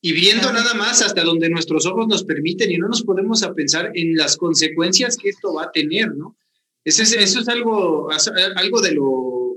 y 0.00 0.12
viendo 0.12 0.52
nada 0.52 0.74
más 0.74 1.00
hasta 1.02 1.22
donde 1.22 1.48
nuestros 1.48 1.86
ojos 1.86 2.08
nos 2.08 2.24
permiten 2.24 2.72
y 2.72 2.76
no 2.76 2.88
nos 2.88 3.02
podemos 3.02 3.42
a 3.44 3.54
pensar 3.54 3.92
en 3.94 4.16
las 4.16 4.36
consecuencias 4.36 5.16
que 5.16 5.28
esto 5.28 5.54
va 5.54 5.64
a 5.64 5.70
tener, 5.70 6.12
¿no? 6.16 6.36
Eso 6.84 7.02
es, 7.02 7.48
algo 7.48 8.08
de 8.80 8.92
lo, 8.92 9.56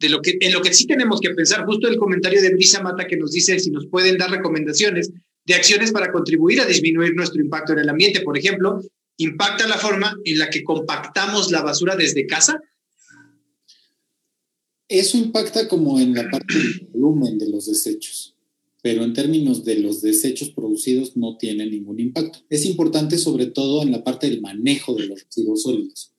de 0.00 0.08
lo 0.08 0.20
que, 0.20 0.36
en 0.40 0.52
lo 0.52 0.60
que 0.60 0.74
sí 0.74 0.86
tenemos 0.86 1.20
que 1.20 1.30
pensar. 1.30 1.64
Justo 1.64 1.88
el 1.88 1.96
comentario 1.96 2.42
de 2.42 2.52
Brisa 2.52 2.82
Mata 2.82 3.06
que 3.06 3.16
nos 3.16 3.32
dice 3.32 3.58
si 3.58 3.70
nos 3.70 3.86
pueden 3.86 4.18
dar 4.18 4.30
recomendaciones 4.30 5.12
de 5.44 5.54
acciones 5.54 5.92
para 5.92 6.12
contribuir 6.12 6.60
a 6.60 6.66
disminuir 6.66 7.14
nuestro 7.14 7.40
impacto 7.40 7.72
en 7.72 7.80
el 7.80 7.88
ambiente. 7.88 8.20
Por 8.20 8.36
ejemplo, 8.36 8.80
¿impacta 9.16 9.66
la 9.68 9.78
forma 9.78 10.16
en 10.24 10.38
la 10.38 10.50
que 10.50 10.64
compactamos 10.64 11.50
la 11.50 11.62
basura 11.62 11.96
desde 11.96 12.26
casa? 12.26 12.60
Eso 14.88 15.16
impacta 15.16 15.68
como 15.68 15.98
en 15.98 16.12
la 16.14 16.28
parte 16.30 16.58
del 16.58 16.88
volumen 16.92 17.38
de 17.38 17.48
los 17.48 17.66
desechos, 17.66 18.34
pero 18.82 19.04
en 19.04 19.14
términos 19.14 19.64
de 19.64 19.76
los 19.76 20.02
desechos 20.02 20.50
producidos 20.50 21.16
no 21.16 21.38
tiene 21.38 21.64
ningún 21.66 21.98
impacto. 21.98 22.40
Es 22.50 22.66
importante 22.66 23.16
sobre 23.16 23.46
todo 23.46 23.82
en 23.82 23.92
la 23.92 24.04
parte 24.04 24.28
del 24.28 24.42
manejo 24.42 24.94
de 24.94 25.06
los 25.06 25.24
residuos 25.24 25.62
sólidos. 25.62 26.11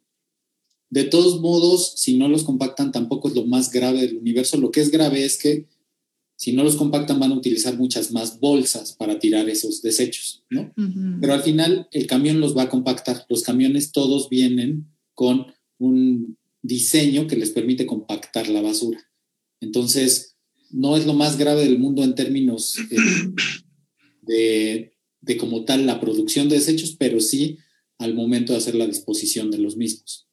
De 0.94 1.06
todos 1.06 1.42
modos, 1.42 1.94
si 1.96 2.20
no 2.20 2.30
los 2.30 2.44
compactan, 2.44 2.92
tampoco 2.92 3.28
es 3.28 3.34
lo 3.34 3.46
más 3.46 3.72
grave 3.72 4.02
del 4.02 4.18
universo. 4.18 4.58
Lo 4.58 4.70
que 4.70 4.80
es 4.80 4.92
grave 4.92 5.26
es 5.26 5.40
que 5.40 5.66
si 6.36 6.54
no 6.54 6.64
los 6.64 6.76
compactan, 6.76 7.20
van 7.20 7.32
a 7.32 7.36
utilizar 7.36 7.76
muchas 7.80 8.12
más 8.12 8.40
bolsas 8.40 8.94
para 8.94 9.18
tirar 9.18 9.50
esos 9.50 9.82
desechos, 9.82 10.44
¿no? 10.52 10.72
Pero 11.20 11.34
al 11.34 11.42
final, 11.42 11.88
el 11.94 12.06
camión 12.06 12.40
los 12.40 12.56
va 12.56 12.64
a 12.64 12.70
compactar. 12.70 13.26
Los 13.28 13.42
camiones 13.42 13.92
todos 13.92 14.30
vienen 14.30 14.86
con 15.16 15.48
un 15.80 16.38
diseño 16.62 17.26
que 17.26 17.38
les 17.38 17.50
permite 17.50 17.88
compactar 17.88 18.48
la 18.48 18.62
basura. 18.62 19.00
Entonces, 19.62 20.36
no 20.70 20.96
es 20.96 21.08
lo 21.08 21.16
más 21.16 21.40
grave 21.40 21.64
del 21.64 21.80
mundo 21.80 22.04
en 22.04 22.14
términos 22.14 22.78
eh, 22.78 22.98
de, 24.22 24.94
de 25.22 25.38
como 25.38 25.66
tal 25.66 25.88
la 25.88 26.00
producción 26.00 26.50
de 26.50 26.58
desechos, 26.58 26.96
pero 27.00 27.20
sí 27.20 27.58
al 27.98 28.14
momento 28.14 28.54
de 28.54 28.60
hacer 28.60 28.76
la 28.76 28.86
disposición 28.86 29.50
de 29.50 29.58
los 29.58 29.76
mismos. 29.76 30.28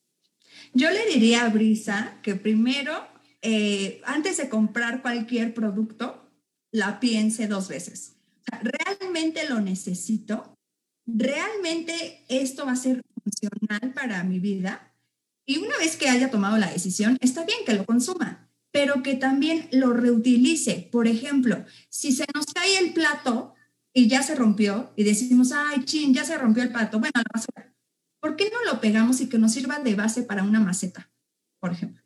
Yo 0.72 0.90
le 0.90 1.04
diría 1.06 1.44
a 1.44 1.48
Brisa 1.48 2.18
que 2.22 2.36
primero, 2.36 3.06
eh, 3.42 4.00
antes 4.04 4.36
de 4.36 4.48
comprar 4.48 5.02
cualquier 5.02 5.52
producto, 5.52 6.30
la 6.70 7.00
piense 7.00 7.48
dos 7.48 7.68
veces. 7.68 8.16
¿Realmente 8.62 9.48
lo 9.48 9.60
necesito? 9.60 10.54
¿Realmente 11.06 12.24
esto 12.28 12.66
va 12.66 12.72
a 12.72 12.76
ser 12.76 13.02
funcional 13.24 13.92
para 13.92 14.22
mi 14.22 14.38
vida? 14.38 14.94
Y 15.44 15.58
una 15.58 15.76
vez 15.78 15.96
que 15.96 16.08
haya 16.08 16.30
tomado 16.30 16.56
la 16.56 16.70
decisión, 16.70 17.18
está 17.20 17.44
bien 17.44 17.58
que 17.66 17.74
lo 17.74 17.84
consuma, 17.84 18.48
pero 18.70 19.02
que 19.02 19.16
también 19.16 19.68
lo 19.72 19.92
reutilice. 19.92 20.88
Por 20.92 21.08
ejemplo, 21.08 21.64
si 21.88 22.12
se 22.12 22.26
nos 22.32 22.46
cae 22.46 22.78
el 22.78 22.92
plato 22.92 23.54
y 23.92 24.06
ya 24.06 24.22
se 24.22 24.36
rompió 24.36 24.92
y 24.94 25.02
decimos, 25.02 25.50
ay, 25.50 25.84
chin, 25.84 26.14
ya 26.14 26.24
se 26.24 26.38
rompió 26.38 26.62
el 26.62 26.70
plato, 26.70 27.00
bueno, 27.00 27.12
la 27.16 27.24
basura 27.32 27.69
¿por 28.20 28.36
qué 28.36 28.50
no 28.50 28.72
lo 28.72 28.80
pegamos 28.80 29.20
y 29.20 29.28
que 29.28 29.38
nos 29.38 29.52
sirva 29.52 29.78
de 29.78 29.94
base 29.94 30.22
para 30.22 30.42
una 30.42 30.60
maceta, 30.60 31.10
por 31.58 31.72
ejemplo? 31.72 32.02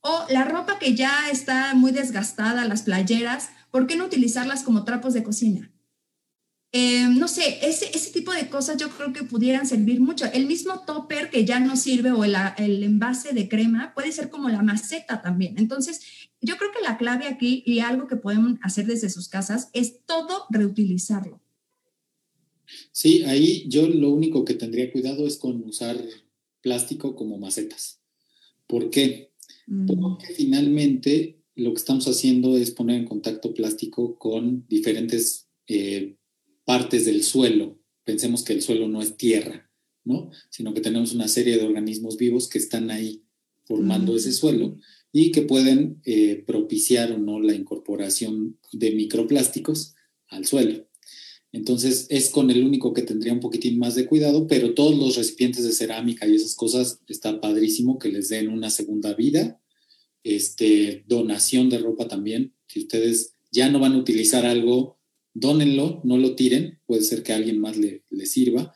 O 0.00 0.24
la 0.30 0.44
ropa 0.44 0.78
que 0.78 0.94
ya 0.94 1.28
está 1.30 1.74
muy 1.74 1.92
desgastada, 1.92 2.64
las 2.64 2.82
playeras, 2.82 3.50
¿por 3.70 3.86
qué 3.86 3.96
no 3.96 4.04
utilizarlas 4.04 4.62
como 4.62 4.84
trapos 4.84 5.12
de 5.14 5.24
cocina? 5.24 5.72
Eh, 6.70 7.08
no 7.08 7.28
sé, 7.28 7.66
ese, 7.66 7.90
ese 7.96 8.12
tipo 8.12 8.30
de 8.30 8.50
cosas 8.50 8.76
yo 8.76 8.90
creo 8.90 9.12
que 9.12 9.24
pudieran 9.24 9.66
servir 9.66 10.00
mucho. 10.00 10.26
El 10.26 10.46
mismo 10.46 10.80
topper 10.80 11.30
que 11.30 11.44
ya 11.44 11.60
no 11.60 11.76
sirve 11.76 12.12
o 12.12 12.24
el, 12.24 12.36
el 12.58 12.82
envase 12.82 13.32
de 13.32 13.48
crema 13.48 13.94
puede 13.94 14.12
ser 14.12 14.28
como 14.28 14.50
la 14.50 14.62
maceta 14.62 15.22
también. 15.22 15.54
Entonces, 15.58 16.28
yo 16.40 16.58
creo 16.58 16.70
que 16.70 16.82
la 16.82 16.98
clave 16.98 17.26
aquí 17.26 17.62
y 17.64 17.80
algo 17.80 18.06
que 18.06 18.16
podemos 18.16 18.58
hacer 18.62 18.86
desde 18.86 19.08
sus 19.08 19.28
casas 19.28 19.70
es 19.72 20.04
todo 20.04 20.46
reutilizarlo. 20.50 21.40
Sí, 22.92 23.22
ahí 23.24 23.66
yo 23.68 23.88
lo 23.88 24.10
único 24.10 24.44
que 24.44 24.54
tendría 24.54 24.92
cuidado 24.92 25.26
es 25.26 25.36
con 25.36 25.62
usar 25.64 26.02
plástico 26.60 27.16
como 27.16 27.38
macetas. 27.38 28.00
¿Por 28.66 28.90
qué? 28.90 29.32
Mm. 29.66 29.86
Porque 29.86 30.26
finalmente 30.34 31.38
lo 31.54 31.72
que 31.72 31.78
estamos 31.78 32.06
haciendo 32.06 32.56
es 32.56 32.70
poner 32.70 32.96
en 32.96 33.06
contacto 33.06 33.54
plástico 33.54 34.18
con 34.18 34.66
diferentes 34.68 35.48
eh, 35.66 36.16
partes 36.64 37.04
del 37.04 37.22
suelo. 37.24 37.78
Pensemos 38.04 38.44
que 38.44 38.52
el 38.52 38.62
suelo 38.62 38.88
no 38.88 39.02
es 39.02 39.16
tierra, 39.16 39.70
¿no? 40.04 40.30
Sino 40.50 40.72
que 40.72 40.80
tenemos 40.80 41.12
una 41.12 41.28
serie 41.28 41.56
de 41.56 41.64
organismos 41.64 42.16
vivos 42.16 42.48
que 42.48 42.58
están 42.58 42.90
ahí 42.90 43.24
formando 43.64 44.16
ese 44.16 44.32
suelo 44.32 44.78
y 45.12 45.30
que 45.32 45.42
pueden 45.42 46.00
eh, 46.04 46.42
propiciar 46.46 47.12
o 47.12 47.18
no 47.18 47.40
la 47.40 47.54
incorporación 47.54 48.58
de 48.72 48.92
microplásticos 48.92 49.94
al 50.28 50.46
suelo. 50.46 50.87
Entonces 51.52 52.06
es 52.10 52.28
con 52.28 52.50
el 52.50 52.64
único 52.64 52.92
que 52.92 53.02
tendría 53.02 53.32
un 53.32 53.40
poquitín 53.40 53.78
más 53.78 53.94
de 53.94 54.06
cuidado, 54.06 54.46
pero 54.46 54.74
todos 54.74 54.96
los 54.96 55.16
recipientes 55.16 55.64
de 55.64 55.72
cerámica 55.72 56.26
y 56.26 56.34
esas 56.34 56.54
cosas 56.54 57.00
está 57.08 57.40
padrísimo 57.40 57.98
que 57.98 58.10
les 58.10 58.28
den 58.28 58.48
una 58.48 58.70
segunda 58.70 59.14
vida. 59.14 59.60
Este, 60.22 61.04
donación 61.06 61.70
de 61.70 61.78
ropa 61.78 62.06
también. 62.06 62.54
Si 62.66 62.80
ustedes 62.80 63.34
ya 63.50 63.70
no 63.70 63.78
van 63.78 63.94
a 63.94 63.98
utilizar 63.98 64.44
algo, 64.44 64.98
dónenlo, 65.32 66.02
no 66.04 66.18
lo 66.18 66.34
tiren, 66.34 66.80
puede 66.84 67.02
ser 67.02 67.22
que 67.22 67.32
alguien 67.32 67.60
más 67.60 67.78
le, 67.78 68.04
sirva. 68.26 68.74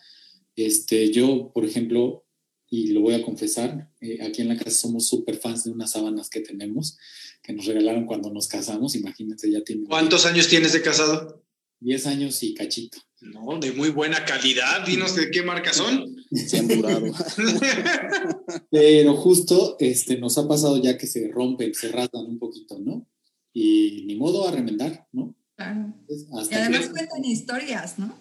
Este, 0.56 1.10
yo, 1.10 1.50
por 1.52 1.66
ejemplo, 1.66 2.24
y 2.70 2.88
lo 2.88 3.02
voy 3.02 3.14
a 3.14 3.22
confesar, 3.22 3.90
eh, 4.00 4.22
aquí 4.22 4.40
en 4.40 4.48
la 4.48 4.56
casa 4.56 4.70
somos 4.70 5.06
súper 5.06 5.36
fans 5.36 5.64
de 5.64 5.72
unas 5.72 5.90
sábanas 5.90 6.30
que 6.30 6.40
tenemos, 6.40 6.96
que 7.42 7.52
nos 7.52 7.66
regalaron 7.66 8.06
cuando 8.06 8.32
nos 8.32 8.48
casamos, 8.48 8.94
imagínense, 8.94 9.50
ya 9.50 9.62
tienen... 9.62 9.84
¿Cuántos 9.84 10.24
años 10.24 10.48
tienes 10.48 10.72
de 10.72 10.80
casado? 10.80 11.41
10 11.82 12.06
años 12.06 12.42
y 12.42 12.54
cachito. 12.54 12.98
No, 13.20 13.58
de 13.58 13.72
muy 13.72 13.90
buena 13.90 14.24
calidad. 14.24 14.84
Dinos 14.86 15.14
de 15.14 15.30
qué 15.30 15.42
marca 15.42 15.72
son. 15.72 16.16
Se 16.32 16.58
han 16.58 16.68
durado. 16.68 17.06
Pero 18.70 19.16
justo 19.16 19.76
este, 19.78 20.18
nos 20.18 20.38
ha 20.38 20.48
pasado 20.48 20.82
ya 20.82 20.98
que 20.98 21.06
se 21.06 21.28
rompen, 21.28 21.74
se 21.74 21.92
rasgan 21.92 22.26
un 22.26 22.38
poquito, 22.38 22.78
¿no? 22.80 23.06
Y 23.52 24.04
ni 24.06 24.16
modo 24.16 24.48
a 24.48 24.50
remendar, 24.50 25.06
¿no? 25.12 25.36
Claro. 25.54 25.94
y 26.08 26.54
además 26.54 26.88
cuentan 26.88 27.24
historias, 27.24 27.98
¿no? 27.98 28.18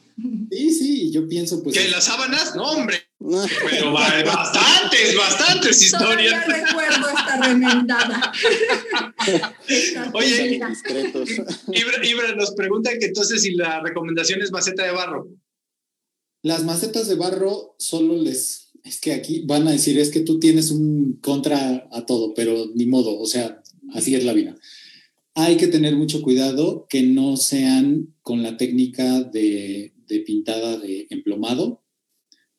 Sí, 0.51 0.71
sí, 0.71 1.11
yo 1.11 1.27
pienso 1.27 1.63
pues... 1.63 1.75
¿Que 1.75 1.89
las 1.89 2.03
sábanas? 2.03 2.55
No, 2.55 2.63
hombre. 2.63 2.97
Pero 3.21 3.93
bastantes, 3.93 5.15
bastantes 5.15 5.81
historias. 5.81 6.43
Todavía 6.43 6.65
recuerdo 6.65 7.07
esta 7.07 7.37
remendada. 7.37 8.31
Oye, 10.13 10.59
Ibra, 11.71 12.05
Ibra, 12.05 12.35
nos 12.35 12.51
preguntan 12.51 12.97
que 12.99 13.07
entonces 13.07 13.43
si 13.43 13.53
la 13.53 13.79
recomendación 13.81 14.41
es 14.41 14.51
maceta 14.51 14.83
de 14.83 14.91
barro. 14.91 15.29
Las 16.41 16.63
macetas 16.63 17.07
de 17.07 17.15
barro 17.15 17.75
solo 17.77 18.15
les 18.15 18.71
Es 18.83 18.99
que 18.99 19.13
aquí 19.13 19.43
van 19.45 19.67
a 19.67 19.71
decir, 19.71 19.99
es 19.99 20.09
que 20.09 20.21
tú 20.21 20.39
tienes 20.39 20.71
un 20.71 21.19
contra 21.21 21.87
a 21.91 22.05
todo, 22.07 22.33
pero 22.33 22.71
ni 22.73 22.87
modo, 22.87 23.19
o 23.19 23.27
sea, 23.27 23.61
así 23.93 24.15
es 24.15 24.23
la 24.23 24.33
vida. 24.33 24.55
Hay 25.35 25.57
que 25.57 25.67
tener 25.67 25.95
mucho 25.95 26.23
cuidado 26.23 26.87
que 26.89 27.03
no 27.03 27.37
sean 27.37 28.15
con 28.23 28.41
la 28.41 28.57
técnica 28.57 29.21
de, 29.21 29.93
de 30.07 30.19
pintada 30.21 30.77
de 30.77 31.05
emplomado, 31.11 31.80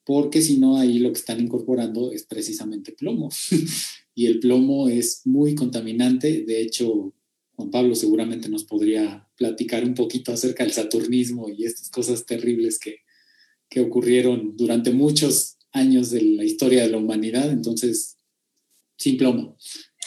porque 0.05 0.43
si 0.43 0.59
no, 0.59 0.79
ahí 0.79 0.99
lo 0.99 1.13
que 1.13 1.19
están 1.19 1.41
incorporando 1.41 2.13
es 2.13 2.25
precisamente 2.25 2.93
plomo. 2.93 3.31
y 4.15 4.27
el 4.27 4.41
plomo 4.41 4.89
es 4.89 5.23
muy 5.25 5.55
contaminante. 5.55 6.45
De 6.45 6.61
hecho, 6.61 7.13
Juan 7.57 7.71
Pablo 7.71 7.95
seguramente 7.95 8.49
nos 8.49 8.65
podría 8.65 9.29
platicar 9.37 9.85
un 9.85 9.95
poquito 9.95 10.33
acerca 10.33 10.65
del 10.65 10.73
saturnismo 10.73 11.49
y 11.49 11.65
estas 11.65 11.91
cosas 11.91 12.27
terribles 12.27 12.79
que, 12.79 12.97
que 13.69 13.81
ocurrieron 13.81 14.57
durante 14.57 14.91
muchos 14.91 15.57
años 15.73 16.11
de 16.11 16.23
la 16.23 16.45
historia 16.45 16.83
de 16.83 16.91
la 16.91 16.99
humanidad. 16.99 17.51
Entonces, 17.51 18.17
sin 18.97 19.17
plomo. 19.17 19.57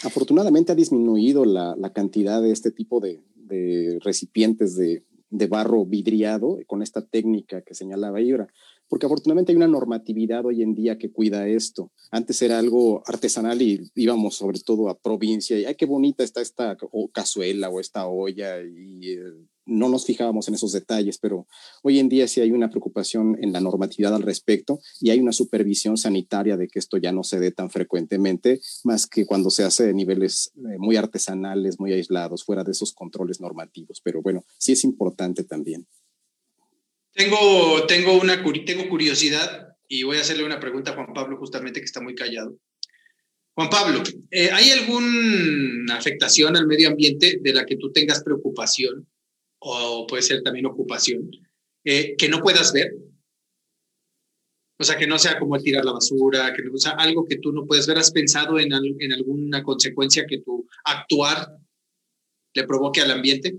Afortunadamente 0.04 0.72
ha 0.72 0.76
disminuido 0.76 1.46
la, 1.46 1.76
la 1.78 1.94
cantidad 1.94 2.42
de 2.42 2.52
este 2.52 2.72
tipo 2.72 3.00
de, 3.00 3.24
de 3.36 4.00
recipientes 4.04 4.76
de, 4.76 5.04
de, 5.30 5.48
barro 5.48 5.86
vidriado 5.86 6.60
con 6.68 6.82
esta 6.82 7.06
técnica 7.06 7.62
que 7.62 7.74
señalaba 7.74 8.22
Ibra 8.22 8.48
porque 8.88 9.06
afortunadamente 9.06 9.52
hay 9.52 9.58
una 9.58 9.68
normatividad 9.68 10.46
hoy 10.46 10.62
en 10.62 10.76
día 10.76 10.98
que 10.98 11.12
cuida 11.12 11.48
esto. 11.48 11.92
Antes 12.12 12.42
era 12.42 12.60
algo 12.60 13.04
artesanal 13.06 13.62
y 13.62 13.92
íbamos 13.96 14.36
sobre 14.36 14.60
todo 14.60 14.90
a 14.90 14.98
provincia 14.98 15.60
y, 15.60 15.66
ay, 15.66 15.76
qué 15.76 15.86
bonita 15.86 16.24
está 16.24 16.42
esta 16.42 16.78
cazuela 17.14 17.70
o 17.70 17.80
esta 17.80 18.08
olla 18.08 18.62
y 18.62 19.14
eh, 19.14 19.20
no 19.66 19.90
nos 19.90 20.06
fijábamos 20.06 20.48
en 20.48 20.54
esos 20.54 20.72
detalles, 20.72 21.18
pero 21.18 21.48
hoy 21.82 22.00
en 22.00 22.10
día 22.10 22.28
sí 22.28 22.42
hay 22.42 22.52
una 22.52 22.70
preocupación 22.70 23.38
en 23.42 23.52
la 23.52 23.60
normatividad 23.60 24.14
al 24.14 24.22
respecto 24.22 24.80
y 25.00 25.10
hay 25.10 25.20
una 25.20 25.32
supervisión 25.32 25.98
sanitaria 25.98 26.58
de 26.58 26.68
que 26.68 26.80
esto 26.80 26.98
ya 26.98 27.12
no 27.12 27.24
se 27.24 27.40
dé 27.40 27.52
tan 27.52 27.70
frecuentemente, 27.70 28.62
más 28.84 29.08
que 29.08 29.26
cuando 29.26 29.50
se 29.50 29.64
hace 29.64 29.88
de 29.88 29.94
niveles 29.94 30.52
eh, 30.56 30.78
muy 30.78 30.96
artesanales, 30.96 31.80
muy 31.80 31.94
aislados, 31.94 32.44
fuera 32.44 32.64
de 32.64 32.72
esos 32.72 32.94
controles 32.94 33.42
normativos. 33.42 34.02
Pero 34.04 34.22
bueno, 34.22 34.46
sí 34.58 34.74
es 34.74 34.84
importante 34.84 35.44
también. 35.44 35.88
Tengo, 37.16 37.88
tengo, 37.88 38.20
una, 38.20 38.44
tengo 38.66 38.90
curiosidad 38.90 39.70
y 39.88 40.04
voy 40.04 40.18
a 40.18 40.22
hacerle 40.22 40.44
una 40.44 40.60
pregunta 40.60 40.92
a 40.92 40.96
Juan 40.96 41.14
Pablo 41.14 41.38
justamente 41.38 41.80
que 41.80 41.86
está 41.86 42.02
muy 42.02 42.14
callado. 42.14 42.60
Juan 43.54 43.70
Pablo, 43.70 44.04
eh, 44.32 44.50
¿hay 44.52 44.72
alguna 44.72 45.96
afectación 45.96 46.58
al 46.58 46.68
medio 46.68 46.90
ambiente 46.90 47.40
de 47.42 47.54
la 47.54 47.66
que 47.66 47.78
tú 47.78 47.94
tengas 47.94 48.22
preocupación 48.22 49.08
o 49.60 50.06
puede 50.06 50.24
ser 50.24 50.44
también 50.44 50.66
ocupación 50.66 51.32
eh, 51.86 52.16
que 52.18 52.28
no 52.28 52.42
puedas 52.42 52.74
ver? 52.74 52.94
O 54.78 54.84
sea, 54.84 54.98
que 54.98 55.08
no 55.08 55.18
sea 55.18 55.40
como 55.40 55.56
el 55.56 55.64
tirar 55.64 55.86
la 55.86 55.94
basura, 55.94 56.54
que 56.54 56.64
no 56.64 56.78
sea 56.78 56.92
algo 56.98 57.24
que 57.24 57.38
tú 57.38 57.54
no 57.54 57.66
puedes 57.66 57.88
ver. 57.88 57.98
¿Has 57.98 58.12
pensado 58.12 58.60
en, 58.60 58.74
en 58.74 59.14
alguna 59.14 59.64
consecuencia 59.64 60.26
que 60.28 60.40
tu 60.40 60.68
actuar 60.84 61.48
le 62.54 62.64
provoque 62.66 63.00
al 63.00 63.12
ambiente? 63.12 63.56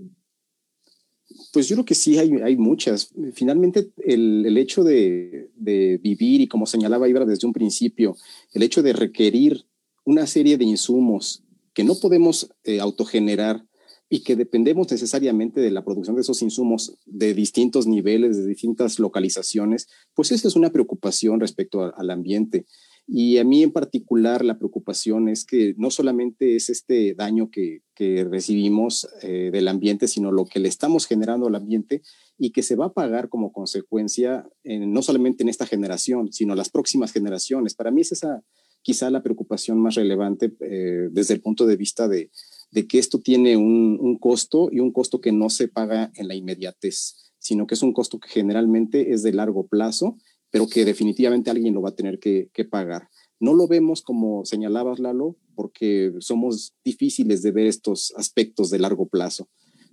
Pues 1.53 1.67
yo 1.67 1.75
creo 1.75 1.85
que 1.85 1.95
sí, 1.95 2.17
hay, 2.17 2.31
hay 2.43 2.57
muchas. 2.57 3.11
Finalmente, 3.33 3.89
el, 4.03 4.45
el 4.45 4.57
hecho 4.57 4.83
de, 4.83 5.49
de, 5.55 5.97
vivir 5.97 6.41
y 6.41 6.47
como 6.47 6.65
señalaba 6.65 7.07
Ibra 7.07 7.25
desde 7.25 7.47
un 7.47 7.53
principio, 7.53 8.15
el 8.53 8.63
hecho 8.63 8.83
de 8.83 8.93
requerir 8.93 9.65
una 10.03 10.27
serie 10.27 10.57
de 10.57 10.65
insumos 10.65 11.43
que 11.73 11.83
no 11.83 11.95
podemos 11.95 12.49
eh, 12.63 12.79
autogenerar 12.79 13.63
y 14.09 14.23
que 14.23 14.35
dependemos 14.35 14.89
necesariamente 14.89 15.59
de 15.59 15.71
la 15.71 15.83
producción 15.83 16.15
de 16.15 16.21
esos 16.21 16.41
insumos 16.41 16.97
de 17.05 17.33
distintos 17.33 17.87
niveles, 17.87 18.37
de 18.37 18.47
distintas 18.47 18.99
localizaciones, 18.99 19.87
pues 20.15 20.31
esa 20.31 20.47
es 20.47 20.55
una 20.55 20.71
preocupación 20.71 21.39
respecto 21.39 21.81
a, 21.81 21.89
al 21.89 22.09
ambiente. 22.09 22.65
Y 23.09 23.37
a 23.37 23.45
mí 23.45 23.63
en 23.63 23.71
particular 23.71 24.43
la 24.43 24.57
preocupación 24.57 25.29
es 25.29 25.45
que 25.45 25.73
no 25.77 25.89
solamente 25.91 26.57
es 26.57 26.69
este 26.69 27.13
daño 27.13 27.49
que, 27.49 27.81
que 27.95 28.25
recibimos 28.25 29.07
eh, 29.21 29.49
del 29.51 29.69
ambiente, 29.69 30.09
sino 30.09 30.33
lo 30.33 30.43
que 30.43 30.59
le 30.59 30.67
estamos 30.67 31.07
generando 31.07 31.47
al 31.47 31.55
ambiente 31.55 32.01
y 32.37 32.51
que 32.51 32.63
se 32.63 32.75
va 32.75 32.87
a 32.87 32.93
pagar 32.93 33.29
como 33.29 33.53
consecuencia 33.53 34.45
en, 34.65 34.91
no 34.91 35.01
solamente 35.01 35.43
en 35.43 35.49
esta 35.49 35.65
generación, 35.65 36.33
sino 36.33 36.53
las 36.53 36.69
próximas 36.69 37.13
generaciones. 37.13 37.75
Para 37.75 37.91
mí 37.91 38.01
es 38.01 38.11
esa 38.11 38.43
quizá 38.81 39.09
la 39.09 39.23
preocupación 39.23 39.79
más 39.79 39.95
relevante 39.95 40.53
eh, 40.59 41.07
desde 41.09 41.33
el 41.33 41.41
punto 41.41 41.65
de 41.65 41.77
vista 41.77 42.09
de, 42.09 42.29
de 42.71 42.87
que 42.87 42.99
esto 42.99 43.19
tiene 43.19 43.55
un, 43.55 43.97
un 44.01 44.17
costo 44.17 44.67
y 44.69 44.81
un 44.81 44.91
costo 44.91 45.21
que 45.21 45.31
no 45.31 45.49
se 45.49 45.69
paga 45.69 46.11
en 46.15 46.27
la 46.27 46.35
inmediatez, 46.35 47.31
sino 47.39 47.67
que 47.67 47.75
es 47.75 47.81
un 47.83 47.93
costo 47.93 48.19
que 48.19 48.27
generalmente 48.29 49.13
es 49.13 49.23
de 49.23 49.31
largo 49.31 49.65
plazo 49.67 50.17
pero 50.49 50.67
que 50.67 50.85
definitivamente 50.85 51.49
alguien 51.49 51.73
lo 51.73 51.81
va 51.81 51.89
a 51.89 51.95
tener 51.95 52.19
que, 52.19 52.49
que 52.53 52.65
pagar. 52.65 53.09
No 53.39 53.53
lo 53.53 53.67
vemos 53.67 54.01
como 54.01 54.45
señalabas, 54.45 54.99
Lalo, 54.99 55.37
porque 55.55 56.13
somos 56.19 56.73
difíciles 56.83 57.41
de 57.41 57.51
ver 57.51 57.67
estos 57.67 58.13
aspectos 58.15 58.69
de 58.69 58.79
largo 58.79 59.07
plazo, 59.07 59.49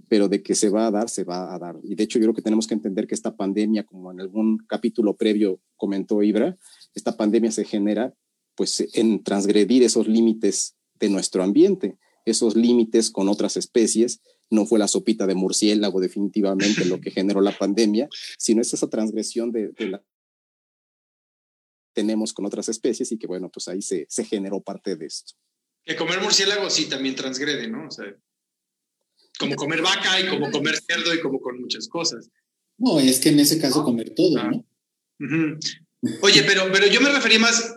pero 0.08 0.28
de 0.28 0.42
que 0.42 0.54
se 0.54 0.70
va 0.70 0.86
a 0.86 0.90
dar, 0.90 1.08
se 1.08 1.24
va 1.24 1.54
a 1.54 1.58
dar. 1.58 1.76
Y 1.82 1.94
de 1.94 2.04
hecho 2.04 2.18
yo 2.18 2.24
creo 2.24 2.34
que 2.34 2.42
tenemos 2.42 2.66
que 2.66 2.74
entender 2.74 3.06
que 3.06 3.14
esta 3.14 3.36
pandemia, 3.36 3.84
como 3.84 4.12
en 4.12 4.20
algún 4.20 4.58
capítulo 4.66 5.16
previo 5.16 5.60
comentó 5.76 6.22
Ibra, 6.22 6.56
esta 6.94 7.16
pandemia 7.16 7.50
se 7.50 7.64
genera 7.64 8.14
pues 8.54 8.86
en 8.94 9.22
transgredir 9.22 9.82
esos 9.82 10.06
límites 10.06 10.76
de 11.00 11.08
nuestro 11.10 11.42
ambiente, 11.42 11.98
esos 12.24 12.56
límites 12.56 13.10
con 13.10 13.28
otras 13.28 13.56
especies. 13.56 14.20
No 14.50 14.66
fue 14.66 14.78
la 14.78 14.88
sopita 14.88 15.26
de 15.26 15.34
murciélago 15.34 16.00
definitivamente 16.00 16.84
lo 16.84 17.00
que 17.00 17.10
generó 17.10 17.40
la 17.40 17.56
pandemia, 17.56 18.08
sino 18.38 18.62
es 18.62 18.72
esa 18.72 18.88
transgresión 18.88 19.50
de, 19.50 19.68
de 19.70 19.88
la 19.88 20.04
tenemos 21.94 22.32
con 22.32 22.44
otras 22.44 22.68
especies 22.68 23.10
y 23.12 23.18
que 23.18 23.26
bueno, 23.26 23.50
pues 23.50 23.68
ahí 23.68 23.80
se, 23.80 24.06
se 24.08 24.24
generó 24.24 24.60
parte 24.60 24.96
de 24.96 25.06
esto. 25.06 25.34
Que 25.84 25.96
comer 25.96 26.20
murciélago 26.20 26.68
sí 26.68 26.88
también 26.88 27.14
transgrede, 27.14 27.68
¿no? 27.68 27.86
O 27.86 27.90
sea, 27.90 28.14
como 29.38 29.54
comer 29.56 29.82
vaca 29.82 30.20
y 30.20 30.28
como 30.28 30.50
comer 30.50 30.76
cerdo 30.76 31.14
y 31.14 31.20
como 31.20 31.40
con 31.40 31.60
muchas 31.60 31.88
cosas. 31.88 32.30
No, 32.78 32.98
es 32.98 33.20
que 33.20 33.30
en 33.30 33.40
ese 33.40 33.60
caso 33.60 33.84
comer 33.84 34.14
todo, 34.14 34.42
¿no? 34.42 34.56
Uh 35.20 35.24
-huh. 35.24 36.18
Oye, 36.22 36.42
pero, 36.42 36.64
pero 36.72 36.86
yo 36.86 37.00
me 37.00 37.10
refería 37.10 37.38
más, 37.38 37.74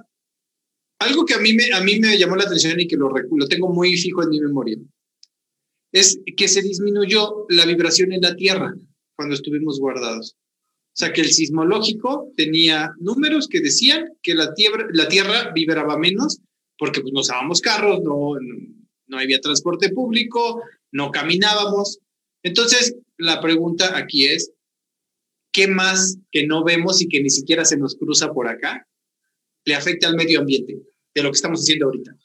algo 1.00 1.26
que 1.26 1.36
a 1.36 1.40
mí 1.40 1.54
me, 1.54 1.72
a 1.72 1.82
mí 1.82 2.00
me 2.00 2.18
llamó 2.18 2.36
la 2.36 2.44
atención 2.44 2.80
y 2.80 2.88
que 2.88 2.98
lo, 2.98 3.10
lo 3.10 3.48
tengo 3.48 3.70
muy 3.70 3.96
fijo 3.96 4.24
en 4.24 4.30
mi 4.30 4.40
memoria, 4.42 4.78
es 5.92 6.20
que 6.36 6.48
se 6.48 6.62
disminuyó 6.62 7.46
la 7.50 7.66
vibración 7.66 8.12
en 8.12 8.22
la 8.22 8.36
Tierra 8.36 8.74
cuando 9.16 9.36
estuvimos 9.36 9.80
guardados. 9.80 10.36
O 10.98 11.00
sea, 11.00 11.14
que 11.14 11.22
el 11.22 11.32
sismológico 11.32 12.34
tenía 12.36 12.92
números 13.00 13.48
que 13.48 13.62
decían 13.62 14.14
que 14.24 14.34
la 14.34 14.56
tierra, 14.56 14.88
la 14.92 15.08
tierra 15.08 15.52
vibraba 15.54 15.96
menos 15.96 16.40
porque 16.76 17.02
pues, 17.02 17.14
no 17.14 17.20
usábamos 17.20 17.62
carros, 17.62 18.02
no, 18.02 18.32
no 19.06 19.20
había 19.20 19.40
transporte 19.40 19.90
público, 19.92 20.64
no 20.92 21.12
caminábamos. 21.12 22.00
Entonces, 22.42 22.96
la 23.16 23.40
pregunta 23.42 23.96
aquí 23.96 24.26
es, 24.26 24.52
¿qué 25.52 25.68
más 25.68 26.18
que 26.32 26.48
no 26.48 26.64
vemos 26.64 27.00
y 27.00 27.08
que 27.08 27.22
ni 27.22 27.30
siquiera 27.30 27.64
se 27.64 27.78
nos 27.78 27.96
cruza 27.96 28.34
por 28.34 28.48
acá 28.48 28.88
le 29.66 29.76
afecta 29.76 30.08
al 30.08 30.16
medio 30.16 30.40
ambiente 30.40 30.82
de 31.14 31.22
lo 31.22 31.30
que 31.30 31.36
estamos 31.36 31.62
haciendo 31.62 31.86
ahorita? 31.86 32.18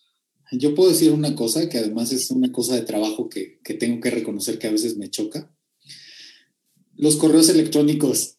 Yo 0.52 0.74
puedo 0.74 0.88
decir 0.88 1.12
una 1.12 1.34
cosa 1.34 1.68
que 1.68 1.76
además 1.76 2.10
es 2.10 2.30
una 2.30 2.50
cosa 2.50 2.74
de 2.74 2.82
trabajo 2.82 3.28
que, 3.28 3.60
que 3.62 3.74
tengo 3.74 4.00
que 4.00 4.10
reconocer 4.10 4.58
que 4.58 4.68
a 4.68 4.72
veces 4.72 4.96
me 4.96 5.10
choca. 5.10 5.54
Los 6.96 7.16
correos 7.16 7.50
electrónicos 7.50 8.38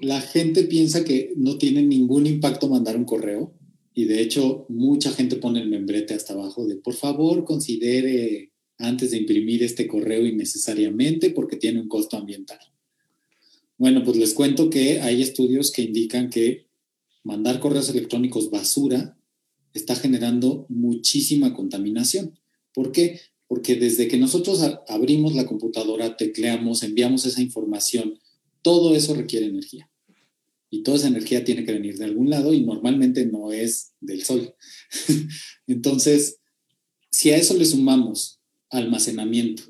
La 0.00 0.20
gente 0.20 0.64
piensa 0.64 1.04
que 1.04 1.32
no 1.36 1.58
tiene 1.58 1.82
ningún 1.82 2.26
impacto 2.26 2.68
mandar 2.68 2.96
un 2.96 3.04
correo 3.04 3.52
y 3.94 4.04
de 4.04 4.20
hecho 4.20 4.66
mucha 4.68 5.12
gente 5.12 5.36
pone 5.36 5.60
el 5.60 5.68
membrete 5.68 6.14
hasta 6.14 6.32
abajo 6.32 6.66
de 6.66 6.76
por 6.76 6.94
favor 6.94 7.44
considere 7.44 8.50
antes 8.78 9.10
de 9.12 9.18
imprimir 9.18 9.62
este 9.62 9.86
correo 9.86 10.26
innecesariamente 10.26 11.30
porque 11.30 11.56
tiene 11.56 11.80
un 11.80 11.88
costo 11.88 12.16
ambiental. 12.16 12.58
Bueno, 13.78 14.02
pues 14.04 14.16
les 14.16 14.34
cuento 14.34 14.70
que 14.70 15.00
hay 15.00 15.22
estudios 15.22 15.70
que 15.70 15.82
indican 15.82 16.30
que 16.30 16.66
mandar 17.22 17.60
correos 17.60 17.88
electrónicos 17.88 18.50
basura 18.50 19.16
está 19.74 19.96
generando 19.96 20.66
muchísima 20.68 21.54
contaminación. 21.54 22.38
¿Por 22.74 22.92
qué? 22.92 23.20
Porque 23.46 23.76
desde 23.76 24.08
que 24.08 24.18
nosotros 24.18 24.60
abrimos 24.88 25.34
la 25.34 25.46
computadora, 25.46 26.16
tecleamos, 26.16 26.82
enviamos 26.82 27.26
esa 27.26 27.42
información 27.42 28.18
todo 28.62 28.94
eso 28.94 29.14
requiere 29.14 29.46
energía. 29.46 29.90
Y 30.70 30.82
toda 30.82 30.96
esa 30.96 31.08
energía 31.08 31.44
tiene 31.44 31.64
que 31.64 31.72
venir 31.72 31.98
de 31.98 32.06
algún 32.06 32.30
lado 32.30 32.54
y 32.54 32.62
normalmente 32.62 33.26
no 33.26 33.52
es 33.52 33.92
del 34.00 34.24
sol. 34.24 34.54
Entonces, 35.66 36.38
si 37.10 37.30
a 37.30 37.36
eso 37.36 37.54
le 37.54 37.66
sumamos 37.66 38.40
almacenamiento, 38.70 39.64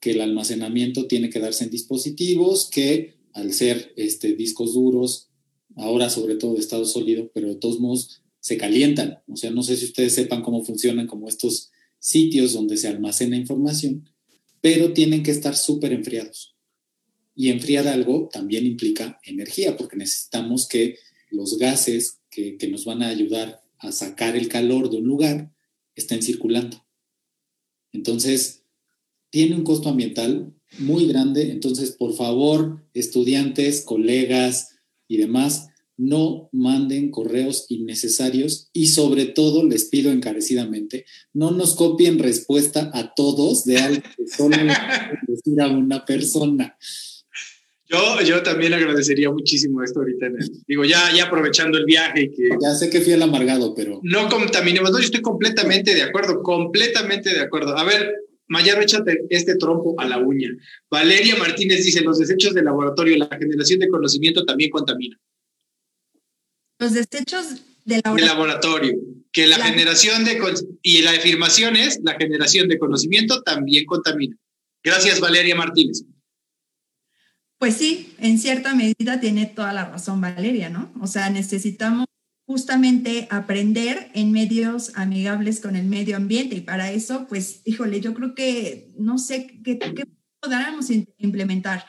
que 0.00 0.10
el 0.10 0.20
almacenamiento 0.20 1.06
tiene 1.06 1.30
que 1.30 1.38
darse 1.38 1.62
en 1.62 1.70
dispositivos 1.70 2.68
que 2.68 3.14
al 3.32 3.52
ser 3.52 3.92
este, 3.96 4.34
discos 4.34 4.74
duros, 4.74 5.30
ahora 5.76 6.10
sobre 6.10 6.34
todo 6.34 6.54
de 6.54 6.60
estado 6.60 6.84
sólido, 6.84 7.30
pero 7.32 7.48
de 7.48 7.54
todos 7.54 7.78
modos 7.78 8.22
se 8.40 8.56
calientan. 8.56 9.20
O 9.28 9.36
sea, 9.36 9.52
no 9.52 9.62
sé 9.62 9.76
si 9.76 9.84
ustedes 9.84 10.14
sepan 10.14 10.42
cómo 10.42 10.64
funcionan 10.64 11.06
como 11.06 11.28
estos 11.28 11.70
sitios 12.00 12.52
donde 12.52 12.76
se 12.76 12.88
almacena 12.88 13.36
información, 13.36 14.08
pero 14.60 14.92
tienen 14.92 15.22
que 15.22 15.30
estar 15.30 15.56
súper 15.56 15.92
enfriados. 15.92 16.51
Y 17.34 17.50
enfriar 17.50 17.88
algo 17.88 18.28
también 18.32 18.66
implica 18.66 19.18
energía, 19.24 19.76
porque 19.76 19.96
necesitamos 19.96 20.68
que 20.68 20.96
los 21.30 21.58
gases 21.58 22.18
que, 22.30 22.56
que 22.56 22.68
nos 22.68 22.84
van 22.84 23.02
a 23.02 23.08
ayudar 23.08 23.62
a 23.78 23.90
sacar 23.92 24.36
el 24.36 24.48
calor 24.48 24.90
de 24.90 24.98
un 24.98 25.04
lugar 25.04 25.52
estén 25.94 26.22
circulando. 26.22 26.84
Entonces, 27.92 28.62
tiene 29.30 29.56
un 29.56 29.64
costo 29.64 29.88
ambiental 29.88 30.54
muy 30.78 31.06
grande. 31.06 31.50
Entonces, 31.50 31.92
por 31.92 32.14
favor, 32.14 32.84
estudiantes, 32.94 33.82
colegas 33.82 34.76
y 35.08 35.16
demás, 35.16 35.68
no 35.96 36.48
manden 36.52 37.10
correos 37.10 37.66
innecesarios 37.68 38.68
y 38.72 38.86
sobre 38.88 39.26
todo 39.26 39.64
les 39.64 39.84
pido 39.84 40.10
encarecidamente, 40.10 41.04
no 41.32 41.50
nos 41.50 41.74
copien 41.74 42.18
respuesta 42.18 42.90
a 42.94 43.14
todos 43.14 43.64
de 43.64 43.78
algo 43.78 44.02
que 44.16 44.26
solo 44.26 44.56
decir 45.28 45.60
a 45.60 45.68
una 45.68 46.04
persona. 46.04 46.76
Yo, 47.92 48.22
yo 48.22 48.42
también 48.42 48.72
agradecería 48.72 49.30
muchísimo 49.30 49.82
esto 49.82 50.00
ahorita. 50.00 50.26
digo, 50.66 50.84
ya, 50.84 51.12
ya 51.14 51.24
aprovechando 51.24 51.76
el 51.76 51.84
viaje. 51.84 52.30
Que 52.30 52.48
ya 52.60 52.74
sé 52.74 52.88
que 52.88 53.02
fui 53.02 53.12
el 53.12 53.22
amargado, 53.22 53.74
pero... 53.74 54.00
No 54.02 54.28
contaminemos. 54.28 54.90
No, 54.90 54.98
yo 54.98 55.04
estoy 55.04 55.20
completamente 55.20 55.94
de 55.94 56.02
acuerdo, 56.02 56.42
completamente 56.42 57.34
de 57.34 57.40
acuerdo. 57.40 57.76
A 57.76 57.84
ver, 57.84 58.14
Mayaro, 58.48 58.80
échate 58.80 59.26
este 59.28 59.56
trompo 59.56 59.94
a 59.98 60.06
la 60.06 60.18
uña. 60.18 60.48
Valeria 60.90 61.36
Martínez 61.36 61.84
dice, 61.84 62.00
los 62.00 62.18
desechos 62.18 62.54
de 62.54 62.62
laboratorio, 62.62 63.16
la 63.18 63.36
generación 63.38 63.80
de 63.80 63.88
conocimiento 63.88 64.44
también 64.44 64.70
contamina. 64.70 65.20
Los 66.78 66.94
desechos 66.94 67.56
de 67.84 68.00
laboratorio. 68.02 68.14
De 68.14 68.26
laboratorio 68.26 68.98
que 69.32 69.46
la, 69.46 69.56
generación 69.56 70.24
de... 70.24 70.38
Y 70.82 71.02
la 71.02 71.12
afirmación 71.12 71.76
es, 71.76 72.00
la 72.02 72.14
generación 72.14 72.68
de 72.68 72.78
conocimiento 72.78 73.42
también 73.42 73.86
contamina. 73.86 74.36
Gracias, 74.84 75.20
Valeria 75.20 75.54
Martínez. 75.54 76.04
Pues 77.62 77.76
sí, 77.76 78.12
en 78.18 78.40
cierta 78.40 78.74
medida 78.74 79.20
tiene 79.20 79.46
toda 79.46 79.72
la 79.72 79.84
razón 79.84 80.20
Valeria, 80.20 80.68
¿no? 80.68 80.92
O 81.00 81.06
sea, 81.06 81.30
necesitamos 81.30 82.06
justamente 82.44 83.28
aprender 83.30 84.10
en 84.14 84.32
medios 84.32 84.90
amigables 84.96 85.60
con 85.60 85.76
el 85.76 85.86
medio 85.86 86.16
ambiente 86.16 86.56
y 86.56 86.62
para 86.62 86.90
eso, 86.90 87.28
pues, 87.28 87.62
híjole, 87.64 88.00
yo 88.00 88.14
creo 88.14 88.34
que 88.34 88.92
no 88.98 89.16
sé 89.16 89.60
qué, 89.62 89.78
qué 89.78 90.08
podríamos 90.40 90.90
implementar. 91.18 91.86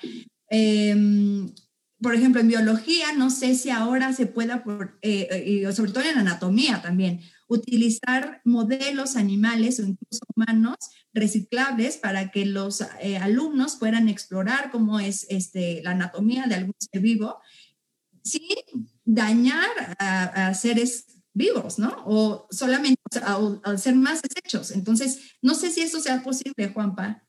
Em, 0.48 1.52
por 2.00 2.14
ejemplo, 2.14 2.40
en 2.40 2.50
biología, 2.50 3.14
no 3.18 3.32
sé 3.32 3.56
si 3.56 3.72
ahora 3.72 4.14
se 4.14 4.28
pueda, 4.28 4.64
por, 4.64 5.00
eh, 5.02 5.68
sobre 5.74 5.92
todo 5.92 6.04
en 6.04 6.20
anatomía 6.20 6.84
también, 6.84 7.22
utilizar 7.48 8.42
modelos 8.46 9.16
animales 9.16 9.80
o 9.80 9.88
incluso 9.88 10.24
humanos 10.36 10.76
reciclables 11.14 11.98
para 11.98 12.32
que 12.32 12.46
los 12.46 12.82
eh, 13.02 13.18
alumnos 13.18 13.76
puedan 13.76 14.10
explorar 14.10 14.72
cómo 14.72 15.00
es 15.00 15.28
este, 15.30 15.82
la 15.84 15.92
anatomía 15.92 16.46
de 16.48 16.56
algún 16.56 16.76
ser 16.80 17.02
vivo 17.02 17.38
sin 18.24 18.42
dañar 19.06 19.70
a, 20.00 20.54
seres 20.54 21.08
vivos, 21.34 21.78
¿no? 21.78 21.94
O 22.06 22.48
solamente 22.52 23.02
hacer 23.64 23.96
más 23.96 24.22
desechos. 24.22 24.72
Entonces, 24.72 25.20
no 25.42 25.56
sé 25.56 25.72
si 25.72 25.82
eso 25.82 26.00
sea 26.00 26.24
posible, 26.24 26.72
Juanpa. 26.74 27.24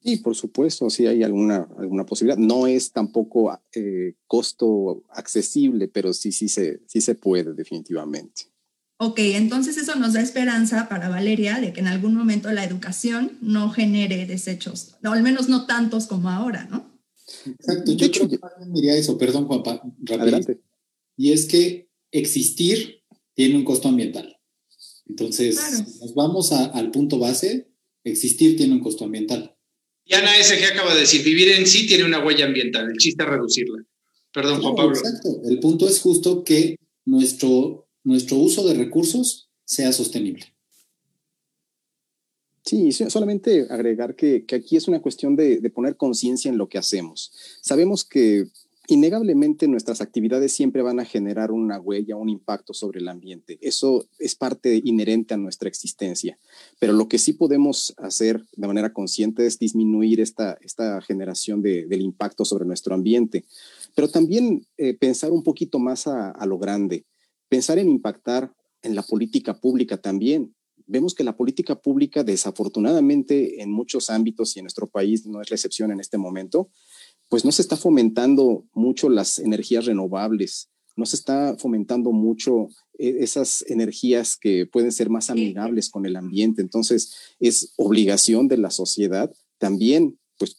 Sí, 0.00 0.16
por 0.18 0.34
supuesto, 0.34 0.90
sí 0.90 1.06
hay 1.06 1.22
alguna, 1.22 1.68
alguna 1.78 2.04
posibilidad. 2.04 2.38
No 2.38 2.66
es 2.66 2.92
tampoco 2.92 3.56
eh, 3.72 4.14
costo 4.26 5.04
accesible, 5.10 5.88
pero 5.88 6.12
sí, 6.12 6.32
sí, 6.32 6.48
se, 6.48 6.80
sí 6.86 7.00
se 7.00 7.14
puede 7.14 7.54
definitivamente. 7.54 8.51
Ok, 9.04 9.18
entonces 9.18 9.76
eso 9.78 9.96
nos 9.96 10.12
da 10.12 10.20
esperanza 10.20 10.88
para 10.88 11.08
Valeria 11.08 11.58
de 11.58 11.72
que 11.72 11.80
en 11.80 11.88
algún 11.88 12.14
momento 12.14 12.52
la 12.52 12.62
educación 12.62 13.36
no 13.40 13.68
genere 13.68 14.26
desechos, 14.26 14.94
o 15.04 15.08
al 15.08 15.24
menos 15.24 15.48
no 15.48 15.66
tantos 15.66 16.06
como 16.06 16.30
ahora, 16.30 16.68
¿no? 16.70 16.88
Exacto, 17.44 17.94
yo 17.94 18.08
creo 18.12 18.28
que 18.28 18.38
diría 18.68 18.94
eso, 18.94 19.18
perdón 19.18 19.48
Juanpa, 19.48 19.82
Adelante. 20.08 20.60
Y 21.16 21.32
es 21.32 21.46
que 21.46 21.90
existir 22.12 23.02
tiene 23.34 23.56
un 23.56 23.64
costo 23.64 23.88
ambiental. 23.88 24.38
Entonces, 25.08 25.56
nos 26.00 26.14
vamos 26.14 26.52
al 26.52 26.92
punto 26.92 27.18
base, 27.18 27.72
existir 28.04 28.56
tiene 28.56 28.74
un 28.74 28.80
costo 28.80 29.04
ambiental. 29.04 29.56
Diana 30.06 30.30
SG 30.40 30.74
acaba 30.74 30.94
de 30.94 31.00
decir, 31.00 31.24
vivir 31.24 31.48
en 31.48 31.66
sí 31.66 31.88
tiene 31.88 32.04
una 32.04 32.24
huella 32.24 32.44
ambiental, 32.44 32.88
el 32.88 32.98
chiste 32.98 33.24
es 33.24 33.28
reducirla. 33.28 33.82
Perdón, 34.32 34.62
Juan 34.62 34.76
Pablo. 34.76 34.96
Exacto, 34.96 35.40
el 35.50 35.58
punto 35.58 35.88
es 35.88 35.98
justo 35.98 36.44
que 36.44 36.76
nuestro 37.04 37.88
nuestro 38.04 38.36
uso 38.38 38.66
de 38.66 38.74
recursos 38.74 39.48
sea 39.64 39.92
sostenible. 39.92 40.46
Sí, 42.64 42.92
solamente 42.92 43.66
agregar 43.70 44.14
que, 44.14 44.44
aquí 44.54 44.76
es 44.76 44.86
una 44.86 45.02
cuestión 45.02 45.34
de, 45.34 45.58
poner 45.74 45.96
conciencia 45.96 46.48
en 46.48 46.58
lo 46.58 46.68
que 46.68 46.78
hacemos. 46.78 47.32
Sabemos 47.60 48.04
que 48.04 48.46
innegablemente 48.86 49.66
nuestras 49.68 50.00
actividades 50.00 50.52
siempre 50.52 50.82
van 50.82 51.00
a 51.00 51.04
generar 51.04 51.50
una 51.50 51.80
huella, 51.80 52.16
un 52.16 52.28
impacto 52.28 52.72
sobre 52.72 53.00
el 53.00 53.08
ambiente. 53.08 53.58
Eso 53.62 54.06
es 54.18 54.36
parte 54.36 54.80
inherente 54.84 55.34
a 55.34 55.38
nuestra 55.38 55.68
existencia. 55.68 56.38
Pero 56.78 56.92
lo 56.92 57.08
que 57.08 57.18
sí 57.18 57.32
podemos 57.32 57.94
hacer 57.96 58.44
de 58.56 58.66
manera 58.66 58.92
consciente 58.92 59.46
es 59.46 59.58
disminuir 59.58 60.20
esta, 60.20 60.56
esta 60.60 61.00
generación 61.00 61.62
del 61.62 62.00
impacto 62.00 62.44
sobre 62.44 62.64
nuestro 62.64 62.94
ambiente. 62.94 63.44
Pero 63.96 64.08
también 64.08 64.66
eh, 64.76 64.94
pensar 64.94 65.32
un 65.32 65.42
poquito 65.42 65.80
más 65.80 66.06
a 66.06 66.46
lo 66.46 66.58
grande 66.58 67.06
pensar 67.52 67.78
en 67.78 67.90
impactar 67.90 68.50
en 68.80 68.94
la 68.94 69.02
política 69.02 69.52
pública 69.52 69.98
también. 69.98 70.54
Vemos 70.86 71.14
que 71.14 71.22
la 71.22 71.36
política 71.36 71.74
pública, 71.74 72.24
desafortunadamente, 72.24 73.60
en 73.60 73.70
muchos 73.70 74.08
ámbitos 74.08 74.56
y 74.56 74.60
en 74.60 74.64
nuestro 74.64 74.88
país 74.88 75.26
no 75.26 75.42
es 75.42 75.50
la 75.50 75.56
excepción 75.56 75.90
en 75.92 76.00
este 76.00 76.16
momento, 76.16 76.70
pues 77.28 77.44
no 77.44 77.52
se 77.52 77.60
está 77.60 77.76
fomentando 77.76 78.64
mucho 78.72 79.10
las 79.10 79.38
energías 79.38 79.84
renovables, 79.84 80.70
no 80.96 81.04
se 81.04 81.16
está 81.16 81.54
fomentando 81.58 82.10
mucho 82.12 82.68
eh, 82.98 83.16
esas 83.20 83.62
energías 83.68 84.38
que 84.38 84.64
pueden 84.64 84.90
ser 84.90 85.10
más 85.10 85.28
amigables 85.28 85.90
con 85.90 86.06
el 86.06 86.16
ambiente. 86.16 86.62
Entonces, 86.62 87.34
es 87.38 87.74
obligación 87.76 88.48
de 88.48 88.56
la 88.56 88.70
sociedad 88.70 89.30
también, 89.58 90.18
pues, 90.38 90.56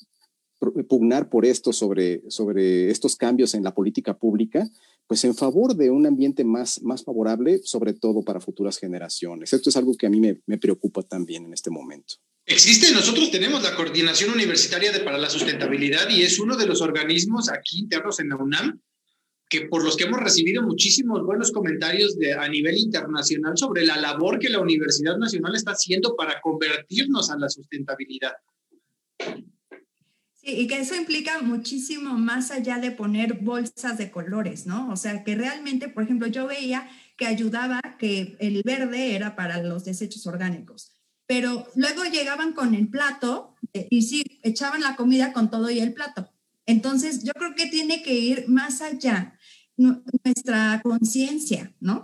pugnar 0.87 1.29
por 1.29 1.45
esto 1.45 1.73
sobre, 1.73 2.21
sobre 2.29 2.91
estos 2.91 3.15
cambios 3.15 3.55
en 3.55 3.63
la 3.63 3.73
política 3.73 4.15
pública 4.17 4.69
pues 5.07 5.23
en 5.25 5.35
favor 5.35 5.75
de 5.75 5.89
un 5.89 6.05
ambiente 6.05 6.43
más, 6.43 6.81
más 6.81 7.03
favorable, 7.03 7.61
sobre 7.63 7.93
todo 7.93 8.23
para 8.23 8.39
futuras 8.39 8.77
generaciones. 8.77 9.53
Esto 9.53 9.69
es 9.69 9.77
algo 9.77 9.95
que 9.95 10.07
a 10.07 10.09
mí 10.09 10.19
me, 10.19 10.41
me 10.45 10.57
preocupa 10.57 11.03
también 11.03 11.45
en 11.45 11.53
este 11.53 11.69
momento. 11.69 12.15
Existe, 12.45 12.91
nosotros 12.91 13.31
tenemos 13.31 13.63
la 13.63 13.75
Coordinación 13.75 14.31
Universitaria 14.31 14.91
de, 14.91 14.99
para 14.99 15.17
la 15.17 15.29
Sustentabilidad 15.29 16.09
y 16.09 16.23
es 16.23 16.39
uno 16.39 16.57
de 16.57 16.65
los 16.65 16.81
organismos 16.81 17.49
aquí 17.49 17.79
internos 17.79 18.19
en 18.19 18.29
la 18.29 18.35
UNAM 18.35 18.81
que 19.53 19.67
por 19.67 19.83
los 19.83 19.95
que 19.95 20.05
hemos 20.05 20.19
recibido 20.19 20.63
muchísimos 20.63 21.23
buenos 21.23 21.51
comentarios 21.51 22.17
de, 22.17 22.33
a 22.33 22.49
nivel 22.49 22.75
internacional 22.75 23.55
sobre 23.55 23.85
la 23.85 23.97
labor 23.97 24.39
que 24.39 24.49
la 24.49 24.59
Universidad 24.59 25.15
Nacional 25.17 25.55
está 25.55 25.71
haciendo 25.71 26.15
para 26.15 26.41
convertirnos 26.41 27.29
a 27.29 27.37
la 27.37 27.47
sustentabilidad. 27.49 28.33
Y 30.45 30.67
que 30.67 30.79
eso 30.79 30.93
implica 30.95 31.41
muchísimo 31.41 32.17
más 32.17 32.51
allá 32.51 32.77
de 32.77 32.91
poner 32.91 33.35
bolsas 33.35 33.97
de 33.97 34.11
colores, 34.11 34.65
¿no? 34.65 34.91
O 34.91 34.97
sea, 34.97 35.23
que 35.23 35.35
realmente, 35.35 35.87
por 35.87 36.03
ejemplo, 36.03 36.27
yo 36.27 36.47
veía 36.47 36.89
que 37.15 37.25
ayudaba 37.25 37.79
que 37.97 38.35
el 38.39 38.61
verde 38.63 39.15
era 39.15 39.37
para 39.37 39.63
los 39.63 39.85
desechos 39.85 40.27
orgánicos, 40.27 40.91
pero 41.27 41.65
luego 41.75 42.03
llegaban 42.03 42.51
con 42.51 42.75
el 42.75 42.89
plato 42.89 43.55
eh, 43.71 43.87
y 43.89 44.01
sí, 44.01 44.41
echaban 44.43 44.81
la 44.81 44.97
comida 44.97 45.31
con 45.31 45.49
todo 45.49 45.69
y 45.69 45.79
el 45.79 45.93
plato. 45.93 46.29
Entonces, 46.65 47.23
yo 47.23 47.31
creo 47.33 47.55
que 47.55 47.67
tiene 47.67 48.03
que 48.03 48.13
ir 48.13 48.49
más 48.49 48.81
allá 48.81 49.37
nuestra 49.77 50.81
conciencia, 50.83 51.73
¿no? 51.79 52.03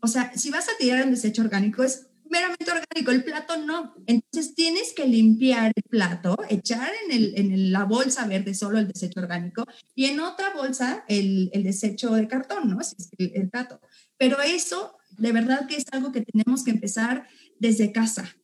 O 0.00 0.08
sea, 0.08 0.32
si 0.36 0.50
vas 0.50 0.68
a 0.68 0.76
tirar 0.78 1.04
un 1.04 1.10
desecho 1.10 1.42
orgánico, 1.42 1.82
es 1.82 2.07
meramente 2.30 2.70
orgánico, 2.70 3.10
el 3.10 3.24
plato 3.24 3.56
no. 3.58 3.94
Entonces 4.06 4.54
tienes 4.54 4.92
que 4.92 5.06
limpiar 5.06 5.72
el 5.74 5.82
plato, 5.82 6.36
echar 6.48 6.90
en, 7.04 7.16
el, 7.16 7.32
en 7.36 7.72
la 7.72 7.84
bolsa 7.84 8.26
verde 8.26 8.54
solo 8.54 8.78
el 8.78 8.88
desecho 8.88 9.20
orgánico 9.20 9.64
y 9.94 10.06
en 10.06 10.20
otra 10.20 10.52
bolsa 10.54 11.04
el, 11.08 11.50
el 11.52 11.62
desecho 11.62 12.10
de 12.12 12.28
cartón, 12.28 12.70
¿no? 12.70 12.78
El, 13.18 13.32
el 13.34 13.48
plato. 13.50 13.80
Pero 14.16 14.40
eso 14.40 14.96
de 15.16 15.32
verdad 15.32 15.66
que 15.66 15.76
es 15.76 15.84
algo 15.92 16.12
que 16.12 16.22
tenemos 16.22 16.64
que 16.64 16.70
empezar 16.70 17.26
desde 17.58 17.92
casa. 17.92 18.36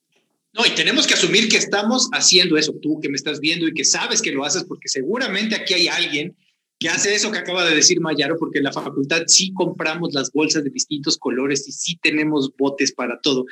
No, 0.52 0.64
y 0.64 0.70
tenemos 0.70 1.06
que 1.06 1.14
asumir 1.14 1.48
que 1.48 1.56
estamos 1.56 2.08
haciendo 2.12 2.56
eso, 2.56 2.72
tú 2.80 3.00
que 3.00 3.08
me 3.08 3.16
estás 3.16 3.40
viendo 3.40 3.66
y 3.66 3.74
que 3.74 3.84
sabes 3.84 4.22
que 4.22 4.30
lo 4.30 4.44
haces, 4.44 4.64
porque 4.64 4.88
seguramente 4.88 5.56
aquí 5.56 5.74
hay 5.74 5.88
alguien 5.88 6.36
que 6.84 6.90
hace 6.90 7.14
eso 7.14 7.32
que 7.32 7.38
acaba 7.38 7.64
de 7.66 7.74
decir 7.74 7.98
Mayaro, 7.98 8.36
porque 8.38 8.58
en 8.58 8.64
la 8.64 8.72
facultad 8.72 9.22
sí 9.26 9.54
compramos 9.54 10.12
las 10.12 10.30
bolsas 10.30 10.64
de 10.64 10.68
distintos 10.68 11.16
colores 11.16 11.66
y 11.66 11.72
sí 11.72 11.98
tenemos 12.02 12.54
botes 12.58 12.92
para 12.92 13.18
todo. 13.22 13.46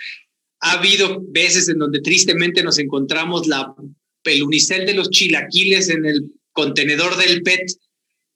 Ha 0.60 0.72
habido 0.72 1.18
veces 1.28 1.66
en 1.70 1.78
donde 1.78 2.02
tristemente 2.02 2.62
nos 2.62 2.78
encontramos 2.78 3.46
la 3.46 3.74
pelunicel 4.22 4.84
de 4.84 4.92
los 4.92 5.08
chilaquiles 5.08 5.88
en 5.88 6.04
el 6.04 6.30
contenedor 6.52 7.16
del 7.16 7.42
PET. 7.42 7.72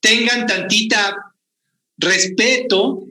Tengan 0.01 0.47
tantita 0.47 1.14
respeto 1.99 3.07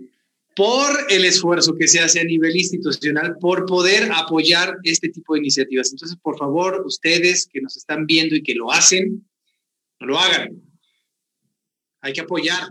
por 0.55 0.89
el 1.09 1.23
esfuerzo 1.23 1.75
que 1.75 1.88
se 1.88 1.99
hace 1.99 2.19
a 2.19 2.23
nivel 2.23 2.55
institucional 2.55 3.38
por 3.39 3.67
poder 3.67 4.09
apoyar 4.11 4.75
este 4.81 5.09
tipo 5.09 5.36
de 5.36 5.41
iniciativas. 5.41 5.91
Entonces, 5.91 6.17
por 6.19 6.36
favor, 6.36 6.81
ustedes 6.83 7.47
que 7.53 7.61
nos 7.61 7.77
están 7.77 8.07
viendo 8.07 8.36
y 8.36 8.41
que 8.41 8.55
lo 8.55 8.71
hacen, 8.71 9.23
no 9.99 10.07
lo 10.07 10.17
hagan 10.17 10.64
hay 12.06 12.14
que 12.14 12.22
apoyar. 12.22 12.70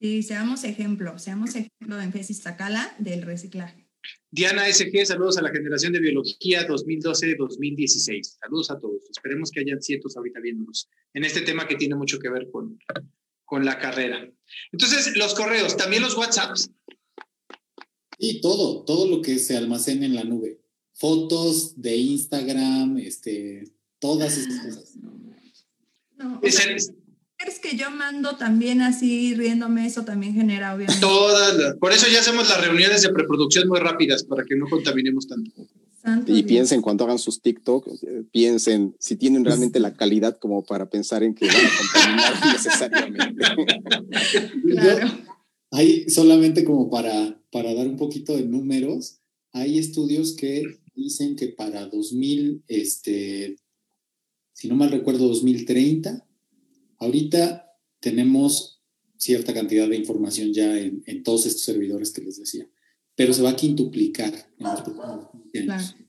Sí, 0.00 0.22
seamos 0.22 0.64
ejemplo, 0.64 1.18
seamos 1.18 1.54
ejemplo 1.54 2.00
en 2.00 2.10
FESIS 2.10 2.42
Tacala 2.42 2.96
del 2.98 3.20
reciclaje. 3.20 3.86
Diana 4.30 4.64
SG, 4.72 5.04
saludos 5.04 5.36
a 5.36 5.42
la 5.42 5.50
generación 5.50 5.92
de 5.92 6.00
biología 6.00 6.66
2012-2016. 6.66 8.38
Saludos 8.40 8.70
a 8.70 8.78
todos. 8.78 9.02
Esperemos 9.10 9.50
que 9.50 9.60
hayan 9.60 9.82
cientos 9.82 10.16
ahorita 10.16 10.40
viéndonos 10.40 10.88
en 11.12 11.24
este 11.24 11.42
tema 11.42 11.68
que 11.68 11.76
tiene 11.76 11.96
mucho 11.96 12.18
que 12.18 12.30
ver 12.30 12.48
con, 12.50 12.78
con 13.44 13.66
la 13.66 13.78
carrera. 13.78 14.26
Entonces, 14.72 15.14
los 15.18 15.34
correos, 15.34 15.76
también 15.76 16.02
los 16.02 16.16
WhatsApps. 16.16 16.70
Y 18.16 18.40
todo, 18.40 18.84
todo 18.84 19.06
lo 19.06 19.20
que 19.20 19.38
se 19.38 19.54
almacena 19.58 20.06
en 20.06 20.14
la 20.14 20.24
nube. 20.24 20.62
Fotos 20.94 21.78
de 21.78 21.94
Instagram, 21.96 22.96
este, 22.96 23.64
todas 23.98 24.38
esas 24.38 24.64
cosas. 24.64 24.96
No, 26.16 26.40
o 26.42 26.50
sea, 26.50 26.74
es 26.74 26.94
que 27.60 27.76
yo 27.76 27.90
mando 27.90 28.36
también 28.36 28.80
así 28.82 29.34
riéndome, 29.34 29.86
eso 29.86 30.04
también 30.04 30.34
genera 30.34 30.74
obviamente. 30.74 31.00
Todas, 31.00 31.56
las- 31.56 31.76
por 31.76 31.92
eso 31.92 32.06
ya 32.12 32.20
hacemos 32.20 32.48
las 32.48 32.60
reuniones 32.60 33.02
de 33.02 33.08
preproducción 33.10 33.68
muy 33.68 33.78
rápidas 33.80 34.24
para 34.24 34.44
que 34.44 34.56
no 34.56 34.66
contaminemos 34.68 35.26
tanto. 35.26 35.50
Santo 36.02 36.32
Y 36.32 36.36
Dios. 36.36 36.46
piensen 36.46 36.80
cuando 36.80 37.04
hagan 37.04 37.18
sus 37.18 37.42
TikTok, 37.42 37.86
eh, 37.88 38.22
piensen 38.32 38.96
si 38.98 39.16
tienen 39.16 39.44
realmente 39.44 39.80
la 39.80 39.94
calidad 39.94 40.38
como 40.38 40.64
para 40.64 40.88
pensar 40.88 41.22
en 41.22 41.34
que 41.34 41.46
van 41.46 41.56
a 41.56 41.70
contaminar 41.78 42.34
necesariamente. 42.52 43.44
Claro. 44.72 45.08
Hay 45.72 46.08
solamente 46.08 46.64
como 46.64 46.90
para, 46.90 47.38
para 47.52 47.74
dar 47.74 47.86
un 47.86 47.96
poquito 47.96 48.34
de 48.36 48.44
números, 48.44 49.18
hay 49.52 49.78
estudios 49.78 50.32
que 50.34 50.62
dicen 50.94 51.36
que 51.36 51.48
para 51.48 51.86
2000, 51.86 52.62
este, 52.66 53.56
si 54.52 54.68
no 54.68 54.74
mal 54.76 54.90
recuerdo, 54.90 55.28
2030, 55.28 56.26
ahorita 57.00 57.66
tenemos 58.00 58.80
cierta 59.16 59.52
cantidad 59.52 59.88
de 59.88 59.96
información 59.96 60.52
ya 60.54 60.78
en, 60.78 61.02
en 61.06 61.22
todos 61.22 61.44
estos 61.46 61.62
servidores 61.62 62.10
que 62.12 62.22
les 62.22 62.38
decía, 62.38 62.66
pero 63.14 63.34
se 63.34 63.42
va 63.42 63.50
a 63.50 63.56
quintuplicar 63.56 64.32
en 64.58 64.66
los 64.66 64.80
próximos 64.80 65.28
20 65.52 65.58
años. 65.72 65.92
Claro. 65.92 66.06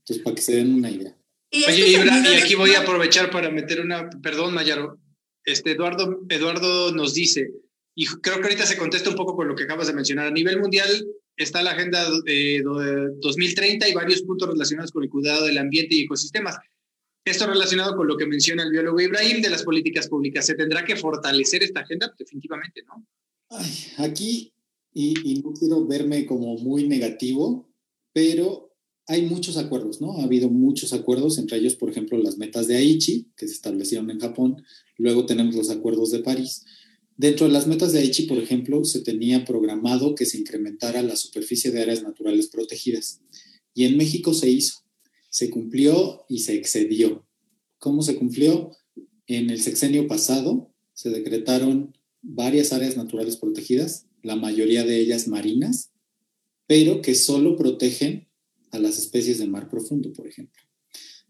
Entonces, 0.00 0.24
para 0.24 0.34
que 0.36 0.42
se 0.42 0.56
den 0.56 0.74
una 0.74 0.90
idea. 0.90 1.16
Y 1.50 1.64
Oye, 1.64 1.88
y 1.88 1.92
servidores 1.94 2.42
aquí 2.42 2.54
voy 2.54 2.70
a 2.72 2.80
aprovechar 2.80 3.30
para 3.30 3.50
meter 3.50 3.80
una, 3.80 4.08
perdón, 4.22 4.54
Mayaro. 4.54 4.98
Este 5.44 5.72
Eduardo, 5.72 6.20
Eduardo 6.28 6.92
nos 6.92 7.14
dice, 7.14 7.50
y 7.94 8.06
creo 8.06 8.36
que 8.36 8.42
ahorita 8.44 8.66
se 8.66 8.76
contesta 8.76 9.08
un 9.10 9.16
poco 9.16 9.34
con 9.34 9.48
lo 9.48 9.54
que 9.54 9.64
acabas 9.64 9.86
de 9.86 9.94
mencionar. 9.94 10.26
A 10.26 10.30
nivel 10.30 10.58
mundial 10.60 10.88
está 11.36 11.62
la 11.62 11.70
Agenda 11.70 12.06
eh, 12.26 12.60
do- 12.62 13.14
2030 13.20 13.88
y 13.88 13.94
varios 13.94 14.22
puntos 14.22 14.48
relacionados 14.48 14.90
con 14.92 15.04
el 15.04 15.08
cuidado 15.10 15.46
del 15.46 15.56
ambiente 15.58 15.94
y 15.94 16.02
ecosistemas. 16.02 16.56
Esto 17.28 17.46
relacionado 17.46 17.96
con 17.96 18.06
lo 18.06 18.16
que 18.16 18.26
menciona 18.26 18.62
el 18.62 18.70
biólogo 18.70 19.00
Ibrahim 19.00 19.42
de 19.42 19.50
las 19.50 19.62
políticas 19.62 20.08
públicas. 20.08 20.46
¿Se 20.46 20.54
tendrá 20.54 20.84
que 20.84 20.96
fortalecer 20.96 21.62
esta 21.62 21.80
agenda? 21.80 22.14
Definitivamente, 22.18 22.82
¿no? 22.86 23.06
Ay, 23.50 23.72
aquí, 23.98 24.52
y, 24.92 25.14
y 25.24 25.42
no 25.42 25.52
quiero 25.52 25.86
verme 25.86 26.26
como 26.26 26.56
muy 26.56 26.88
negativo, 26.88 27.68
pero 28.12 28.68
hay 29.06 29.22
muchos 29.22 29.56
acuerdos, 29.56 30.00
¿no? 30.02 30.18
Ha 30.18 30.24
habido 30.24 30.50
muchos 30.50 30.92
acuerdos, 30.92 31.38
entre 31.38 31.58
ellos, 31.58 31.76
por 31.76 31.90
ejemplo, 31.90 32.18
las 32.18 32.36
metas 32.36 32.66
de 32.66 32.76
Aichi, 32.76 33.32
que 33.36 33.48
se 33.48 33.54
establecieron 33.54 34.10
en 34.10 34.20
Japón, 34.20 34.62
luego 34.98 35.24
tenemos 35.24 35.54
los 35.54 35.70
acuerdos 35.70 36.10
de 36.10 36.18
París. 36.18 36.64
Dentro 37.16 37.46
de 37.46 37.52
las 37.52 37.66
metas 37.66 37.92
de 37.92 38.00
Aichi, 38.00 38.24
por 38.24 38.36
ejemplo, 38.38 38.84
se 38.84 39.00
tenía 39.00 39.46
programado 39.46 40.14
que 40.14 40.26
se 40.26 40.38
incrementara 40.38 41.02
la 41.02 41.16
superficie 41.16 41.70
de 41.70 41.80
áreas 41.80 42.02
naturales 42.02 42.48
protegidas. 42.48 43.22
Y 43.72 43.86
en 43.86 43.96
México 43.96 44.34
se 44.34 44.50
hizo, 44.50 44.84
se 45.30 45.50
cumplió 45.50 46.24
y 46.28 46.40
se 46.40 46.54
excedió. 46.54 47.26
¿Cómo 47.78 48.02
se 48.02 48.16
cumplió? 48.16 48.72
En 49.26 49.50
el 49.50 49.60
sexenio 49.60 50.08
pasado 50.08 50.72
se 50.94 51.10
decretaron 51.10 51.96
varias 52.22 52.72
áreas 52.72 52.96
naturales 52.96 53.36
protegidas, 53.36 54.06
la 54.22 54.36
mayoría 54.36 54.84
de 54.84 54.98
ellas 54.98 55.28
marinas, 55.28 55.90
pero 56.66 57.02
que 57.02 57.14
solo 57.14 57.56
protegen 57.56 58.28
a 58.70 58.78
las 58.78 58.98
especies 58.98 59.38
de 59.38 59.46
mar 59.46 59.68
profundo, 59.68 60.12
por 60.12 60.26
ejemplo. 60.26 60.62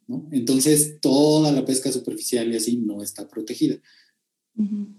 ¿no? 0.07 0.29
Entonces, 0.33 0.99
toda 1.01 1.53
la 1.53 1.65
pesca 1.65 1.93
superficial 1.93 2.53
y 2.53 2.57
así 2.57 2.77
no 2.77 3.03
está 3.03 3.29
protegida. 3.29 3.81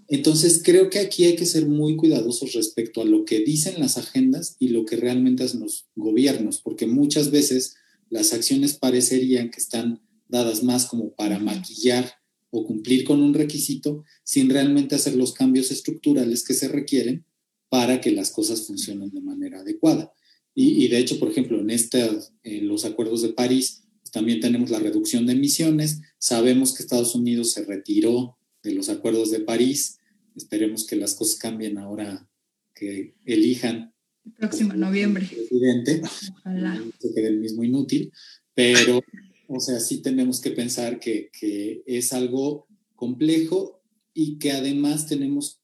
Entonces, 0.08 0.62
creo 0.64 0.88
que 0.88 1.00
aquí 1.00 1.24
hay 1.24 1.36
que 1.36 1.44
ser 1.44 1.66
muy 1.66 1.94
cuidadosos 1.94 2.54
respecto 2.54 3.02
a 3.02 3.04
lo 3.04 3.26
que 3.26 3.40
dicen 3.40 3.78
las 3.78 3.98
agendas 3.98 4.56
y 4.58 4.68
lo 4.68 4.86
que 4.86 4.96
realmente 4.96 5.44
hacen 5.44 5.60
los 5.60 5.86
gobiernos, 5.94 6.62
porque 6.62 6.86
muchas 6.86 7.30
veces 7.30 7.76
las 8.10 8.32
acciones 8.32 8.74
parecerían 8.74 9.50
que 9.50 9.60
están 9.60 10.02
dadas 10.28 10.62
más 10.62 10.86
como 10.86 11.14
para 11.14 11.38
maquillar 11.38 12.12
o 12.50 12.66
cumplir 12.66 13.04
con 13.04 13.22
un 13.22 13.32
requisito 13.32 14.04
sin 14.24 14.50
realmente 14.50 14.96
hacer 14.96 15.14
los 15.14 15.32
cambios 15.32 15.70
estructurales 15.70 16.44
que 16.44 16.54
se 16.54 16.68
requieren 16.68 17.24
para 17.68 18.00
que 18.00 18.10
las 18.10 18.30
cosas 18.30 18.66
funcionen 18.66 19.10
de 19.10 19.20
manera 19.20 19.60
adecuada. 19.60 20.12
Y, 20.52 20.88
de 20.88 20.98
hecho, 20.98 21.18
por 21.18 21.30
ejemplo, 21.30 21.60
en 21.60 21.70
estas, 21.70 22.34
en 22.42 22.66
los 22.66 22.84
acuerdos 22.84 23.22
de 23.22 23.30
París, 23.30 23.84
pues, 24.00 24.10
también 24.10 24.40
tenemos 24.40 24.68
la 24.68 24.80
reducción 24.80 25.24
de 25.24 25.32
emisiones. 25.32 26.00
Sabemos 26.18 26.74
que 26.74 26.82
Estados 26.82 27.14
Unidos 27.14 27.52
se 27.52 27.64
retiró 27.64 28.36
de 28.62 28.74
los 28.74 28.88
acuerdos 28.88 29.30
de 29.30 29.40
París. 29.40 29.98
Esperemos 30.34 30.86
que 30.86 30.96
las 30.96 31.14
cosas 31.14 31.38
cambien 31.38 31.78
ahora 31.78 32.28
que 32.74 33.14
elijan 33.24 33.94
El 34.24 34.32
próximo 34.32 34.74
noviembre. 34.74 35.26
presidente 35.26 36.02
Ojalá. 36.02 36.82
se 36.98 37.14
quede 37.14 37.28
el 37.28 37.38
mismo 37.38 37.64
inútil, 37.64 38.12
pero, 38.54 39.02
o 39.48 39.60
sea, 39.60 39.80
sí 39.80 40.02
tenemos 40.02 40.40
que 40.40 40.50
pensar 40.50 41.00
que, 41.00 41.30
que 41.38 41.82
es 41.86 42.12
algo 42.12 42.66
complejo 42.94 43.82
y 44.12 44.38
que 44.38 44.52
además 44.52 45.06
tenemos, 45.06 45.60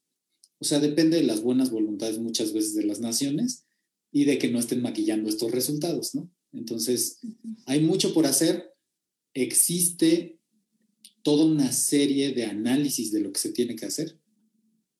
o 0.59 0.65
sea, 0.65 0.79
depende 0.79 1.17
de 1.17 1.23
las 1.23 1.41
buenas 1.41 1.69
voluntades 1.69 2.17
muchas 2.17 2.53
veces 2.53 2.73
de 2.73 2.85
las 2.85 2.99
naciones 2.99 3.65
y 4.11 4.25
de 4.25 4.37
que 4.37 4.49
no 4.49 4.59
estén 4.59 4.81
maquillando 4.81 5.29
estos 5.29 5.51
resultados, 5.51 6.15
¿no? 6.15 6.31
Entonces, 6.53 7.19
hay 7.65 7.81
mucho 7.81 8.13
por 8.13 8.25
hacer, 8.25 8.73
existe 9.33 10.39
toda 11.21 11.45
una 11.45 11.71
serie 11.71 12.33
de 12.33 12.45
análisis 12.45 13.11
de 13.11 13.19
lo 13.19 13.31
que 13.31 13.39
se 13.39 13.51
tiene 13.51 13.75
que 13.75 13.85
hacer, 13.85 14.17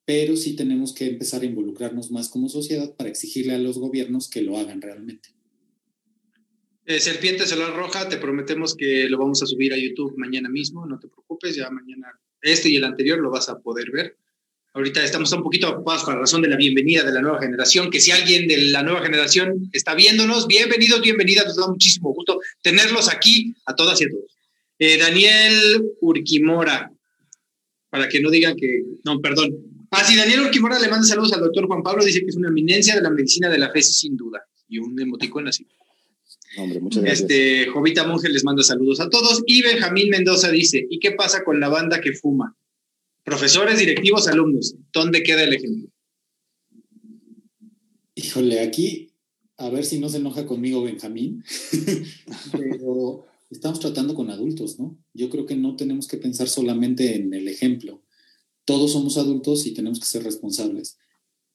pero 0.07 0.37
sí 0.37 0.55
tenemos 0.55 0.93
que 0.93 1.05
empezar 1.05 1.41
a 1.41 1.45
involucrarnos 1.45 2.11
más 2.11 2.29
como 2.29 2.47
sociedad 2.47 2.95
para 2.95 3.09
exigirle 3.09 3.55
a 3.55 3.57
los 3.57 3.77
gobiernos 3.77 4.29
que 4.29 4.41
lo 4.41 4.57
hagan 4.57 4.81
realmente. 4.81 5.31
Eh, 6.85 7.01
Serpiente 7.01 7.45
Solar 7.45 7.75
Roja, 7.75 8.07
te 8.07 8.15
prometemos 8.15 8.73
que 8.73 9.09
lo 9.09 9.17
vamos 9.17 9.43
a 9.43 9.45
subir 9.45 9.73
a 9.73 9.77
YouTube 9.77 10.13
mañana 10.15 10.47
mismo, 10.47 10.85
no 10.85 10.97
te 10.97 11.09
preocupes, 11.09 11.57
ya 11.57 11.69
mañana 11.69 12.07
este 12.41 12.69
y 12.69 12.77
el 12.77 12.85
anterior 12.85 13.19
lo 13.19 13.29
vas 13.29 13.49
a 13.49 13.59
poder 13.59 13.91
ver. 13.91 14.15
Ahorita 14.73 15.03
estamos 15.03 15.29
un 15.33 15.43
poquito 15.43 15.69
ocupados 15.69 16.05
con 16.05 16.13
la 16.13 16.21
razón 16.21 16.41
de 16.41 16.47
la 16.47 16.55
bienvenida 16.55 17.03
de 17.03 17.11
la 17.11 17.19
nueva 17.19 17.41
generación, 17.41 17.91
que 17.91 17.99
si 17.99 18.11
alguien 18.11 18.47
de 18.47 18.61
la 18.69 18.83
nueva 18.83 19.01
generación 19.01 19.69
está 19.73 19.93
viéndonos, 19.93 20.47
bienvenidos, 20.47 21.01
bienvenidas, 21.01 21.47
nos 21.47 21.57
da 21.57 21.67
muchísimo 21.67 22.13
gusto 22.13 22.39
tenerlos 22.61 23.11
aquí 23.11 23.53
a 23.65 23.75
todas 23.75 23.99
y 23.99 24.05
a 24.05 24.09
todos. 24.09 24.37
Eh, 24.79 24.97
Daniel 24.97 25.83
Urquimora, 25.99 26.93
para 27.89 28.07
que 28.07 28.21
no 28.21 28.29
digan 28.29 28.55
que, 28.55 28.83
no, 29.03 29.19
perdón. 29.19 29.76
Ah, 29.91 30.03
sí, 30.03 30.15
Daniel 30.15 30.41
Urquimora 30.41 30.79
le 30.79 30.89
manda 30.89 31.07
saludos 31.07 31.33
al 31.33 31.41
doctor 31.41 31.67
Juan 31.67 31.83
Pablo, 31.83 32.03
dice 32.03 32.21
que 32.21 32.27
es 32.27 32.35
una 32.35 32.49
eminencia 32.49 32.95
de 32.95 33.01
la 33.01 33.09
medicina 33.09 33.49
de 33.49 33.57
la 33.57 33.71
fe, 33.71 33.81
sin 33.81 34.17
duda, 34.17 34.45
y 34.67 34.79
un 34.79 34.99
emoticón 34.99 35.47
así. 35.47 35.65
Hombre, 36.57 36.79
muchas 36.79 37.03
gracias. 37.03 37.21
Este, 37.21 37.67
Jovita 37.67 38.05
Monge 38.05 38.29
les 38.29 38.43
manda 38.43 38.63
saludos 38.63 38.99
a 38.99 39.09
todos. 39.09 39.43
Y 39.45 39.61
Benjamín 39.61 40.09
Mendoza 40.09 40.51
dice, 40.51 40.85
¿y 40.89 40.99
qué 40.99 41.11
pasa 41.11 41.43
con 41.43 41.59
la 41.59 41.69
banda 41.69 42.01
que 42.01 42.13
fuma? 42.13 42.55
Profesores, 43.23 43.77
directivos, 43.77 44.27
alumnos. 44.27 44.75
¿Dónde 44.91 45.23
queda 45.23 45.43
el 45.43 45.53
ejemplo? 45.53 45.89
Híjole, 48.15 48.61
aquí, 48.61 49.11
a 49.57 49.69
ver 49.69 49.85
si 49.85 49.99
no 49.99 50.09
se 50.09 50.17
enoja 50.17 50.45
conmigo 50.47 50.81
Benjamín, 50.83 51.43
pero 52.51 53.25
estamos 53.49 53.79
tratando 53.79 54.15
con 54.15 54.31
adultos, 54.31 54.79
¿no? 54.79 54.97
Yo 55.13 55.29
creo 55.29 55.45
que 55.45 55.55
no 55.55 55.75
tenemos 55.75 56.07
que 56.07 56.17
pensar 56.17 56.47
solamente 56.47 57.15
en 57.15 57.33
el 57.33 57.47
ejemplo. 57.47 58.01
Todos 58.67 58.91
somos 58.91 59.17
adultos 59.17 59.65
y 59.65 59.73
tenemos 59.73 59.97
que 59.97 60.07
ser 60.07 60.25
responsables. 60.25 60.97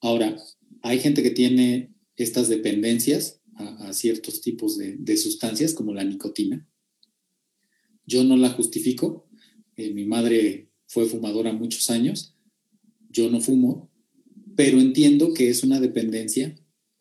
Ahora, 0.01 0.35
hay 0.81 0.99
gente 0.99 1.21
que 1.21 1.29
tiene 1.29 1.93
estas 2.15 2.49
dependencias 2.49 3.39
a, 3.53 3.93
ciertos 3.93 4.41
tipos 4.41 4.79
de, 4.79 4.97
de, 4.97 5.15
sustancias, 5.17 5.75
como 5.75 5.93
la 5.93 6.03
nicotina. 6.03 6.67
Yo 8.07 8.23
no 8.23 8.35
la 8.35 8.49
justifico. 8.49 9.29
Eh, 9.75 9.93
mi 9.93 10.05
madre 10.05 10.71
fue 10.87 11.05
fumadora 11.05 11.53
muchos 11.53 11.91
años. 11.91 12.35
Yo 13.11 13.29
no 13.29 13.41
fumo, 13.41 13.91
pero 14.55 14.79
entiendo 14.79 15.35
que 15.35 15.49
es 15.49 15.63
una 15.63 15.79
dependencia 15.79 16.55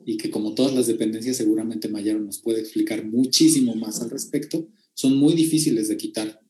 y 0.04 0.18
que 0.18 0.30
como 0.30 0.54
todas 0.54 0.74
las 0.74 0.88
dependencias, 0.88 1.38
seguramente 1.38 1.88
Mayaro 1.88 2.20
nos 2.20 2.38
puede 2.38 2.60
explicar 2.60 3.06
muchísimo 3.06 3.74
más 3.76 4.02
al 4.02 4.10
respecto, 4.10 4.68
son 4.92 5.16
muy 5.16 5.32
difíciles 5.32 5.88
de 5.88 5.96
quitar. 5.96 6.42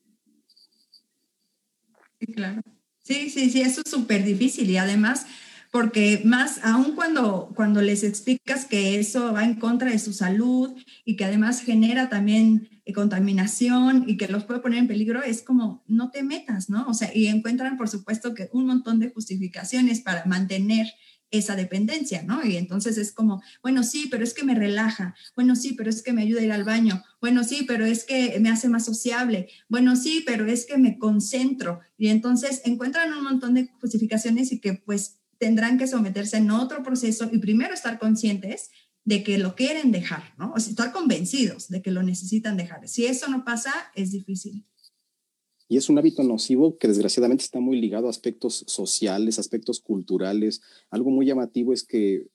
Sí, 2.19 2.25
claro. 2.25 2.61
Sí, 3.03 3.29
sí, 3.29 3.49
sí, 3.49 3.61
eso 3.61 3.81
es 3.83 3.91
súper 3.91 4.23
difícil 4.23 4.69
y 4.69 4.77
además 4.77 5.25
porque 5.71 6.21
más 6.23 6.59
aún 6.63 6.95
cuando, 6.95 7.51
cuando 7.55 7.81
les 7.81 8.03
explicas 8.03 8.65
que 8.65 8.97
eso 8.99 9.33
va 9.33 9.43
en 9.43 9.55
contra 9.55 9.89
de 9.89 9.99
su 9.99 10.13
salud 10.13 10.71
y 11.03 11.17
que 11.17 11.25
además 11.25 11.61
genera 11.61 12.09
también 12.09 12.69
eh, 12.85 12.93
contaminación 12.93 14.05
y 14.07 14.15
que 14.15 14.27
los 14.27 14.45
puede 14.45 14.61
poner 14.61 14.79
en 14.79 14.87
peligro, 14.87 15.21
es 15.21 15.41
como 15.41 15.83
no 15.87 16.11
te 16.11 16.23
metas, 16.23 16.69
¿no? 16.69 16.85
O 16.87 16.93
sea, 16.93 17.09
y 17.13 17.27
encuentran 17.27 17.75
por 17.75 17.89
supuesto 17.89 18.33
que 18.33 18.49
un 18.53 18.67
montón 18.67 18.99
de 18.99 19.09
justificaciones 19.09 19.99
para 19.99 20.23
mantener 20.25 20.87
esa 21.33 21.55
dependencia, 21.55 22.21
¿no? 22.23 22.45
Y 22.45 22.57
entonces 22.57 22.97
es 22.97 23.11
como, 23.11 23.41
bueno, 23.63 23.83
sí, 23.83 24.07
pero 24.09 24.23
es 24.23 24.33
que 24.33 24.43
me 24.43 24.53
relaja, 24.53 25.15
bueno, 25.35 25.55
sí, 25.55 25.73
pero 25.73 25.89
es 25.89 26.03
que 26.03 26.13
me 26.13 26.21
ayuda 26.21 26.41
a 26.41 26.43
ir 26.43 26.51
al 26.51 26.63
baño, 26.63 27.03
bueno, 27.19 27.43
sí, 27.43 27.65
pero 27.67 27.85
es 27.85 28.05
que 28.05 28.39
me 28.39 28.49
hace 28.49 28.69
más 28.69 28.85
sociable, 28.85 29.49
bueno, 29.67 29.95
sí, 29.95 30.23
pero 30.25 30.45
es 30.45 30.65
que 30.65 30.77
me 30.77 30.99
concentro. 30.99 31.79
Y 31.97 32.09
entonces 32.09 32.61
encuentran 32.65 33.11
un 33.13 33.23
montón 33.23 33.55
de 33.55 33.67
justificaciones 33.81 34.51
y 34.51 34.59
que 34.59 34.75
pues 34.75 35.19
tendrán 35.39 35.77
que 35.79 35.87
someterse 35.87 36.37
en 36.37 36.51
otro 36.51 36.83
proceso 36.83 37.27
y 37.31 37.39
primero 37.39 37.73
estar 37.73 37.97
conscientes 37.97 38.69
de 39.03 39.23
que 39.23 39.37
lo 39.39 39.55
quieren 39.55 39.91
dejar, 39.91 40.23
¿no? 40.37 40.53
O 40.53 40.57
estar 40.57 40.91
convencidos 40.91 41.67
de 41.67 41.81
que 41.81 41.91
lo 41.91 42.03
necesitan 42.03 42.57
dejar. 42.57 42.87
Si 42.87 43.05
eso 43.05 43.27
no 43.27 43.43
pasa, 43.43 43.73
es 43.95 44.11
difícil. 44.11 44.65
Es 45.77 45.89
un 45.89 45.97
hábito 45.97 46.23
nocivo 46.23 46.77
que 46.77 46.87
desgraciadamente 46.87 47.43
está 47.43 47.59
muy 47.59 47.79
ligado 47.79 48.07
a 48.07 48.09
aspectos 48.09 48.63
sociales, 48.67 49.39
aspectos 49.39 49.79
culturales. 49.79 50.61
Algo 50.89 51.09
muy 51.09 51.25
llamativo 51.25 51.73
es 51.73 51.83
que 51.83 52.27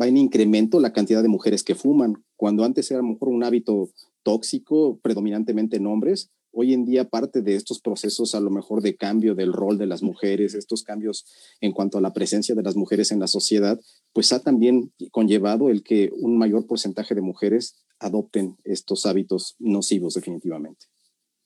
va 0.00 0.06
en 0.06 0.16
incremento 0.16 0.80
la 0.80 0.92
cantidad 0.92 1.22
de 1.22 1.28
mujeres 1.28 1.62
que 1.62 1.74
fuman. 1.74 2.24
Cuando 2.36 2.64
antes 2.64 2.90
era 2.90 3.00
a 3.00 3.02
lo 3.02 3.08
mejor 3.08 3.28
un 3.28 3.42
hábito 3.42 3.90
tóxico, 4.22 4.98
predominantemente 5.02 5.76
en 5.76 5.86
hombres, 5.86 6.30
hoy 6.52 6.72
en 6.72 6.84
día 6.84 7.08
parte 7.08 7.42
de 7.42 7.56
estos 7.56 7.80
procesos 7.80 8.34
a 8.34 8.40
lo 8.40 8.50
mejor 8.50 8.80
de 8.80 8.96
cambio 8.96 9.34
del 9.34 9.52
rol 9.52 9.76
de 9.76 9.86
las 9.86 10.02
mujeres, 10.02 10.54
estos 10.54 10.84
cambios 10.84 11.26
en 11.60 11.72
cuanto 11.72 11.98
a 11.98 12.00
la 12.00 12.12
presencia 12.12 12.54
de 12.54 12.62
las 12.62 12.76
mujeres 12.76 13.10
en 13.10 13.18
la 13.18 13.26
sociedad, 13.26 13.80
pues 14.12 14.32
ha 14.32 14.40
también 14.40 14.92
conllevado 15.10 15.68
el 15.68 15.82
que 15.82 16.10
un 16.14 16.38
mayor 16.38 16.66
porcentaje 16.66 17.14
de 17.14 17.22
mujeres 17.22 17.84
adopten 17.98 18.56
estos 18.62 19.04
hábitos 19.06 19.56
nocivos 19.58 20.14
definitivamente. 20.14 20.86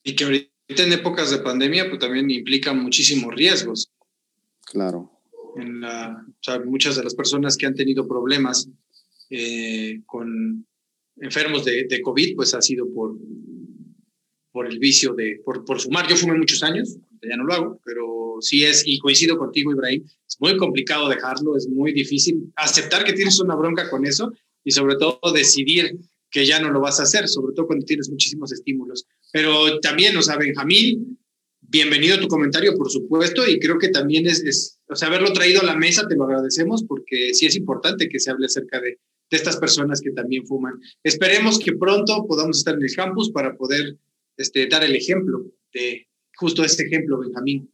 Y 0.04 0.14
que 0.14 0.24
ahorita 0.24 0.57
en 0.68 0.92
épocas 0.92 1.30
de 1.30 1.38
pandemia 1.38 1.88
pues 1.88 1.98
también 2.00 2.30
implica 2.30 2.72
muchísimos 2.72 3.34
riesgos. 3.34 3.90
Claro. 4.66 5.10
En 5.56 5.80
la, 5.80 6.24
o 6.28 6.42
sea, 6.42 6.60
muchas 6.60 6.96
de 6.96 7.04
las 7.04 7.14
personas 7.14 7.56
que 7.56 7.66
han 7.66 7.74
tenido 7.74 8.06
problemas 8.06 8.68
eh, 9.30 10.02
con 10.06 10.66
enfermos 11.16 11.64
de, 11.64 11.86
de 11.88 12.00
COVID, 12.00 12.36
pues 12.36 12.54
ha 12.54 12.62
sido 12.62 12.86
por 12.92 13.16
por 14.58 14.66
el 14.66 14.80
vicio 14.80 15.14
de, 15.14 15.40
por, 15.44 15.64
por 15.64 15.80
fumar. 15.80 16.08
Yo 16.08 16.16
fumé 16.16 16.36
muchos 16.36 16.64
años, 16.64 16.96
ya 17.22 17.36
no 17.36 17.44
lo 17.44 17.54
hago, 17.54 17.80
pero 17.84 18.38
sí 18.40 18.64
es, 18.64 18.82
y 18.86 18.98
coincido 18.98 19.38
contigo, 19.38 19.70
Ibrahim, 19.70 20.04
es 20.04 20.36
muy 20.40 20.56
complicado 20.56 21.08
dejarlo, 21.08 21.56
es 21.56 21.68
muy 21.68 21.92
difícil 21.92 22.52
aceptar 22.56 23.04
que 23.04 23.12
tienes 23.12 23.38
una 23.38 23.54
bronca 23.54 23.88
con 23.88 24.04
eso 24.04 24.32
y 24.64 24.72
sobre 24.72 24.96
todo 24.96 25.20
decidir 25.32 25.96
que 26.30 26.44
ya 26.44 26.60
no 26.60 26.70
lo 26.70 26.80
vas 26.80 26.98
a 26.98 27.04
hacer, 27.04 27.28
sobre 27.28 27.54
todo 27.54 27.68
cuando 27.68 27.86
tienes 27.86 28.10
muchísimos 28.10 28.50
estímulos. 28.50 29.06
Pero 29.32 29.80
también, 29.80 30.16
o 30.16 30.22
sea, 30.22 30.36
Benjamín, 30.36 31.18
bienvenido 31.60 32.18
tu 32.18 32.28
comentario, 32.28 32.76
por 32.76 32.90
supuesto, 32.90 33.46
y 33.46 33.58
creo 33.58 33.78
que 33.78 33.88
también 33.88 34.26
es, 34.26 34.42
es, 34.44 34.80
o 34.88 34.96
sea, 34.96 35.08
haberlo 35.08 35.32
traído 35.32 35.60
a 35.60 35.64
la 35.64 35.76
mesa, 35.76 36.06
te 36.08 36.16
lo 36.16 36.24
agradecemos, 36.24 36.84
porque 36.84 37.34
sí 37.34 37.46
es 37.46 37.56
importante 37.56 38.08
que 38.08 38.18
se 38.18 38.30
hable 38.30 38.46
acerca 38.46 38.80
de, 38.80 38.98
de 39.30 39.36
estas 39.36 39.56
personas 39.56 40.00
que 40.00 40.10
también 40.10 40.46
fuman. 40.46 40.80
Esperemos 41.02 41.58
que 41.58 41.72
pronto 41.72 42.24
podamos 42.26 42.58
estar 42.58 42.74
en 42.74 42.82
el 42.82 42.94
campus 42.94 43.30
para 43.30 43.56
poder 43.56 43.96
este, 44.36 44.66
dar 44.66 44.84
el 44.84 44.96
ejemplo 44.96 45.44
de 45.72 46.08
justo 46.36 46.64
este 46.64 46.84
ejemplo, 46.84 47.18
Benjamín, 47.18 47.70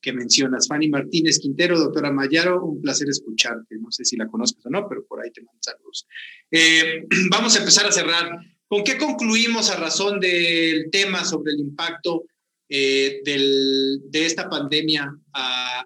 que 0.00 0.12
mencionas. 0.12 0.66
Fanny 0.68 0.88
Martínez 0.88 1.38
Quintero, 1.38 1.78
doctora 1.78 2.12
Mayaro, 2.12 2.64
un 2.64 2.80
placer 2.80 3.08
escucharte. 3.08 3.76
No 3.78 3.90
sé 3.90 4.04
si 4.04 4.16
la 4.16 4.28
conozcas 4.28 4.66
o 4.66 4.70
no, 4.70 4.88
pero 4.88 5.06
por 5.06 5.22
ahí 5.22 5.30
te 5.30 5.42
mando 5.42 5.60
saludos. 5.60 6.06
Eh, 6.50 7.04
vamos 7.30 7.56
a 7.56 7.60
empezar 7.60 7.86
a 7.86 7.92
cerrar. 7.92 8.38
¿Con 8.68 8.84
qué 8.84 8.98
concluimos 8.98 9.70
a 9.70 9.76
razón 9.76 10.20
del 10.20 10.90
tema 10.90 11.24
sobre 11.24 11.52
el 11.52 11.60
impacto 11.60 12.24
eh, 12.68 13.22
de 13.24 14.26
esta 14.26 14.50
pandemia 14.50 15.16
a, 15.32 15.84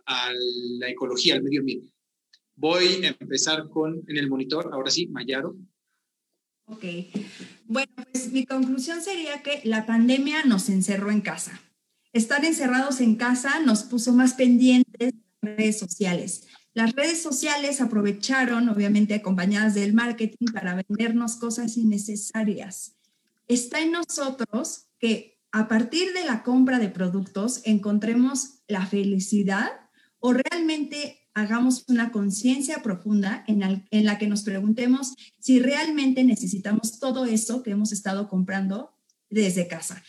la 0.79 0.89
ecología, 0.89 1.37
al 1.37 1.45
medio 1.45 1.61
ambiente? 1.61 1.93
Voy 2.57 3.05
a 3.05 3.17
empezar 3.21 3.69
con, 3.69 4.03
en 4.09 4.17
el 4.17 4.29
monitor, 4.29 4.71
ahora 4.73 4.91
sí, 4.91 5.07
Mayaro. 5.07 5.57
Ok. 6.67 6.85
Bueno, 7.67 7.93
pues 8.11 8.33
mi 8.33 8.45
conclusión 8.45 9.01
sería 9.01 9.43
que 9.43 9.61
la 9.65 9.87
pandemia 9.87 10.45
nos 10.45 10.69
encerró 10.69 11.13
en 11.13 11.21
casa. 11.21 11.61
Estar 12.13 12.45
encerrados 12.45 13.01
en 13.01 13.15
casa 13.15 13.61
nos 13.61 13.85
puso 13.85 14.13
más 14.13 14.35
pendientes 14.35 15.13
de 15.41 15.55
redes 15.55 15.79
sociales. 15.79 16.49
Las 16.75 16.93
redes 16.93 17.23
sociales 17.23 17.81
aprovecharon, 17.81 18.69
obviamente 18.69 19.15
acompañadas 19.15 19.75
del 19.75 19.93
marketing, 19.93 20.47
para 20.53 20.75
vendernos 20.75 21.37
cosas 21.37 21.77
innecesarias. 21.77 22.97
Está 23.47 23.81
en 23.81 23.93
nosotros 23.93 24.87
que 24.99 25.39
a 25.51 25.69
partir 25.69 26.15
de 26.15 26.25
la 26.25 26.43
compra 26.43 26.79
de 26.79 26.89
productos 26.89 27.61
encontremos 27.65 28.63
la 28.69 28.87
felicidad 28.87 29.71
o 30.19 30.33
realmente 30.33 31.29
hagamos 31.35 31.85
una 31.89 32.11
conciencia 32.11 32.83
profunda 32.83 33.45
en, 33.47 34.05
la 34.05 34.19
que 34.19 34.27
nos 34.27 34.43
preguntemos 34.43 35.15
si 35.39 35.61
realmente 35.61 36.25
necesitamos 36.25 36.99
todo 36.99 37.27
eso 37.27 37.63
que 37.63 37.73
hemos 37.73 37.93
estado 37.93 38.29
comprando 38.29 38.95
desde 39.29 39.69
casa. 39.69 40.03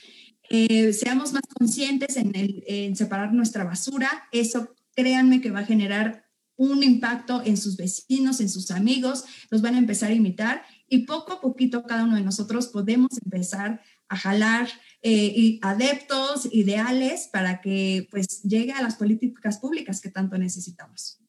Eh, 0.50 0.94
seamos 0.94 1.34
más 1.34 1.44
conscientes 1.58 2.16
en, 2.16 2.32
en 2.36 2.96
separar 2.96 3.34
nuestra 3.34 3.64
basura. 3.66 4.28
Eso, 4.32 4.74
créanme 4.96 5.42
que 5.42 5.52
va 5.52 5.60
a 5.60 5.66
generar 5.66 6.24
un 6.56 6.84
impacto 6.84 7.42
en 7.46 7.58
sus 7.58 7.78
vecinos, 7.78 8.40
en 8.40 8.50
sus 8.50 8.72
amigos, 8.72 9.24
los 9.50 9.62
van 9.62 9.76
a 9.76 9.80
empezar 9.80 10.12
a 10.12 10.16
imitar 10.16 10.64
y 10.88 11.06
poco 11.06 11.34
a 11.34 11.42
poquito 11.42 11.84
cada 11.84 12.04
uno 12.04 12.16
de 12.16 12.22
nosotros 12.22 12.68
podemos 12.68 13.10
empezar 13.24 13.82
a 14.08 14.18
jalar 14.18 14.70
eh, 15.02 15.34
y 15.36 15.60
adeptos, 15.62 16.48
ideales, 16.52 17.30
para 17.32 17.62
que 17.62 18.08
pues 18.12 18.44
llegue 18.44 18.74
a 18.74 18.82
las 18.82 18.96
políticas 18.96 19.58
públicas 19.58 20.02
que 20.02 20.10
tanto 20.10 20.38
necesitamos. 20.38 21.20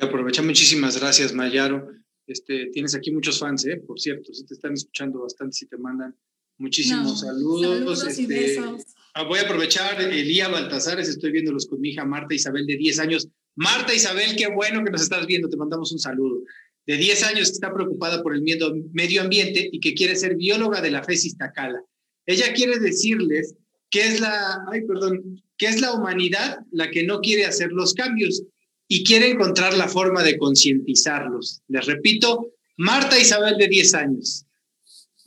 Aprovecha, 0.00 0.42
muchísimas 0.42 0.98
gracias, 0.98 1.32
Mayaro. 1.32 1.88
Este, 2.26 2.66
tienes 2.72 2.94
aquí 2.94 3.12
muchos 3.12 3.38
fans, 3.38 3.66
¿eh? 3.66 3.76
por 3.76 4.00
cierto, 4.00 4.32
si 4.32 4.44
te 4.44 4.54
están 4.54 4.72
escuchando 4.72 5.20
bastante, 5.20 5.54
si 5.54 5.66
te 5.66 5.76
mandan 5.76 6.16
muchísimos 6.56 7.04
no, 7.04 7.16
saludos. 7.16 7.76
saludos 7.76 8.06
este, 8.06 8.22
y 8.22 8.26
besos. 8.26 8.82
Voy 9.28 9.38
a 9.38 9.42
aprovechar, 9.42 10.00
Elía 10.00 10.48
Baltazares, 10.48 11.08
estoy 11.08 11.32
viéndolos 11.32 11.66
con 11.66 11.80
mi 11.80 11.90
hija 11.90 12.04
Marta 12.04 12.34
Isabel 12.34 12.66
de 12.66 12.76
10 12.76 12.98
años. 13.00 13.28
Marta 13.54 13.94
Isabel, 13.94 14.36
qué 14.36 14.48
bueno 14.48 14.82
que 14.84 14.90
nos 14.90 15.02
estás 15.02 15.26
viendo, 15.26 15.48
te 15.48 15.56
mandamos 15.56 15.92
un 15.92 15.98
saludo. 15.98 16.42
De 16.86 16.96
10 16.96 17.22
años 17.24 17.48
que 17.48 17.54
está 17.54 17.72
preocupada 17.72 18.22
por 18.22 18.34
el 18.34 18.42
medio 18.42 19.22
ambiente 19.22 19.68
y 19.70 19.78
que 19.80 19.94
quiere 19.94 20.16
ser 20.16 20.36
bióloga 20.36 20.80
de 20.80 20.90
la 20.90 21.04
FES 21.04 21.26
Iztacala. 21.26 21.80
Ella 22.26 22.52
quiere 22.52 22.78
decirles 22.78 23.54
que 23.90 24.00
es 24.06 24.20
la, 24.20 24.64
ay, 24.72 24.82
perdón, 24.82 25.42
que 25.56 25.66
es 25.66 25.80
la 25.80 25.92
humanidad 25.92 26.58
la 26.72 26.90
que 26.90 27.04
no 27.04 27.20
quiere 27.20 27.44
hacer 27.44 27.70
los 27.70 27.94
cambios 27.94 28.42
y 28.88 29.04
quiere 29.04 29.30
encontrar 29.30 29.76
la 29.76 29.88
forma 29.88 30.22
de 30.22 30.38
concientizarlos. 30.38 31.62
Les 31.68 31.86
repito, 31.86 32.52
Marta 32.76 33.18
Isabel 33.18 33.56
de 33.58 33.68
10 33.68 33.94
años. 33.94 34.44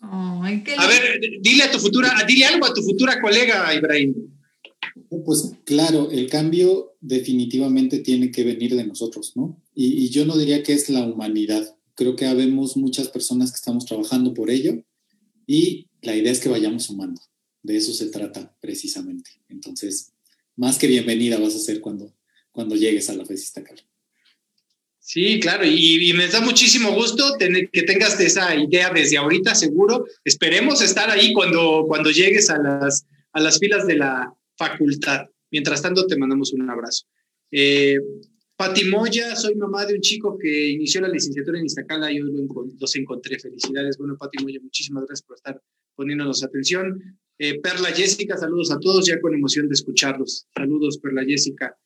A 0.02 0.88
ver, 0.88 1.20
dile 1.42 1.64
a 1.64 1.72
tu 1.72 1.80
futura, 1.80 2.14
dile 2.28 2.46
algo 2.46 2.66
a 2.66 2.74
tu 2.74 2.82
futura 2.82 3.20
colega, 3.22 3.74
Ibrahim. 3.74 4.14
Pues 5.26 5.54
claro, 5.64 6.10
el 6.12 6.30
cambio 6.30 6.95
definitivamente 7.08 7.99
tiene 7.99 8.32
que 8.32 8.43
venir 8.43 8.76
de 8.76 8.86
nosotros, 8.86 9.34
¿no? 9.36 9.62
Y, 9.76 10.10
yo 10.10 10.26
no 10.26 10.38
diría 10.38 10.64
que 10.64 10.74
es 10.74 10.89
la 10.89 11.06
humanidad. 11.06 11.76
Creo 11.93 12.16
que 12.16 12.26
habemos 12.26 12.76
muchas 12.78 13.08
personas 13.10 13.51
que 13.51 13.58
estamos 13.58 13.86
trabajando 13.86 14.34
por 14.34 14.49
ello 14.49 14.84
y 15.45 15.88
la 16.01 16.16
idea 16.16 16.32
es 16.32 16.39
que 16.39 16.49
vayamos 16.49 16.84
sumando. 16.84 17.22
De 17.62 17.78
eso 17.78 17.93
se 17.93 18.08
trata 18.08 18.56
precisamente. 18.60 19.30
Entonces, 19.49 20.14
más 20.56 20.78
que 20.78 20.88
bienvenida 20.88 21.38
vas 21.38 21.56
a 21.56 21.60
ser 21.60 21.82
cuando, 21.82 22.14
cuando 22.51 22.76
llegues 22.76 23.10
a 23.10 23.16
la 23.16 23.26
FES 23.26 23.51
Cal. 23.51 23.82
Sí, 24.99 25.39
claro, 25.39 25.66
y, 25.66 26.10
y, 26.10 26.14
me 26.14 26.28
da 26.28 26.41
muchísimo 26.41 26.91
gusto 26.91 27.38
tener, 27.38 27.70
que 27.70 27.84
tengas 27.84 28.20
esa 28.20 28.56
idea 28.56 28.91
desde 28.91 29.18
ahorita, 29.18 29.53
seguro. 29.53 30.08
Esperemos 30.24 30.82
estar 30.82 31.12
ahí 31.12 31.32
cuando, 31.32 31.86
cuando 31.88 32.10
llegues 32.10 32.49
a 32.49 32.58
las, 32.58 33.06
a 33.32 33.39
las 33.39 33.60
filas 33.60 33.86
de 33.86 33.97
la 33.97 34.34
facultad. 34.58 35.28
Mientras 35.52 35.82
tanto, 35.82 36.06
te 36.08 36.18
mandamos 36.18 36.54
un 36.54 36.70
abrazo. 36.70 37.06
Eh, 37.52 38.00
Patimoya, 38.58 39.36
soy 39.36 39.56
mamá 39.56 39.86
de 39.86 39.96
un 39.96 40.02
chico 40.02 40.38
que 40.38 40.70
inició 40.70 41.02
la 41.02 41.10
licenciatura 41.10 41.60
en 41.60 41.66
Iztacala 41.66 42.12
y 42.12 42.22
hoy 42.22 42.48
los 42.80 42.96
encontré. 42.96 43.38
Felicidades. 43.38 43.98
Bueno, 43.98 44.16
Patimoya, 44.18 44.60
muchísimas 44.62 45.06
gracias 45.06 45.26
por 45.26 45.36
estar 45.36 45.62
poniéndonos 45.96 46.43
atención. 46.43 47.20
Eh, 47.38 47.60
Perla 47.60 47.89
Jessica, 47.89 48.38
saludos 48.38 48.72
a 48.72 48.80
todos, 48.80 49.06
ya 49.06 49.20
con 49.20 49.34
emoción 49.34 49.68
de 49.68 49.74
escucharlos. 49.74 50.48
Saludos, 50.56 51.00
Perla 51.00 51.26
Jessica. 51.26 51.78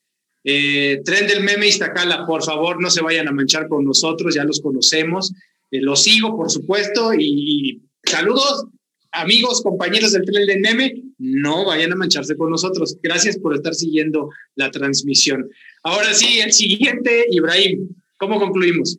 Eh, 0.43 1.01
Tren 1.03 1.27
del 1.27 1.43
Meme 1.43 1.67
Iztacala, 1.67 2.25
por 2.25 2.43
favor, 2.43 2.81
no 2.81 2.89
se 2.89 3.01
vayan 3.01 3.27
a 3.27 3.31
manchar 3.31 3.67
con 3.67 3.83
nosotros, 3.83 4.35
ya 4.35 4.43
los 4.43 4.61
conocemos. 4.61 5.33
Eh, 5.71 5.81
los 5.81 6.03
sigo, 6.03 6.35
por 6.35 6.51
supuesto, 6.51 7.13
y 7.17 7.81
saludos, 8.03 8.65
amigos, 9.11 9.61
compañeros 9.61 10.11
del 10.11 10.23
Tren 10.23 10.45
del 10.45 10.59
Meme. 10.61 11.03
No 11.19 11.65
vayan 11.65 11.91
a 11.91 11.95
mancharse 11.95 12.35
con 12.35 12.49
nosotros. 12.49 12.97
Gracias 13.03 13.37
por 13.37 13.53
estar 13.53 13.75
siguiendo 13.75 14.29
la 14.55 14.71
transmisión. 14.71 15.49
Ahora 15.83 16.13
sí, 16.13 16.39
el 16.39 16.53
siguiente, 16.53 17.25
Ibrahim, 17.29 17.89
¿cómo 18.17 18.39
concluimos? 18.39 18.97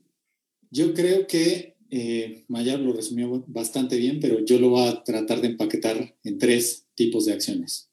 Yo 0.70 0.94
creo 0.94 1.26
que 1.26 1.76
eh, 1.90 2.44
Mayar 2.46 2.78
lo 2.78 2.92
resumió 2.92 3.42
bastante 3.48 3.96
bien, 3.96 4.20
pero 4.20 4.44
yo 4.44 4.60
lo 4.60 4.68
voy 4.70 4.88
a 4.88 5.02
tratar 5.02 5.40
de 5.40 5.48
empaquetar 5.48 6.16
en 6.22 6.38
tres 6.38 6.86
tipos 6.94 7.24
de 7.24 7.32
acciones. 7.32 7.90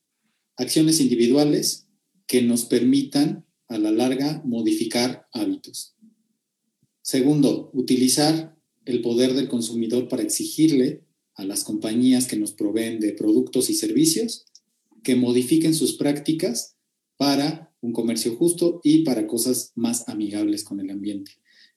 Acciones 0.57 0.99
individuales 0.99 1.87
que 2.27 2.41
nos 2.41 2.65
permitan 2.65 3.45
a 3.69 3.77
la 3.77 3.91
larga 3.91 4.41
modificar 4.45 5.27
hábitos. 5.31 5.95
Segundo, 7.01 7.71
utilizar 7.73 8.55
el 8.85 9.01
poder 9.01 9.33
del 9.33 9.47
consumidor 9.47 10.07
para 10.07 10.23
exigirle 10.23 11.03
a 11.37 11.45
las 11.45 11.63
compañías 11.63 12.27
que 12.27 12.35
nos 12.35 12.51
proveen 12.51 12.99
de 12.99 13.13
productos 13.13 13.69
y 13.69 13.75
servicios 13.75 14.45
que 15.03 15.15
modifiquen 15.15 15.73
sus 15.73 15.93
prácticas 15.93 16.75
para 17.15 17.73
un 17.79 17.93
comercio 17.93 18.35
justo 18.35 18.81
y 18.83 19.03
para 19.03 19.27
cosas 19.27 19.71
más 19.75 20.09
amigables 20.09 20.63
con 20.63 20.79
el 20.79 20.89
ambiente. 20.89 21.31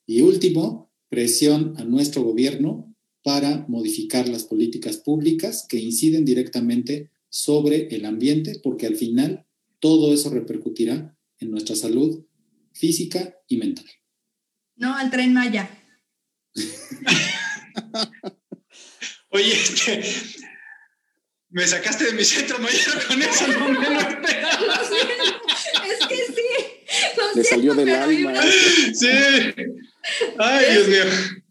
Y 0.07 0.23
último, 0.23 0.91
presión 1.09 1.75
a 1.77 1.85
nuestro 1.85 2.23
gobierno 2.23 2.95
para 3.23 3.67
modificar 3.69 4.29
las 4.29 4.45
políticas 4.45 4.97
públicas 4.97 5.67
que 5.69 5.79
inciden 5.79 6.25
directamente 6.25 7.11
sobre 7.29 7.95
el 7.95 8.07
ambiente, 8.07 8.59
porque 8.63 8.87
al 8.87 8.97
final 8.97 9.47
todo 9.79 10.13
eso 10.13 10.31
repercutirá 10.31 11.17
en 11.39 11.51
nuestra 11.51 11.77
salud 11.77 12.25
física 12.73 13.37
y 13.47 13.59
mental. 13.59 13.87
No, 14.77 14.95
al 14.95 15.11
tren 15.11 15.35
Maya. 15.35 15.69
Oye, 19.31 19.53
este, 19.53 20.03
me 21.51 21.67
sacaste 21.67 22.05
de 22.05 22.13
mi 22.13 22.25
centro 22.25 22.59
mayor 22.59 23.07
con 23.07 23.23
eso, 23.23 23.47
no 23.49 23.69
me 23.69 23.91
lo 23.91 24.01
esperaba. 24.01 24.81
Es 25.87 26.07
que 26.09 26.17
sí. 26.17 27.15
Lo 27.17 27.35
Le 27.35 27.45
salió 27.45 27.75
siento, 27.75 27.75
del 27.77 27.85
pero 27.87 28.03
alma. 28.03 28.33
Ibrahim, 28.33 28.95
Sí. 28.95 29.09
Ay, 30.39 30.65
Dios 30.73 30.89
mío. 30.89 31.03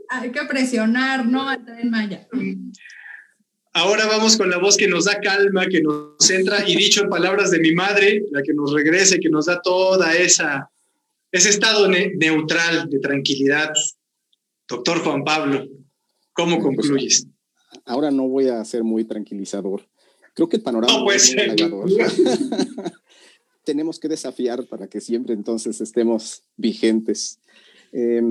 Hay 0.09 0.31
que 0.31 0.41
presionar, 0.45 1.25
¿no? 1.25 1.47
Al 1.47 1.63
tren 1.65 1.89
Maya. 1.89 2.27
Ahora 3.73 4.07
vamos 4.07 4.35
con 4.35 4.49
la 4.49 4.57
voz 4.57 4.75
que 4.75 4.87
nos 4.87 5.05
da 5.05 5.19
calma, 5.21 5.67
que 5.67 5.81
nos 5.81 6.15
centra 6.19 6.67
y 6.67 6.75
dicho 6.75 7.03
en 7.03 7.09
palabras 7.09 7.51
de 7.51 7.59
mi 7.59 7.73
madre, 7.73 8.23
la 8.31 8.41
que 8.41 8.53
nos 8.53 8.73
regrese, 8.73 9.19
que 9.19 9.29
nos 9.29 9.45
da 9.45 9.61
toda 9.61 10.15
esa 10.15 10.69
ese 11.31 11.49
estado 11.49 11.87
ne- 11.87 12.11
neutral 12.15 12.89
de 12.89 12.99
tranquilidad. 12.99 13.71
Doctor 14.67 14.99
Juan 15.03 15.23
Pablo, 15.23 15.67
¿cómo 16.33 16.55
pues, 16.61 16.75
concluyes? 16.77 17.27
Ahora 17.85 18.11
no 18.11 18.27
voy 18.27 18.47
a 18.47 18.63
ser 18.65 18.83
muy 18.83 19.05
tranquilizador. 19.05 19.87
Creo 20.33 20.49
que 20.49 20.57
el 20.57 20.63
panorama 20.63 20.99
No 20.99 21.03
puede 21.03 21.17
es 21.17 21.35
muy. 21.69 21.97
Tenemos 23.63 23.99
que 23.99 24.07
desafiar 24.07 24.65
para 24.65 24.87
que 24.87 25.01
siempre 25.01 25.33
entonces 25.33 25.81
estemos 25.81 26.43
vigentes. 26.55 27.39
Eh, 27.91 28.21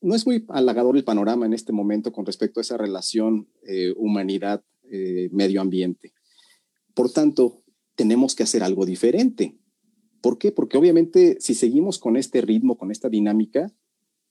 no 0.00 0.14
es 0.14 0.26
muy 0.26 0.44
halagador 0.48 0.96
el 0.96 1.04
panorama 1.04 1.46
en 1.46 1.52
este 1.52 1.72
momento 1.72 2.12
con 2.12 2.24
respecto 2.24 2.60
a 2.60 2.62
esa 2.62 2.76
relación 2.76 3.48
eh, 3.66 3.92
humanidad-medio 3.96 5.60
ambiente. 5.60 6.14
Por 6.94 7.12
tanto, 7.12 7.62
tenemos 7.94 8.34
que 8.34 8.42
hacer 8.42 8.62
algo 8.62 8.86
diferente. 8.86 9.56
¿Por 10.22 10.38
qué? 10.38 10.52
Porque 10.52 10.78
obviamente 10.78 11.36
si 11.40 11.54
seguimos 11.54 11.98
con 11.98 12.16
este 12.16 12.40
ritmo, 12.40 12.78
con 12.78 12.90
esta 12.90 13.08
dinámica, 13.08 13.72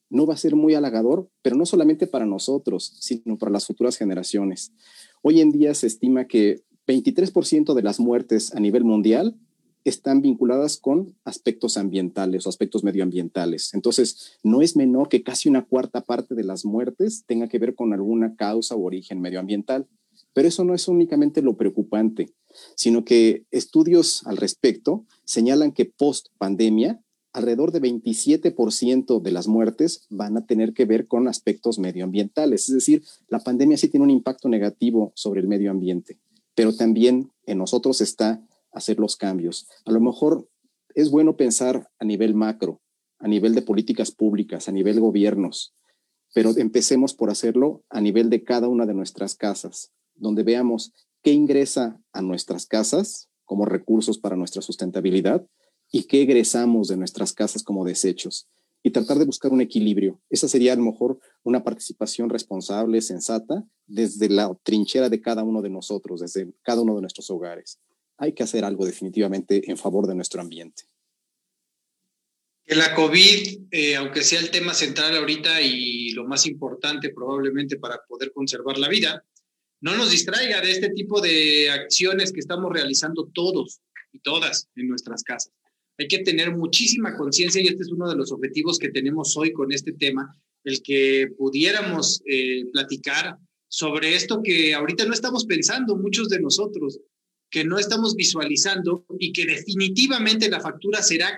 no 0.10 0.26
va 0.26 0.34
a 0.34 0.38
ser 0.38 0.55
muy 0.55 0.74
halagador, 0.74 1.30
pero 1.41 1.55
no 1.55 1.66
solamente 1.66 2.07
para 2.07 2.26
nosotros, 2.26 2.93
sino 2.99 3.38
para 3.38 3.51
las 3.51 3.66
futuras 3.66 3.97
generaciones. 3.97 4.74
Hoy 5.22 5.41
en 5.41 5.51
día 5.51 5.74
se 5.74 5.88
estima 5.88 6.26
que 6.26 6.64
23% 6.88 7.74
de 7.74 7.84
las 7.84 7.99
muertes 7.99 8.53
a 8.55 8.60
nivel 8.60 8.84
mundial 8.84 9.36
están 9.84 10.22
vinculadas 10.22 10.78
con 10.78 11.16
aspectos 11.24 11.78
ambientales 11.78 12.45
o 12.45 12.49
aspectos 12.49 12.84
medioambientales. 12.84 13.74
Entonces, 13.74 14.38
no 14.43 14.62
es 14.62 14.76
menor 14.76 15.10
que 15.10 15.24
casi 15.24 15.49
una 15.49 15.66
cuarta 15.66 16.01
parte 16.01 16.36
de 16.36 16.43
las 16.43 16.66
muertes 16.66 17.24
tenga 17.26 17.47
que 17.47 17.60
ver 17.60 17.76
con 17.76 17.93
alguna 17.93 18.36
causa 18.36 18.76
o 18.76 18.84
origen 18.84 19.22
medioambiental. 19.22 19.88
Pero 20.34 20.47
eso 20.47 20.64
no 20.64 20.76
es 20.76 20.88
únicamente 20.88 21.41
lo 21.41 21.57
preocupante, 21.57 22.34
sino 22.76 23.03
que 23.03 23.45
estudios 23.51 24.26
al 24.26 24.38
respecto 24.38 25.05
señalan 25.24 25.72
que 25.72 25.86
post 25.86 26.28
pandemia 26.38 27.01
alrededor 27.39 27.71
de 27.71 27.81
27% 27.81 29.21
de 29.21 29.31
las 29.31 29.47
muertes 29.47 30.05
van 30.09 30.37
a 30.37 30.45
tener 30.45 30.73
que 30.73 30.85
ver 30.85 31.07
con 31.07 31.27
aspectos 31.27 31.79
medioambientales. 31.79 32.69
Es 32.69 32.75
decir, 32.75 33.03
la 33.27 33.39
pandemia 33.39 33.77
sí 33.77 33.87
tiene 33.89 34.03
un 34.03 34.11
impacto 34.11 34.49
negativo 34.49 35.11
sobre 35.15 35.41
el 35.41 35.47
medio 35.47 35.71
ambiente, 35.71 36.19
pero 36.55 36.75
también 36.75 37.31
en 37.45 37.57
nosotros 37.57 38.01
está 38.01 38.45
hacer 38.71 38.99
los 38.99 39.15
cambios. 39.15 39.67
A 39.85 39.91
lo 39.91 39.99
mejor 39.99 40.47
es 40.93 41.09
bueno 41.09 41.35
pensar 41.35 41.89
a 41.97 42.05
nivel 42.05 42.35
macro, 42.35 42.81
a 43.17 43.27
nivel 43.27 43.55
de 43.55 43.61
políticas 43.61 44.11
públicas, 44.11 44.69
a 44.69 44.71
nivel 44.71 44.99
gobiernos, 44.99 45.73
pero 46.33 46.51
empecemos 46.57 47.13
por 47.13 47.29
hacerlo 47.29 47.83
a 47.89 48.01
nivel 48.01 48.29
de 48.29 48.43
cada 48.43 48.67
una 48.67 48.85
de 48.85 48.93
nuestras 48.93 49.35
casas, 49.35 49.91
donde 50.15 50.43
veamos 50.43 50.93
qué 51.23 51.31
ingresa 51.31 51.99
a 52.13 52.21
nuestras 52.21 52.65
casas 52.65 53.29
como 53.45 53.65
recursos 53.65 54.19
para 54.19 54.35
nuestra 54.35 54.61
sustentabilidad 54.61 55.45
y 55.91 56.03
qué 56.03 56.21
egresamos 56.21 56.87
de 56.87 56.97
nuestras 56.97 57.33
casas 57.33 57.63
como 57.63 57.85
desechos 57.85 58.47
y 58.83 58.91
tratar 58.91 59.17
de 59.17 59.25
buscar 59.25 59.51
un 59.51 59.61
equilibrio. 59.61 60.21
Esa 60.29 60.47
sería 60.47 60.73
a 60.73 60.75
lo 60.75 60.83
mejor 60.83 61.19
una 61.43 61.63
participación 61.63 62.29
responsable, 62.29 63.01
sensata, 63.01 63.65
desde 63.87 64.29
la 64.29 64.55
trinchera 64.63 65.09
de 65.09 65.21
cada 65.21 65.43
uno 65.43 65.61
de 65.61 65.69
nosotros, 65.69 66.21
desde 66.21 66.53
cada 66.63 66.81
uno 66.81 66.95
de 66.95 67.01
nuestros 67.01 67.29
hogares. 67.29 67.79
Hay 68.17 68.33
que 68.33 68.43
hacer 68.43 68.63
algo 68.63 68.85
definitivamente 68.85 69.69
en 69.69 69.77
favor 69.77 70.07
de 70.07 70.15
nuestro 70.15 70.41
ambiente. 70.41 70.83
Que 72.65 72.75
la 72.75 72.93
COVID, 72.93 73.67
eh, 73.71 73.95
aunque 73.95 74.21
sea 74.21 74.39
el 74.39 74.51
tema 74.51 74.73
central 74.73 75.17
ahorita 75.17 75.61
y 75.61 76.11
lo 76.11 76.25
más 76.25 76.45
importante 76.45 77.09
probablemente 77.09 77.77
para 77.77 77.99
poder 78.07 78.31
conservar 78.31 78.77
la 78.77 78.87
vida, 78.87 79.25
no 79.81 79.95
nos 79.95 80.11
distraiga 80.11 80.61
de 80.61 80.71
este 80.71 80.89
tipo 80.89 81.19
de 81.19 81.71
acciones 81.71 82.31
que 82.31 82.41
estamos 82.41 82.71
realizando 82.71 83.29
todos 83.33 83.81
y 84.11 84.19
todas 84.19 84.69
en 84.75 84.87
nuestras 84.87 85.23
casas. 85.23 85.53
Hay 86.00 86.08
que 86.08 86.20
tener 86.20 86.56
muchísima 86.56 87.16
conciencia 87.18 87.62
y 87.62 87.68
este 87.68 87.84
es 87.84 87.91
uno 87.91 88.10
de 88.10 88.16
los 88.16 88.32
objetivos 88.32 88.80
que 88.80 88.89
tenemos 88.89 89.36
hoy 89.36 89.52
con 89.52 89.74
este 89.74 89.91
tema, 89.91 90.34
el 90.64 90.82
que 90.82 91.28
pudiéramos 91.38 92.22
eh, 92.26 92.66
platicar 92.72 93.38
sobre 93.68 94.16
esto 94.16 94.41
que 94.41 94.74
ahorita 94.74 95.06
no 95.06 95.14
estamos 95.14 95.45
pensando 95.45 95.97
muchos 95.97 96.30
de 96.30 96.39
nosotros, 96.39 97.02
que 97.50 97.66
no 97.66 97.78
estamos 97.78 98.16
visualizando 98.16 99.06
y 99.20 99.34
que 99.34 99.45
definitivamente 99.45 100.50
la 100.50 100.62
factura 100.62 101.04
será 101.04 101.38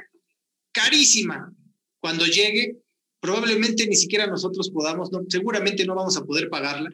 carísima 0.71 1.51
cuando 1.99 2.27
llegue. 2.27 2.83
Probablemente 3.19 3.87
ni 3.87 3.95
siquiera 3.95 4.27
nosotros 4.27 4.69
podamos, 4.69 5.11
no, 5.11 5.25
seguramente 5.27 5.85
no 5.85 5.95
vamos 5.95 6.17
a 6.17 6.23
poder 6.23 6.49
pagarla 6.49 6.93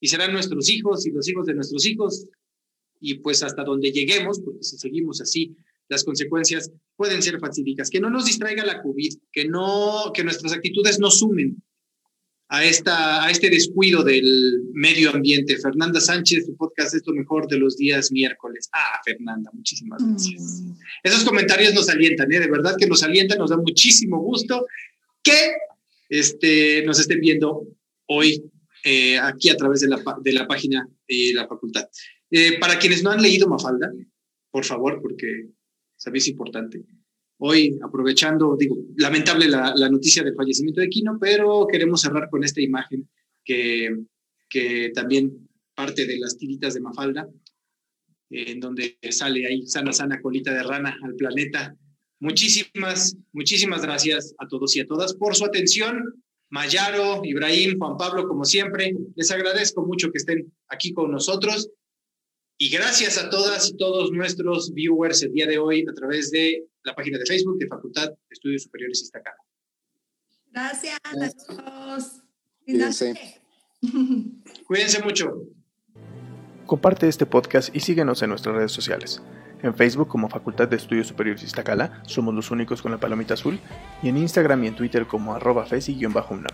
y 0.00 0.08
serán 0.08 0.32
nuestros 0.32 0.68
hijos 0.68 1.06
y 1.06 1.12
los 1.12 1.28
hijos 1.28 1.46
de 1.46 1.54
nuestros 1.54 1.86
hijos 1.86 2.26
y 2.98 3.14
pues 3.14 3.44
hasta 3.44 3.62
donde 3.62 3.92
lleguemos, 3.92 4.40
porque 4.40 4.64
si 4.64 4.78
seguimos 4.78 5.20
así, 5.20 5.54
las 5.88 6.02
consecuencias 6.02 6.70
pueden 6.96 7.22
ser 7.22 7.38
fatídicas. 7.38 7.90
Que 7.90 8.00
no 8.00 8.10
nos 8.10 8.26
distraiga 8.26 8.64
la 8.64 8.82
COVID, 8.82 9.14
que, 9.32 9.46
no, 9.46 10.12
que 10.14 10.24
nuestras 10.24 10.52
actitudes 10.52 10.98
no 10.98 11.10
sumen 11.10 11.62
a, 12.48 12.64
esta, 12.64 13.24
a 13.24 13.30
este 13.30 13.50
descuido 13.50 14.02
del 14.02 14.62
medio 14.72 15.10
ambiente. 15.10 15.56
Fernanda 15.58 16.00
Sánchez, 16.00 16.46
tu 16.46 16.56
podcast 16.56 16.94
es 16.94 17.02
lo 17.06 17.14
mejor 17.14 17.48
de 17.48 17.58
los 17.58 17.76
días 17.76 18.12
miércoles. 18.12 18.68
Ah, 18.72 19.00
Fernanda, 19.04 19.50
muchísimas 19.52 20.02
gracias. 20.06 20.62
Mm. 20.62 20.72
Esos 21.02 21.24
comentarios 21.24 21.74
nos 21.74 21.88
alientan, 21.88 22.32
¿eh? 22.32 22.40
de 22.40 22.50
verdad 22.50 22.76
que 22.78 22.86
nos 22.86 23.02
alientan, 23.02 23.38
nos 23.38 23.50
da 23.50 23.56
muchísimo 23.56 24.20
gusto 24.20 24.66
que 25.22 25.52
este, 26.08 26.84
nos 26.84 27.00
estén 27.00 27.20
viendo 27.20 27.66
hoy 28.06 28.44
eh, 28.84 29.18
aquí 29.18 29.48
a 29.48 29.56
través 29.56 29.80
de 29.80 29.88
la, 29.88 30.02
de 30.22 30.32
la 30.32 30.46
página 30.46 30.86
de 31.08 31.32
la 31.34 31.48
facultad. 31.48 31.88
Eh, 32.30 32.58
para 32.58 32.78
quienes 32.78 33.02
no 33.02 33.10
han 33.10 33.22
leído 33.22 33.48
Mafalda, 33.48 33.90
por 34.50 34.64
favor, 34.64 35.00
porque 35.00 35.48
sabéis 36.04 36.28
importante. 36.28 36.84
Hoy, 37.38 37.78
aprovechando, 37.82 38.56
digo, 38.58 38.76
lamentable 38.96 39.48
la, 39.48 39.74
la, 39.74 39.88
noticia 39.88 40.22
del 40.22 40.34
fallecimiento 40.34 40.80
de 40.80 40.88
Quino, 40.88 41.18
pero 41.18 41.66
queremos 41.66 42.02
cerrar 42.02 42.28
con 42.30 42.44
esta 42.44 42.60
imagen 42.60 43.08
que, 43.42 44.04
que 44.48 44.92
también 44.94 45.48
parte 45.74 46.06
de 46.06 46.18
las 46.18 46.36
tiritas 46.36 46.74
de 46.74 46.80
Mafalda, 46.80 47.26
en 48.30 48.60
donde 48.60 48.98
sale 49.10 49.46
ahí 49.46 49.66
sana, 49.66 49.92
sana 49.92 50.20
colita 50.20 50.52
de 50.52 50.62
rana 50.62 50.96
al 51.02 51.14
planeta. 51.14 51.74
Muchísimas, 52.20 53.16
muchísimas 53.32 53.82
gracias 53.82 54.34
a 54.38 54.46
todos 54.46 54.76
y 54.76 54.80
a 54.80 54.86
todas 54.86 55.14
por 55.14 55.34
su 55.34 55.44
atención. 55.44 56.22
Mayaro, 56.50 57.22
Ibrahim, 57.24 57.78
Juan 57.78 57.96
Pablo, 57.96 58.28
como 58.28 58.44
siempre, 58.44 58.94
les 59.16 59.30
agradezco 59.30 59.84
mucho 59.84 60.10
que 60.12 60.18
estén 60.18 60.52
aquí 60.68 60.92
con 60.92 61.10
nosotros. 61.10 61.70
Y 62.56 62.70
gracias 62.70 63.18
a 63.18 63.30
todas 63.30 63.68
y 63.68 63.76
todos 63.76 64.12
nuestros 64.12 64.72
viewers 64.72 65.22
el 65.22 65.32
día 65.32 65.46
de 65.46 65.58
hoy 65.58 65.84
a 65.90 65.92
través 65.92 66.30
de 66.30 66.68
la 66.84 66.94
página 66.94 67.18
de 67.18 67.26
Facebook 67.26 67.58
de 67.58 67.66
Facultad 67.66 68.10
de 68.10 68.16
Estudios 68.30 68.62
Superiores 68.62 69.02
Iztacala. 69.02 69.36
Gracias 70.52 70.98
a 71.02 71.12
todos. 71.46 72.22
Cuídense. 72.64 73.40
Cuídense 74.66 75.02
mucho. 75.02 75.48
Comparte 76.66 77.08
este 77.08 77.26
podcast 77.26 77.74
y 77.74 77.80
síguenos 77.80 78.22
en 78.22 78.30
nuestras 78.30 78.54
redes 78.54 78.72
sociales. 78.72 79.20
En 79.62 79.74
Facebook 79.74 80.08
como 80.08 80.28
Facultad 80.28 80.68
de 80.68 80.76
Estudios 80.76 81.08
Superiores 81.08 81.42
Iztacala, 81.42 82.02
somos 82.06 82.34
los 82.34 82.52
únicos 82.52 82.82
con 82.82 82.92
la 82.92 83.00
palomita 83.00 83.34
azul, 83.34 83.58
y 84.02 84.10
en 84.10 84.16
Instagram 84.18 84.62
y 84.62 84.68
en 84.68 84.76
Twitter 84.76 85.06
como 85.06 85.34
arroba 85.34 85.66
fesi-unam. 85.66 86.46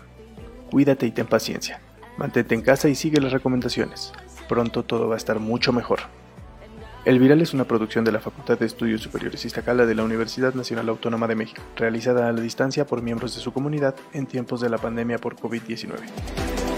Cuídate 0.71 1.05
y 1.05 1.11
ten 1.11 1.27
paciencia. 1.27 1.79
Mantente 2.17 2.55
en 2.55 2.61
casa 2.61 2.89
y 2.89 2.95
sigue 2.95 3.21
las 3.21 3.31
recomendaciones. 3.31 4.13
Pronto 4.51 4.83
todo 4.83 5.07
va 5.07 5.13
a 5.13 5.17
estar 5.17 5.39
mucho 5.39 5.71
mejor. 5.71 6.01
El 7.05 7.19
Viral 7.19 7.39
es 7.39 7.53
una 7.53 7.63
producción 7.63 8.03
de 8.03 8.11
la 8.11 8.19
Facultad 8.19 8.59
de 8.59 8.65
Estudios 8.65 8.99
Superiores 8.99 9.45
Iztacala 9.45 9.85
de 9.85 9.95
la 9.95 10.03
Universidad 10.03 10.55
Nacional 10.55 10.89
Autónoma 10.89 11.25
de 11.29 11.35
México, 11.35 11.61
realizada 11.77 12.27
a 12.27 12.33
la 12.33 12.41
distancia 12.41 12.85
por 12.85 13.01
miembros 13.01 13.33
de 13.33 13.39
su 13.39 13.53
comunidad 13.53 13.95
en 14.11 14.25
tiempos 14.25 14.59
de 14.59 14.69
la 14.69 14.77
pandemia 14.77 15.19
por 15.19 15.37
COVID-19. 15.37 16.70